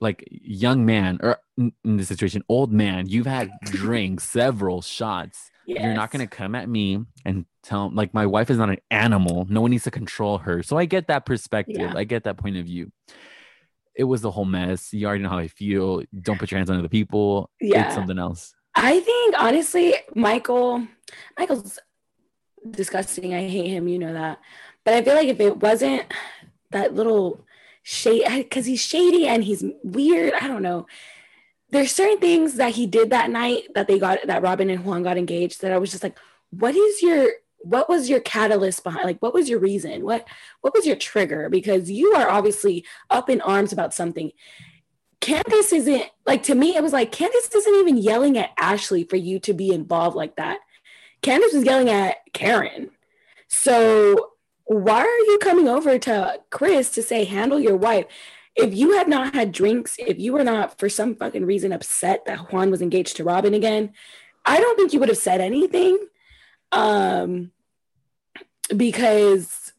[0.00, 5.50] like young man or in this situation, old man, you've had drinks, several shots.
[5.66, 5.82] Yes.
[5.82, 9.46] You're not gonna come at me and tell like my wife is not an animal.
[9.48, 10.62] No one needs to control her.
[10.62, 11.76] So I get that perspective.
[11.78, 11.94] Yeah.
[11.96, 12.92] I get that point of view.
[13.96, 14.92] It was the whole mess.
[14.92, 16.02] You already know how I feel.
[16.20, 17.50] Don't put your hands on other people.
[17.60, 17.86] Yeah.
[17.86, 18.54] It's something else.
[18.74, 20.86] I think honestly, Michael,
[21.38, 21.78] Michael's
[22.70, 23.34] disgusting.
[23.34, 23.88] I hate him.
[23.88, 24.38] You know that.
[24.86, 26.04] But I feel like if it wasn't
[26.70, 27.44] that little
[27.82, 30.86] shade, because he's shady and he's weird, I don't know.
[31.70, 35.02] There's certain things that he did that night that they got, that Robyn and Juan
[35.02, 36.16] got engaged, that I was just like,
[36.50, 40.04] what is your, what was your catalyst behind like what was your reason?
[40.04, 40.28] What
[40.60, 41.48] what was your trigger?
[41.48, 44.30] Because you are obviously up in arms about something.
[45.20, 49.16] Candiace isn't like to me it was like candiace isn't even yelling at ashley for
[49.16, 50.60] you to be involved like that.
[51.22, 52.90] Candiace was yelling at karen.
[53.48, 54.35] So
[54.66, 58.06] why are you coming over to Chris to say handle your wife?
[58.54, 62.24] If you had not had drinks, if you were not for some fucking reason upset
[62.26, 63.92] that Juan was engaged to Robyn again,
[64.44, 65.98] I don't think you would have said anything.
[66.72, 67.52] Um
[68.76, 69.72] because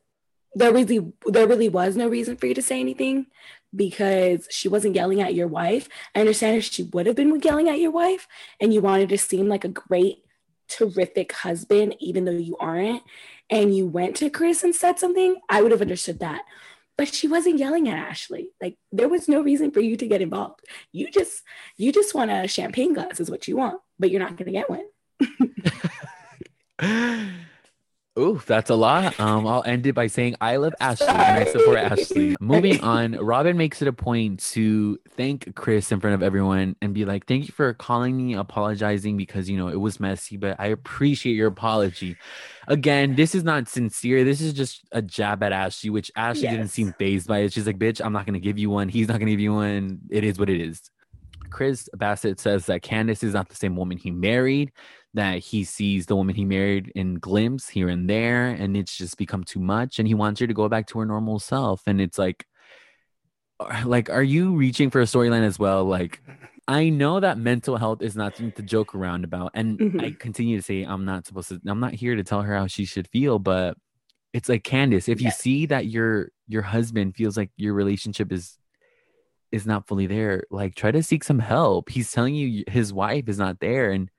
[0.55, 3.27] there really there really was no reason for you to say anything
[3.75, 5.89] because she wasn't yelling at your wife.
[6.15, 8.27] I understand if she would have been yelling at your wife
[8.59, 10.23] and you wanted to seem like a great,
[10.67, 13.03] terrific husband, even though you aren't,
[13.49, 16.43] and you went to Chris and said something, I would have understood that.
[16.97, 18.49] But she wasn't yelling at Ashley.
[18.61, 20.61] Like there was no reason for you to get involved.
[20.91, 21.43] You just
[21.77, 24.69] you just want a champagne glass is what you want, but you're not gonna get
[24.69, 24.85] one.
[28.17, 29.19] Ooh, that's a lot.
[29.19, 32.35] Um, I'll end it by saying I love Ashley and I support Ashley.
[32.39, 36.93] Moving on, Robyn makes it a point to thank Chris in front of everyone and
[36.93, 40.55] be like, "Thank you for calling me, apologizing because you know it was messy, but
[40.59, 42.17] I appreciate your apology."
[42.67, 44.23] Again, this is not sincere.
[44.23, 46.53] This is just a jab at Ashley, which Ashley yes.
[46.53, 47.53] didn't seem phased by it.
[47.53, 48.89] She's like, "Bitch, I'm not gonna give you one.
[48.89, 49.99] He's not gonna give you one.
[50.09, 50.81] It is what it is."
[51.49, 54.71] Chris Bassett says that Candiace is not the same woman he married
[55.17, 59.17] that he sees the woman he married in glimpse here and there and it's just
[59.17, 61.99] become too much and he wants her to go back to her normal self and
[61.99, 62.45] it's like
[63.59, 65.83] uh, like are you reaching for a storyline as well?
[65.83, 66.21] Like
[66.69, 70.01] i know that mental health is not something to joke around about and mm-hmm.
[70.01, 72.67] i continue to say i'm not supposed to i'm not here to tell her how
[72.67, 73.77] she should feel but
[74.33, 78.57] it's like candiace if you see that your your husband feels like your relationship is
[79.51, 81.89] is not fully there like try to seek some help.
[81.89, 84.09] He's telling you his wife is not there and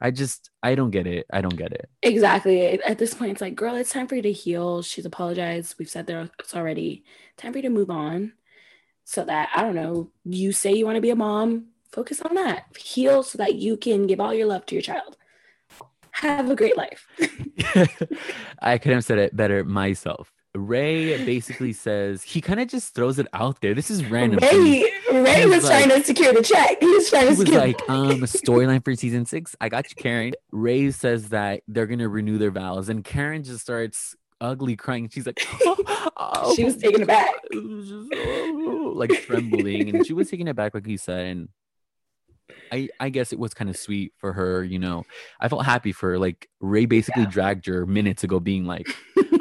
[0.00, 1.26] I just I don't get it.
[1.32, 1.88] I don't get it.
[2.02, 2.80] Exactly.
[2.82, 4.82] At this point, it's like, girl, it's time for you to heal.
[4.82, 5.74] She's apologized.
[5.78, 7.04] We've said this already.
[7.36, 8.32] Time for you to move on.
[9.04, 12.34] So that I don't know, you say you want to be a mom, focus on
[12.34, 12.76] that.
[12.76, 15.16] Heal so that you can give all your love to your child.
[16.10, 17.06] Have a great life.
[18.60, 20.30] I could have said it better myself.
[20.66, 23.74] Ray basically says he kind of just throws it out there.
[23.74, 24.40] This is random.
[24.40, 26.80] Ray, Ray was like, trying to secure the check.
[26.80, 27.38] He was trying to.
[27.38, 29.54] Was like, um, storyline for season six.
[29.60, 30.32] I got you, Karen.
[30.50, 35.08] Ray says that they're gonna renew their vows, and Karen just starts ugly crying.
[35.08, 40.74] She's like, oh, she was taken aback, like trembling, and she was taking it back,
[40.74, 41.48] like you said, and
[42.72, 45.04] I I guess it was kind of sweet for her, you know.
[45.40, 46.18] I felt happy for her.
[46.18, 47.30] Like Ray basically yeah.
[47.30, 48.88] dragged her minutes ago, being like,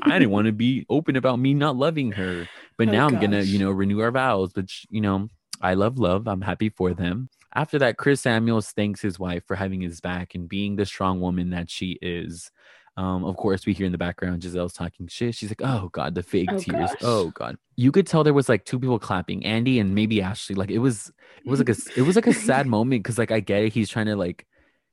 [0.03, 2.47] I didn't want to be open about me not loving her,
[2.77, 3.15] but oh, now gosh.
[3.15, 4.53] I'm gonna, you know, renew our vows.
[4.53, 5.29] But you know,
[5.61, 6.27] I love love.
[6.27, 7.29] I'm happy for them.
[7.55, 11.19] After that, Chris Samuels thanks his wife for having his back and being the strong
[11.19, 12.51] woman that she is.
[12.97, 15.35] Um, of course, we hear in the background Gizelle's talking shit.
[15.35, 16.89] She's like, "Oh God, the fake oh, tears.
[16.89, 16.97] Gosh.
[17.03, 20.55] Oh God." You could tell there was like two people clapping, Andy and maybe Ashley.
[20.55, 21.11] Like it was,
[21.45, 23.73] it was like a, it was like a sad moment because like I get it.
[23.73, 24.47] He's trying to like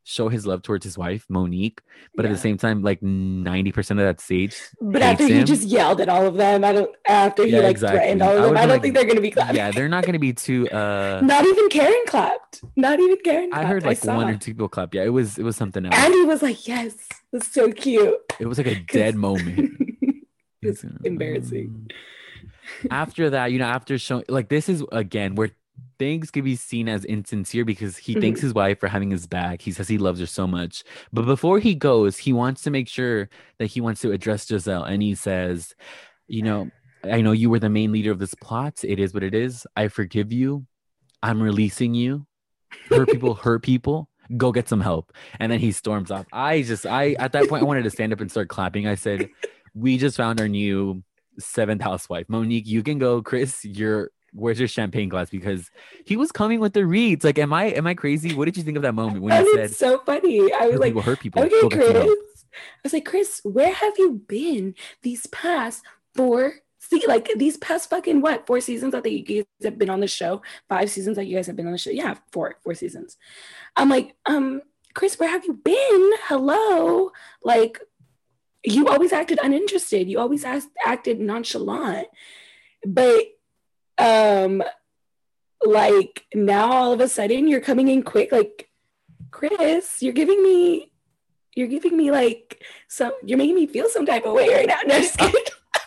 [0.04, 1.80] show his love towards his wife Monique,
[2.14, 2.30] but yeah.
[2.30, 4.56] at the same time, like ninety percent of that stage.
[4.80, 6.94] But after he just yelled at all of them, I don't.
[7.08, 7.98] After he yeah, like exactly.
[7.98, 9.56] threatened all of them, I, I don't like, think they're gonna be clapping.
[9.56, 10.68] Yeah, they're not gonna be too.
[10.70, 12.62] uh Not even Karen clapped.
[12.76, 13.50] Not even Karen.
[13.50, 13.64] Clapped.
[13.64, 14.94] I heard like I one or two people clap.
[14.94, 15.94] Yeah, it was it was something else.
[15.96, 16.94] And he was like, "Yes,
[17.32, 19.70] that's so cute." It was like a dead moment.
[20.62, 21.90] it's embarrassing.
[22.90, 25.50] After that, you know, after showing like this is again where
[25.98, 28.22] things could be seen as insincere because he mm-hmm.
[28.22, 29.62] thanks his wife for having his back.
[29.62, 30.84] He says he loves her so much.
[31.12, 34.88] But before he goes, he wants to make sure that he wants to address Gizelle.
[34.88, 35.74] And he says,
[36.26, 36.70] You know,
[37.04, 38.80] I know you were the main leader of this plot.
[38.82, 39.66] It is what it is.
[39.76, 40.66] I forgive you.
[41.22, 42.26] I'm releasing you.
[42.88, 44.08] Hurt people, hurt people.
[44.36, 45.12] Go get some help.
[45.38, 46.26] And then he storms off.
[46.32, 48.86] I just, I, at that point, I wanted to stand up and start clapping.
[48.86, 49.28] I said,
[49.74, 51.02] We just found our new
[51.38, 52.26] seventh housewife.
[52.28, 53.22] Monique, you can go.
[53.22, 55.30] Chris, you're where's your champagne glass?
[55.30, 55.70] Because
[56.04, 57.24] he was coming with the reads.
[57.24, 58.34] Like, am I am I crazy?
[58.34, 60.52] What did you think of that moment when he said so funny?
[60.52, 61.42] I was like, people hurt people.
[61.42, 61.90] Okay, Chris.
[61.96, 65.82] I was like, Chris, where have you been these past
[66.14, 66.54] four
[66.90, 70.06] see like these past fucking what four seasons that you guys have been on the
[70.06, 73.16] show five seasons that you guys have been on the show yeah four four seasons
[73.76, 74.60] i'm like um
[74.92, 77.10] chris where have you been hello
[77.42, 77.80] like
[78.62, 82.06] you always acted uninterested you always asked, acted nonchalant
[82.86, 83.22] but
[83.98, 84.62] um
[85.64, 88.68] like now all of a sudden you're coming in quick like
[89.30, 90.90] chris you're giving me
[91.54, 94.78] you're giving me like some you're making me feel some type of way right now.
[94.86, 95.40] No just kidding.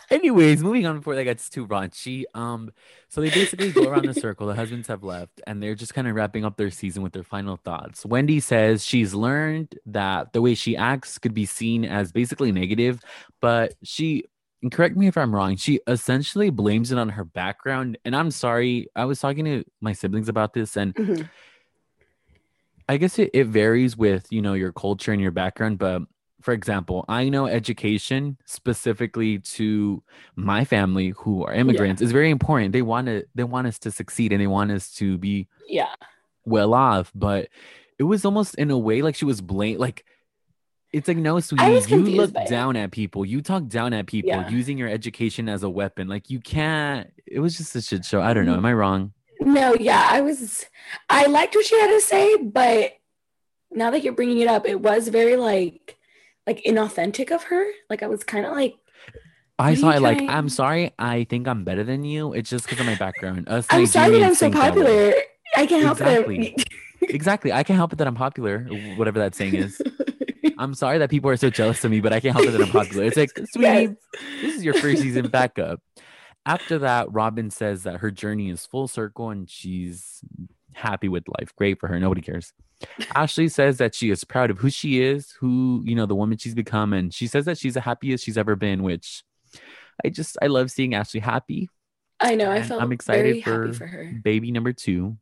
[0.10, 2.72] anyways moving on before that gets too raunchy um
[3.10, 6.08] so they basically go around the circle the husbands have left and they're just kind
[6.08, 8.06] of wrapping up their season with their final thoughts.
[8.06, 13.02] Wendy says she's learned that the way she acts could be seen as basically negative
[13.42, 14.24] but she
[14.68, 17.98] and correct me if I'm wrong, she essentially blames it on her background.
[18.04, 21.22] And I'm sorry, I was talking to my siblings about this, and mm-hmm.
[22.90, 26.02] I guess it, it varies with you know your culture and your background, but
[26.42, 30.04] for example, I know education specifically to
[30.36, 32.74] my family who are immigrants is very important.
[32.74, 35.96] They want to they want us to succeed and they want us to be Yeah.
[36.44, 37.48] well off, but
[37.98, 40.04] it was almost in a way like she was blame like
[40.98, 44.30] it's like no sweetie, you confused look down at people, you talk down at people
[44.32, 44.50] Yeah.
[44.50, 46.08] using your education as a weapon.
[46.08, 48.22] Like you can't it was just a shit show.
[48.22, 48.56] I don't know.
[48.56, 49.14] Am I wrong?
[49.40, 50.66] No, yeah, I was.
[51.10, 52.94] I liked what she had to say, but
[53.72, 55.96] now that you're bringing it up, it was very like,
[56.48, 57.66] like inauthentic of her.
[57.90, 58.76] Like I was kind of like,
[59.60, 62.34] I saw it like I'm sorry, I think I'm better than you.
[62.34, 63.48] It's just because of my background.
[63.50, 64.82] Us I'm sorry that I'm so think that way.
[64.84, 65.14] popular.
[65.56, 66.54] I can't help Exactly.
[66.58, 66.64] it.
[67.00, 67.54] Exactly.
[67.54, 69.80] I can't help it that I'm popular, whatever that saying is.
[70.58, 72.62] I'm sorry that people are so jealous of me, but I can't help it that
[72.62, 73.04] I'm popular.
[73.06, 73.96] It's like, sweetie,
[74.42, 75.82] this is your first season backup.
[76.46, 80.22] After that, Robyn says that her journey is full circle and she's
[80.74, 81.54] happy with life.
[81.56, 82.00] Great for her.
[82.00, 82.54] Nobody cares.
[83.16, 86.38] Ashley says that she is proud of who she is, who, you know, the woman
[86.38, 86.94] she's become.
[86.94, 89.24] And she says that she's the happiest she's ever been, which
[90.06, 91.70] I just, I love seeing Ashley happy.
[92.20, 92.50] I know.
[92.50, 94.14] I And felt I'm excited for, happy for her.
[94.24, 95.18] baby number two.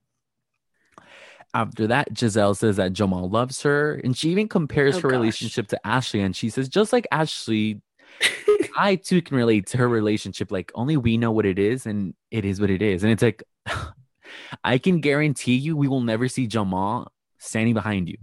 [1.55, 5.17] After that, Gizelle says that Jamal loves her, and she even compares Oh, her gosh.
[5.19, 6.19] relationship to Ashley.
[6.21, 7.81] And she says, just like Ashley,
[8.77, 10.51] I too can relate to her relationship.
[10.51, 13.03] Like, only we know what it is, and it is what it is.
[13.03, 13.41] And it's like,
[14.63, 18.17] I can guarantee you, we will never see Jamal standing behind you.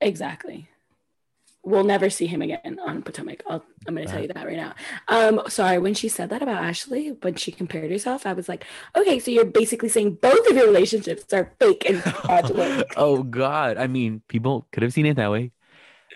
[0.00, 0.67] Exactly.
[1.68, 3.42] We'll never see him again on Potomac.
[3.46, 4.74] I'll, I'm going to tell you that right now.
[5.08, 8.64] Um, sorry, when she said that about Ashley, when she compared herself, I was like,
[8.96, 12.86] okay, so you're basically saying both of your relationships are fake and fraudulent.
[12.96, 13.76] oh God!
[13.76, 15.52] I mean, people could have seen it that way.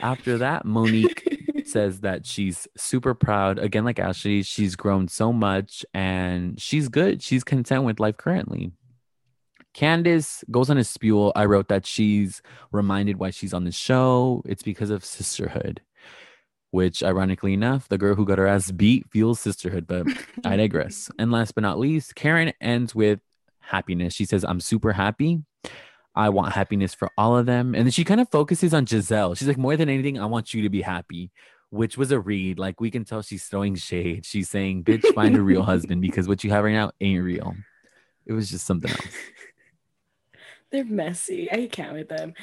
[0.00, 3.58] After that, Monique says that she's super proud.
[3.58, 7.22] Again, like Ashley, she's grown so much and she's good.
[7.22, 8.72] She's content with life currently.
[9.74, 11.32] Candiace goes on a spew.
[11.34, 12.42] I wrote that she's
[12.72, 14.42] reminded why she's on the show.
[14.46, 15.80] It's because of sisterhood,
[16.70, 20.06] which, ironically enough, the girl who got her ass beat feels sisterhood, but
[20.44, 21.10] I digress.
[21.18, 23.20] And last but not least, Karen ends with
[23.60, 24.14] happiness.
[24.14, 25.42] She says, I'm super happy.
[26.14, 27.74] I want happiness for all of them.
[27.74, 29.36] And then she kind of focuses on Gizelle.
[29.36, 31.30] She's like, more than anything, I want you to be happy,
[31.70, 32.58] which was a read.
[32.58, 34.26] Like, we can tell she's throwing shade.
[34.26, 37.54] She's saying, bitch, find a real husband because what you have right now ain't real.
[38.26, 39.06] It was just something else.
[40.72, 41.52] They're messy.
[41.52, 42.34] I can't with them.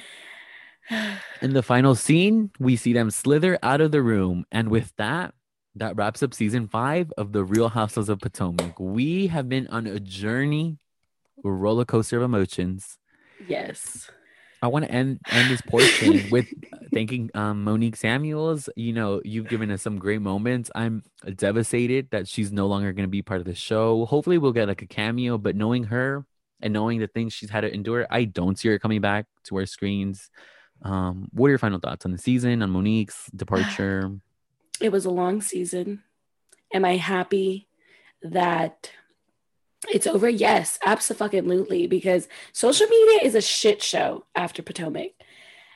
[1.41, 4.45] In the final scene, we see them slither out of the room.
[4.51, 5.33] And with that,
[5.75, 8.79] that wraps up season five of The Real Housewives of Potomac.
[8.79, 10.77] We have been on a journey,
[11.43, 12.97] a roller coaster of emotions.
[13.47, 14.09] yes.
[14.61, 16.45] I want to end end this portion with
[16.93, 18.67] thanking um, Monique Samuels.
[18.75, 20.69] You know, you've given us some great moments.
[20.75, 21.03] I'm
[21.35, 24.05] devastated that she's no longer going to be part of the show.
[24.05, 25.37] Hopefully, we'll get like a cameo.
[25.37, 26.25] But knowing her
[26.61, 29.57] and knowing the things she's had to endure, I don't see her coming back to
[29.57, 30.29] our screens.
[30.81, 34.11] Um, what are your final thoughts on the season, on Monique's departure?
[34.81, 36.03] It was a long season.
[36.73, 37.67] Am I happy
[38.21, 38.91] that
[39.91, 40.29] it's over?
[40.29, 41.85] Yes, absolutely.
[41.85, 45.11] Because social media is a shit show after Potomac.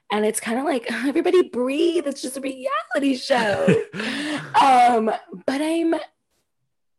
[0.10, 2.08] And it's kind of like everybody breathe.
[2.08, 3.84] It's just a reality show.
[4.62, 5.12] um,
[5.46, 5.96] but I'm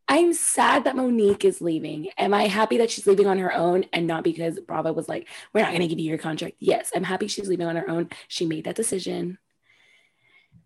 [0.07, 2.09] I'm sad that Monique is leaving.
[2.17, 5.27] Am I happy that she's leaving on her own and not because Bravo was like,
[5.51, 6.57] we're not gonna give you your contract?
[6.59, 8.09] Yes, I'm happy she's leaving on her own.
[8.27, 9.39] She made that decision.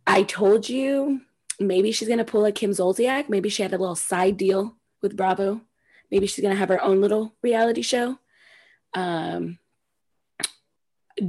[0.05, 1.21] I told you
[1.59, 3.29] maybe she's gonna pull a Kim Zolciak.
[3.29, 5.61] Maybe she had a little side deal with Bravo.
[6.11, 8.19] Maybe she's gonna have her own little reality show.
[8.93, 9.59] Um,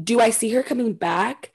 [0.03, 1.53] do I see her coming back?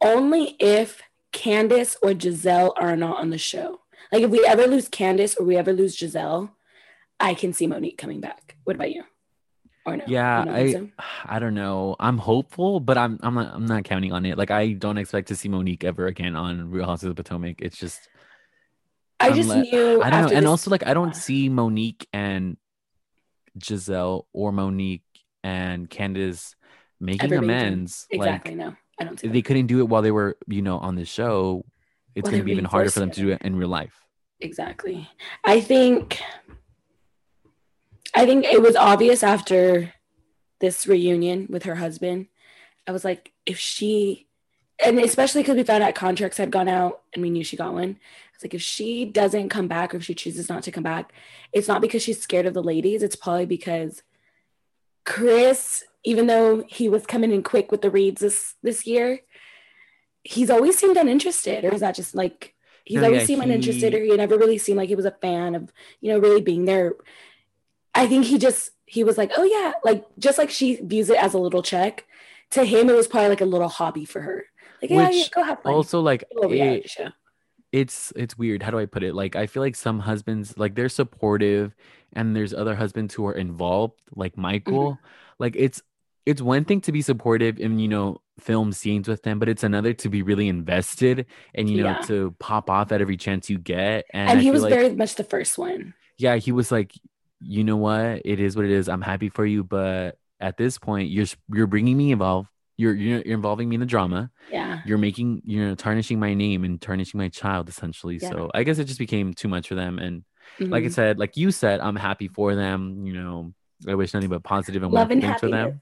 [0.00, 1.02] Only if
[1.32, 3.80] Candiace or Gizelle are not on the show.
[4.12, 6.50] Like if we ever lose Candiace or we ever lose Gizelle,
[7.20, 8.56] I can see Monique coming back.
[8.64, 9.04] What about you?
[9.84, 10.04] Or no?
[10.06, 10.88] Yeah, You don't think I so?
[11.26, 11.96] I don't know.
[11.98, 14.38] I'm hopeful, but I'm I'm not I'm not counting on it.
[14.38, 17.60] Like I don't expect to see Monique ever again on Real Houses of Potomac.
[17.60, 18.08] It's just
[19.20, 20.02] I just knew.
[20.02, 20.26] I don't know.
[20.26, 22.56] after And also like I don't see Monique and
[23.58, 25.02] Gizelle or Monique
[25.42, 26.54] and Candiace
[27.00, 28.06] making amends.
[28.10, 28.54] exactly.
[28.54, 29.26] no, I don't see.
[29.26, 29.32] Like that.
[29.32, 31.64] they couldn't do it while they were, you know, on the show.
[32.18, 34.04] It's Well, gonna be even harder for them to do it in real life.
[34.40, 35.08] Exactly.
[35.44, 36.20] I think
[38.12, 39.94] I think it was obvious after
[40.58, 42.26] this reunion with her husband.
[42.88, 44.26] I was like, if she
[44.84, 47.72] and especially because we found out contracts had gone out and we knew she got
[47.72, 47.98] one.
[48.34, 51.12] It's like, if she doesn't come back or if she chooses not to come back,
[51.52, 53.02] it's not because she's scared of the ladies.
[53.02, 54.02] It's probably because
[55.04, 59.20] Chris, even though he was coming in quick with the reads this this year,
[60.28, 61.64] he's always seemed uninterested.
[61.64, 64.58] Or is that just like he's No, always yeah, seemed uninterested, or he never really
[64.58, 66.94] seemed like he was a fan of, you know, really being there.
[67.94, 71.22] I think he just he was like, oh yeah, like just like she views it
[71.22, 72.04] as a little check.
[72.52, 74.46] To him, it was probably like a little hobby for her.
[74.80, 75.72] Like, yeah, yeah, go have fun.
[75.74, 76.90] Also, like it-
[77.72, 78.62] it's it's weird.
[78.62, 79.14] How do I put it?
[79.14, 81.74] Like I feel like some husbands like they're supportive,
[82.12, 84.92] and there's other husbands who are involved, like Michael.
[84.92, 85.04] Mm-hmm.
[85.38, 85.82] Like it's
[86.30, 88.06] it's one thing to be supportive and you know
[88.38, 92.06] film scenes with them, but it's another to be really invested and you know Yeah.
[92.10, 94.04] to pop off at every chance you get.
[94.12, 95.94] And, And he was like, very much the first one.
[96.18, 96.92] yeah, he was like,
[97.40, 98.88] you know what, it is what it is.
[98.88, 102.48] I'm happy for you, but at this point, you're you're bringing me involved.
[102.80, 104.82] You're you're, you're involving me in the drama Yeah.
[104.86, 108.30] you're making you're tarnishing my name and tarnishing my child essentially Yeah.
[108.30, 110.22] so i guess it just became too much for them and
[110.60, 110.92] like i Mhm.
[110.98, 113.52] said like you said i'm happy for them you know
[113.88, 115.80] i wish nothing but positive and Love and things for them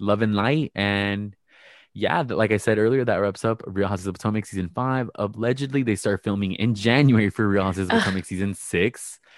[0.00, 1.34] love and light and
[1.94, 5.82] yeah like i said earlier that wraps up real houses of potomac season five allegedly
[5.82, 9.18] they start filming in january for real houses of potomac season six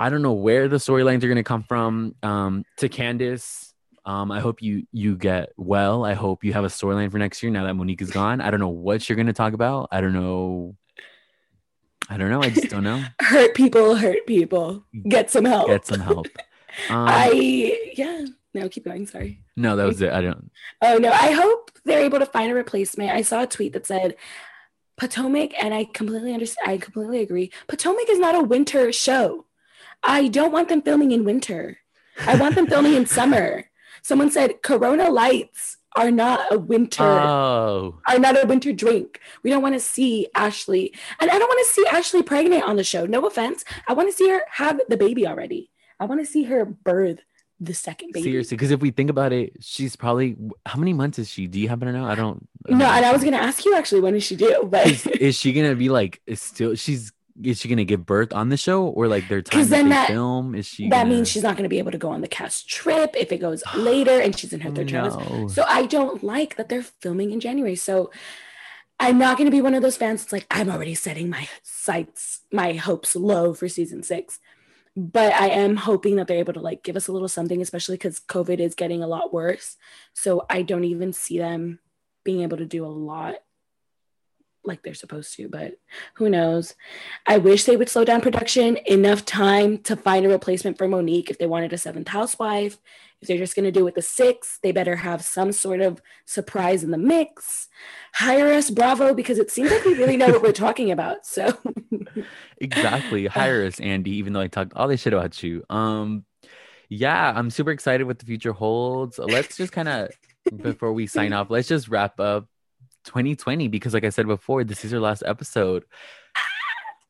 [0.00, 2.14] I don't know where the storylines are going to come from.
[2.22, 3.74] Um, to Candiace,
[4.06, 6.06] um, I hope you you get well.
[6.06, 8.40] I hope you have a storyline for next year now that Monique is gone.
[8.40, 9.90] I don't know what you're going to talk about.
[9.92, 10.74] I don't know.
[12.08, 12.42] I don't know.
[12.42, 13.04] I just don't know.
[13.20, 14.86] hurt people, hurt people.
[15.06, 15.66] Get some help.
[15.66, 16.26] Get some help.
[16.88, 18.26] Um, I yeah.
[18.52, 19.06] No, keep going.
[19.06, 19.40] Sorry.
[19.56, 20.12] no, that was it.
[20.12, 20.50] I don't.
[20.82, 23.10] Oh no, I hope they're able to find a replacement.
[23.10, 24.16] I saw a tweet that said
[24.96, 26.68] Potomac, and I completely understand.
[26.68, 27.50] I completely agree.
[27.68, 29.46] Potomac is not a winter show.
[30.02, 31.78] I don't want them filming in winter.
[32.26, 33.70] I want them filming in summer.
[34.02, 39.20] Someone said Corona lights are not a winter Oh, are not a winter drink.
[39.42, 42.76] We don't want to see Ashley, and I don't want to see Ashley pregnant on
[42.76, 43.06] the show.
[43.06, 43.64] No offense.
[43.88, 45.70] I want to see her have the baby already.
[45.98, 47.20] I want to see her birth
[47.60, 48.24] the second baby.
[48.24, 48.56] seriously.
[48.56, 51.46] Because if we think about it, she's probably how many months is she?
[51.46, 52.06] Do you happen to know?
[52.06, 52.48] I don't.
[52.68, 55.36] No, and I was gonna ask you actually when does she do, but is, is
[55.36, 57.12] she gonna be like is still she's
[57.42, 60.08] is she gonna give birth on the show or like their time that then that-
[60.08, 61.14] film is she that gonna...
[61.14, 63.62] means she's not gonna be able to go on the cast trip if it goes
[63.76, 65.40] later and she's in her third trimester.
[65.40, 65.48] no.
[65.48, 67.76] So I don't like that they're filming in January.
[67.76, 68.10] So
[69.00, 71.48] I'm not going to be one of those fans It's like, I'm already setting my
[71.62, 74.38] sights, my hopes low for season six.
[74.96, 77.96] But I am hoping that they're able to like give us a little something, especially
[77.96, 79.76] because COVID is getting a lot worse.
[80.14, 81.78] So I don't even see them
[82.24, 83.36] being able to do a lot
[84.64, 85.78] like they're supposed to, but
[86.14, 86.74] who knows?
[87.26, 91.30] I wish they would slow down production enough time to find a replacement for Monique
[91.30, 92.78] if they wanted a seventh housewife.
[93.20, 96.00] If they're just going to do it the six, they better have some sort of
[96.24, 97.68] surprise in the mix.
[98.14, 101.26] Hire us, Bravo, because it seems like we really know what we're talking about.
[101.26, 101.56] So,
[102.58, 103.26] exactly.
[103.26, 105.64] Hire us andy even though i talked all this shit about you.
[105.70, 106.24] Um
[106.92, 109.18] yeah i'm super excited what the future holds.
[109.18, 110.10] Let's just kind of
[110.62, 112.46] before we sign off let's just wrap up
[113.04, 115.84] 2020 because like i said before this is our last episode.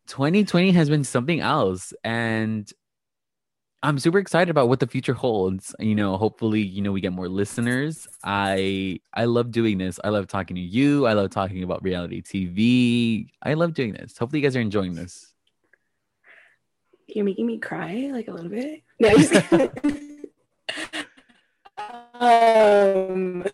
[0.09, 2.71] 2020 has been something else and
[3.83, 7.13] i'm super excited about what the future holds you know hopefully you know we get
[7.13, 8.07] more listeners.
[8.25, 9.99] I i love doing this.
[10.05, 11.07] I love talking to you.
[11.07, 14.17] I love talking about reality tv i love doing this.
[14.19, 15.33] Hopefully you guys are enjoying this.
[17.09, 18.83] You're making me cry like a little bit.
[19.01, 19.53] No, just
[22.15, 23.45] um,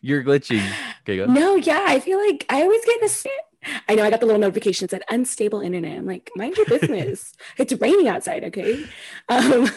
[0.00, 0.64] You're glitching.
[1.02, 1.26] Okay, go.
[1.26, 3.08] no, yeah, I feel like I always get in a
[3.88, 5.98] I know I got the little notification that said unstable internet.
[5.98, 7.32] I'm like, mind your business.
[7.58, 8.84] it's raining outside, okay?
[9.28, 9.68] Um,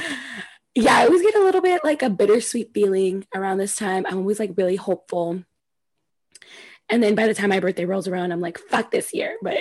[0.74, 4.06] yeah, I always get a little bit like a bittersweet feeling around this time.
[4.06, 5.44] I'm always like really hopeful.
[6.88, 9.36] And then by the time my birthday rolls around, I'm like, fuck this year.
[9.42, 9.58] But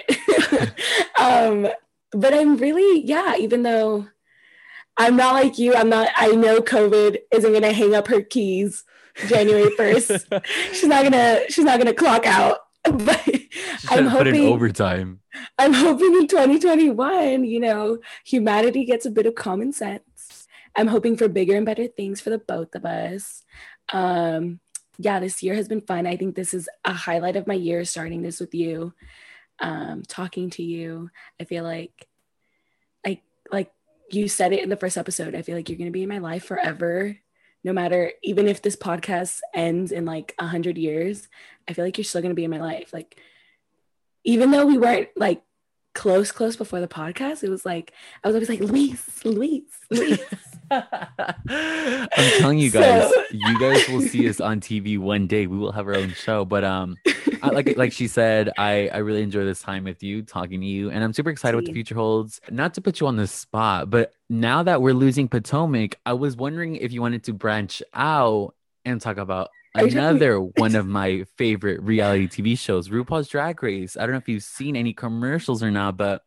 [1.19, 1.67] um,
[2.11, 4.07] but I'm really, yeah, even though
[4.97, 8.83] I'm not like you, I'm not, I know COVID isn't gonna hang up her keys
[9.27, 10.45] January 1st.
[10.73, 12.59] she's not gonna, she's not gonna clock out.
[13.89, 15.19] But I'm to put in hoping- overtime.
[15.57, 20.47] I'm hoping in 2021, you know, humanity gets a bit of common sense.
[20.75, 23.43] I'm hoping for bigger and better things for the both of us.
[23.91, 24.59] Um,
[24.97, 26.05] yeah, this year has been fun.
[26.05, 28.93] I think this is a highlight of my year starting this with you,
[29.59, 31.09] um, talking to you.
[31.39, 32.07] I feel like,
[33.05, 33.71] like, like
[34.11, 35.35] you said it in the first episode.
[35.35, 37.17] I feel like you're gonna be in my life forever,
[37.69, 41.27] no matter even if this podcast ends in like a hundred years.
[41.67, 42.91] I feel like you're still gonna be in my life.
[42.91, 43.19] Like,
[44.23, 45.43] even though we weren't like
[45.93, 47.93] close, close before the podcast, it was like
[48.23, 50.19] I was always like Luis, Luis, Luis.
[50.71, 55.47] I'm telling you guys, So- you guys will see us on TV one day.
[55.47, 56.45] We will have our own show.
[56.45, 56.97] But um,
[57.41, 60.65] I, like like she said, I I really enjoy this time with you, talking to
[60.67, 62.41] you, and I'm super excited what the future holds.
[62.49, 66.35] Not to put you on the spot, but now that we're losing Potomac, I was
[66.35, 68.53] wondering if you wanted to branch out
[68.85, 73.27] and talk about Are you talking- another one of my favorite reality TV shows, RuPaul's
[73.27, 73.97] Drag Race.
[73.97, 76.23] I don't know if you've seen any commercials or not, but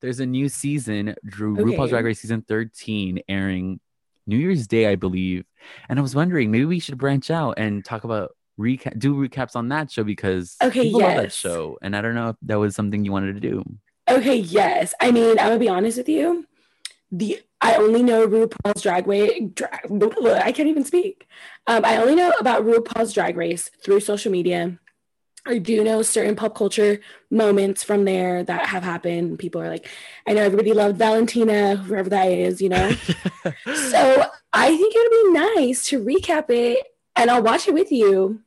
[0.00, 3.80] there's a new season, Drew RuPaul's Drag Race season 13, airing
[4.26, 5.44] New Year's Day, I believe.
[5.88, 9.56] And I was wondering, maybe we should branch out and talk about recap do recaps
[9.56, 12.58] on that show because Okay, people love that show, and I don't know if that
[12.58, 13.64] was something you wanted to do.
[14.08, 14.94] Okay, yes.
[15.00, 16.46] I mean, I'm gonna be honest with you.
[17.12, 19.32] The I only know RuPaul's Drag Race.
[19.54, 21.26] Drag, I can't even speak.
[21.66, 24.78] Um, I only know about RuPaul's Drag Race through social media.
[25.50, 27.00] I do know certain pop culture
[27.30, 29.38] moments from there that have happened.
[29.38, 29.88] People are like,
[30.26, 32.90] I know everybody loved Valentina, whoever that is, you know.
[33.74, 36.86] so I think it would be nice to recap it,
[37.16, 38.40] and I'll watch it with you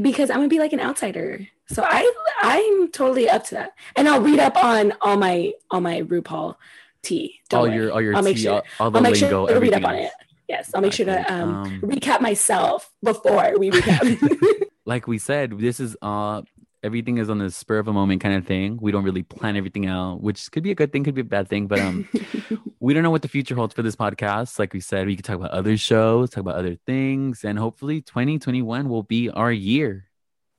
[0.00, 1.46] because I'm gonna be like an outsider.
[1.68, 2.10] So I
[2.42, 6.56] I'm totally up to that, and I'll read up on all my all my RuPaul
[7.02, 7.40] tea.
[7.48, 7.76] Don't all worry.
[7.76, 9.60] your all your I'll make tea, sure- all, all the I'll make lingo, sure to
[9.60, 10.10] read up on it.
[10.48, 14.60] Yes, I'll make sure to um, Um, recap myself before we recap.
[14.86, 16.42] like we said, this is uh
[16.82, 18.78] everything is on the spur of a moment kind of thing.
[18.80, 21.24] We don't really plan everything out, which could be a good thing, could be a
[21.24, 22.08] bad thing, but um
[22.80, 24.58] we don't know what the future holds for this podcast.
[24.58, 28.00] Like we said, we could talk about other shows, talk about other things, and hopefully
[28.00, 30.06] 2021 will be our year.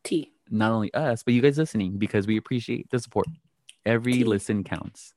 [0.04, 0.34] T.
[0.50, 3.28] Not only us, but you guys listening because we appreciate the support.
[3.86, 4.24] Every Tea.
[4.26, 5.14] listen counts.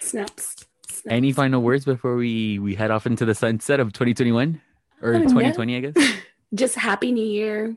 [0.00, 0.56] Snaps.
[0.88, 1.02] Snaps.
[1.10, 4.60] Any final words before we we head off into the sunset of 2021
[5.02, 5.24] or Oh, no.
[5.24, 6.12] 2020, I guess?
[6.54, 7.76] Just happy new year.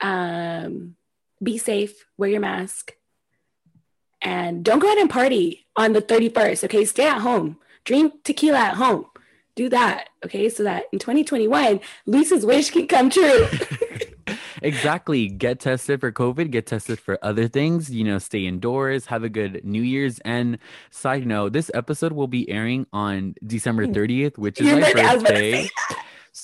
[0.00, 0.96] Um,
[1.42, 2.92] be safe, wear your mask,
[4.22, 6.64] and don't go out and party on the 31st.
[6.64, 9.06] Okay, stay at home, drink tequila at home.
[9.56, 13.46] Do that, okay, so that in 2021, Lisa's wish can come true.
[14.62, 15.28] exactly.
[15.28, 19.28] Get tested for COVID, get tested for other things, you know, stay indoors, have a
[19.28, 20.18] good New Year's.
[20.20, 20.58] And
[20.90, 25.68] side note, this episode will be airing on December 30th, which is Your my birthday,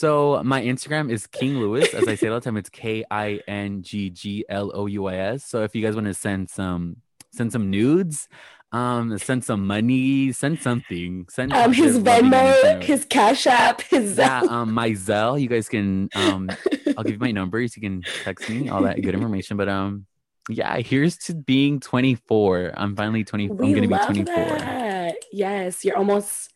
[0.03, 0.41] I was about to birthday.
[0.41, 1.95] So my Instagram is King Lewis.
[1.95, 5.07] As I say all the time, it's K I N G G L O U
[5.07, 5.45] I S.
[5.45, 6.97] So if you guys want to send some
[7.33, 8.29] send some nudes,
[8.73, 11.27] um, send some money, send something.
[11.29, 15.41] Send um, his Venmo, his Cash App, his yeah, um, my Zelle.
[15.41, 16.51] You guys can um
[16.97, 17.77] I'll give you my numbers.
[17.77, 19.57] You can text me all that good information.
[19.57, 20.07] But um,
[20.49, 22.73] yeah, here's to being 24.
[22.77, 23.51] I'm finally 20.
[23.51, 24.35] I'm gonna be love 24.
[24.35, 25.17] that.
[25.33, 26.53] Yes, you're almost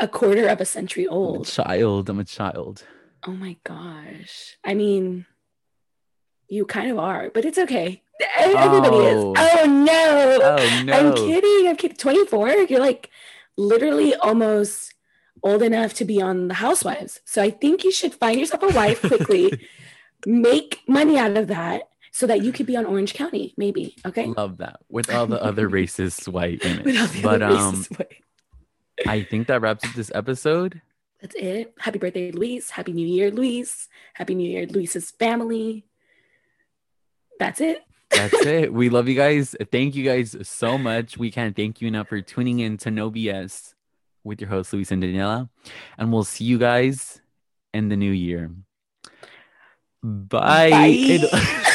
[0.00, 1.46] a quarter of a century I'm a old.
[1.46, 2.08] child.
[2.08, 2.84] I'm a child.
[3.26, 4.56] Oh my gosh.
[4.64, 5.26] I mean,
[6.48, 8.02] you kind of are, but it's okay.
[8.38, 9.32] Everybody Oh.
[9.34, 9.38] is.
[9.38, 10.38] Oh no.
[10.42, 10.92] Oh no!
[10.92, 11.68] I'm kidding.
[11.68, 11.96] I'm kidding.
[11.96, 12.50] 24.
[12.68, 13.10] You're like
[13.56, 14.94] literally almost
[15.42, 17.20] old enough to be on the housewives.
[17.24, 19.68] So I think you should find yourself a wife quickly,
[20.26, 23.94] make money out of that so that you could be on Orange County, maybe.
[24.04, 24.26] Okay.
[24.26, 27.08] Love that with all the other racist white women.
[27.22, 28.22] But um, way.
[29.06, 30.80] I think that wraps up this episode.
[31.20, 31.74] That's it.
[31.78, 32.70] Happy birthday, Luis.
[32.70, 33.88] Happy New Year, Luis.
[34.14, 35.84] Happy New Year, Luis's family.
[37.38, 37.82] That's it.
[38.10, 38.72] That's it.
[38.72, 39.56] We love you guys.
[39.70, 41.18] Thank you guys so much.
[41.18, 43.74] We can't thank you enough for tuning in to No BS
[44.24, 45.48] with your host Luis and Daniela,
[45.96, 47.20] and we'll see you guys
[47.74, 48.50] in the new year.
[50.02, 50.70] Bye.
[50.70, 51.74] Bye.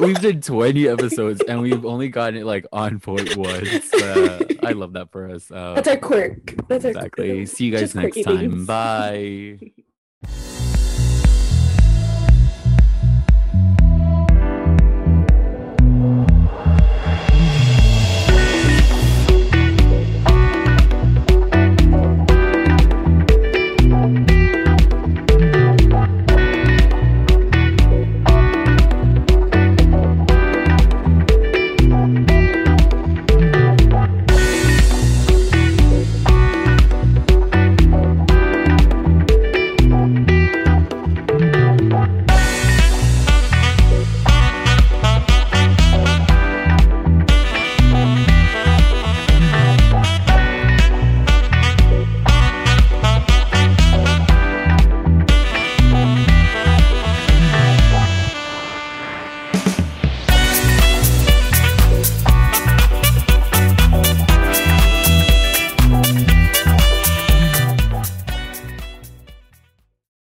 [0.00, 3.92] we've done 20 episodes and we've only gotten it like on point once.
[3.94, 5.50] Uh, I love that for us.
[5.50, 6.54] Uh, That's our quirk.
[6.68, 7.46] That's our exactly.
[7.46, 8.66] See you guys just next time.
[8.66, 9.58] Bye.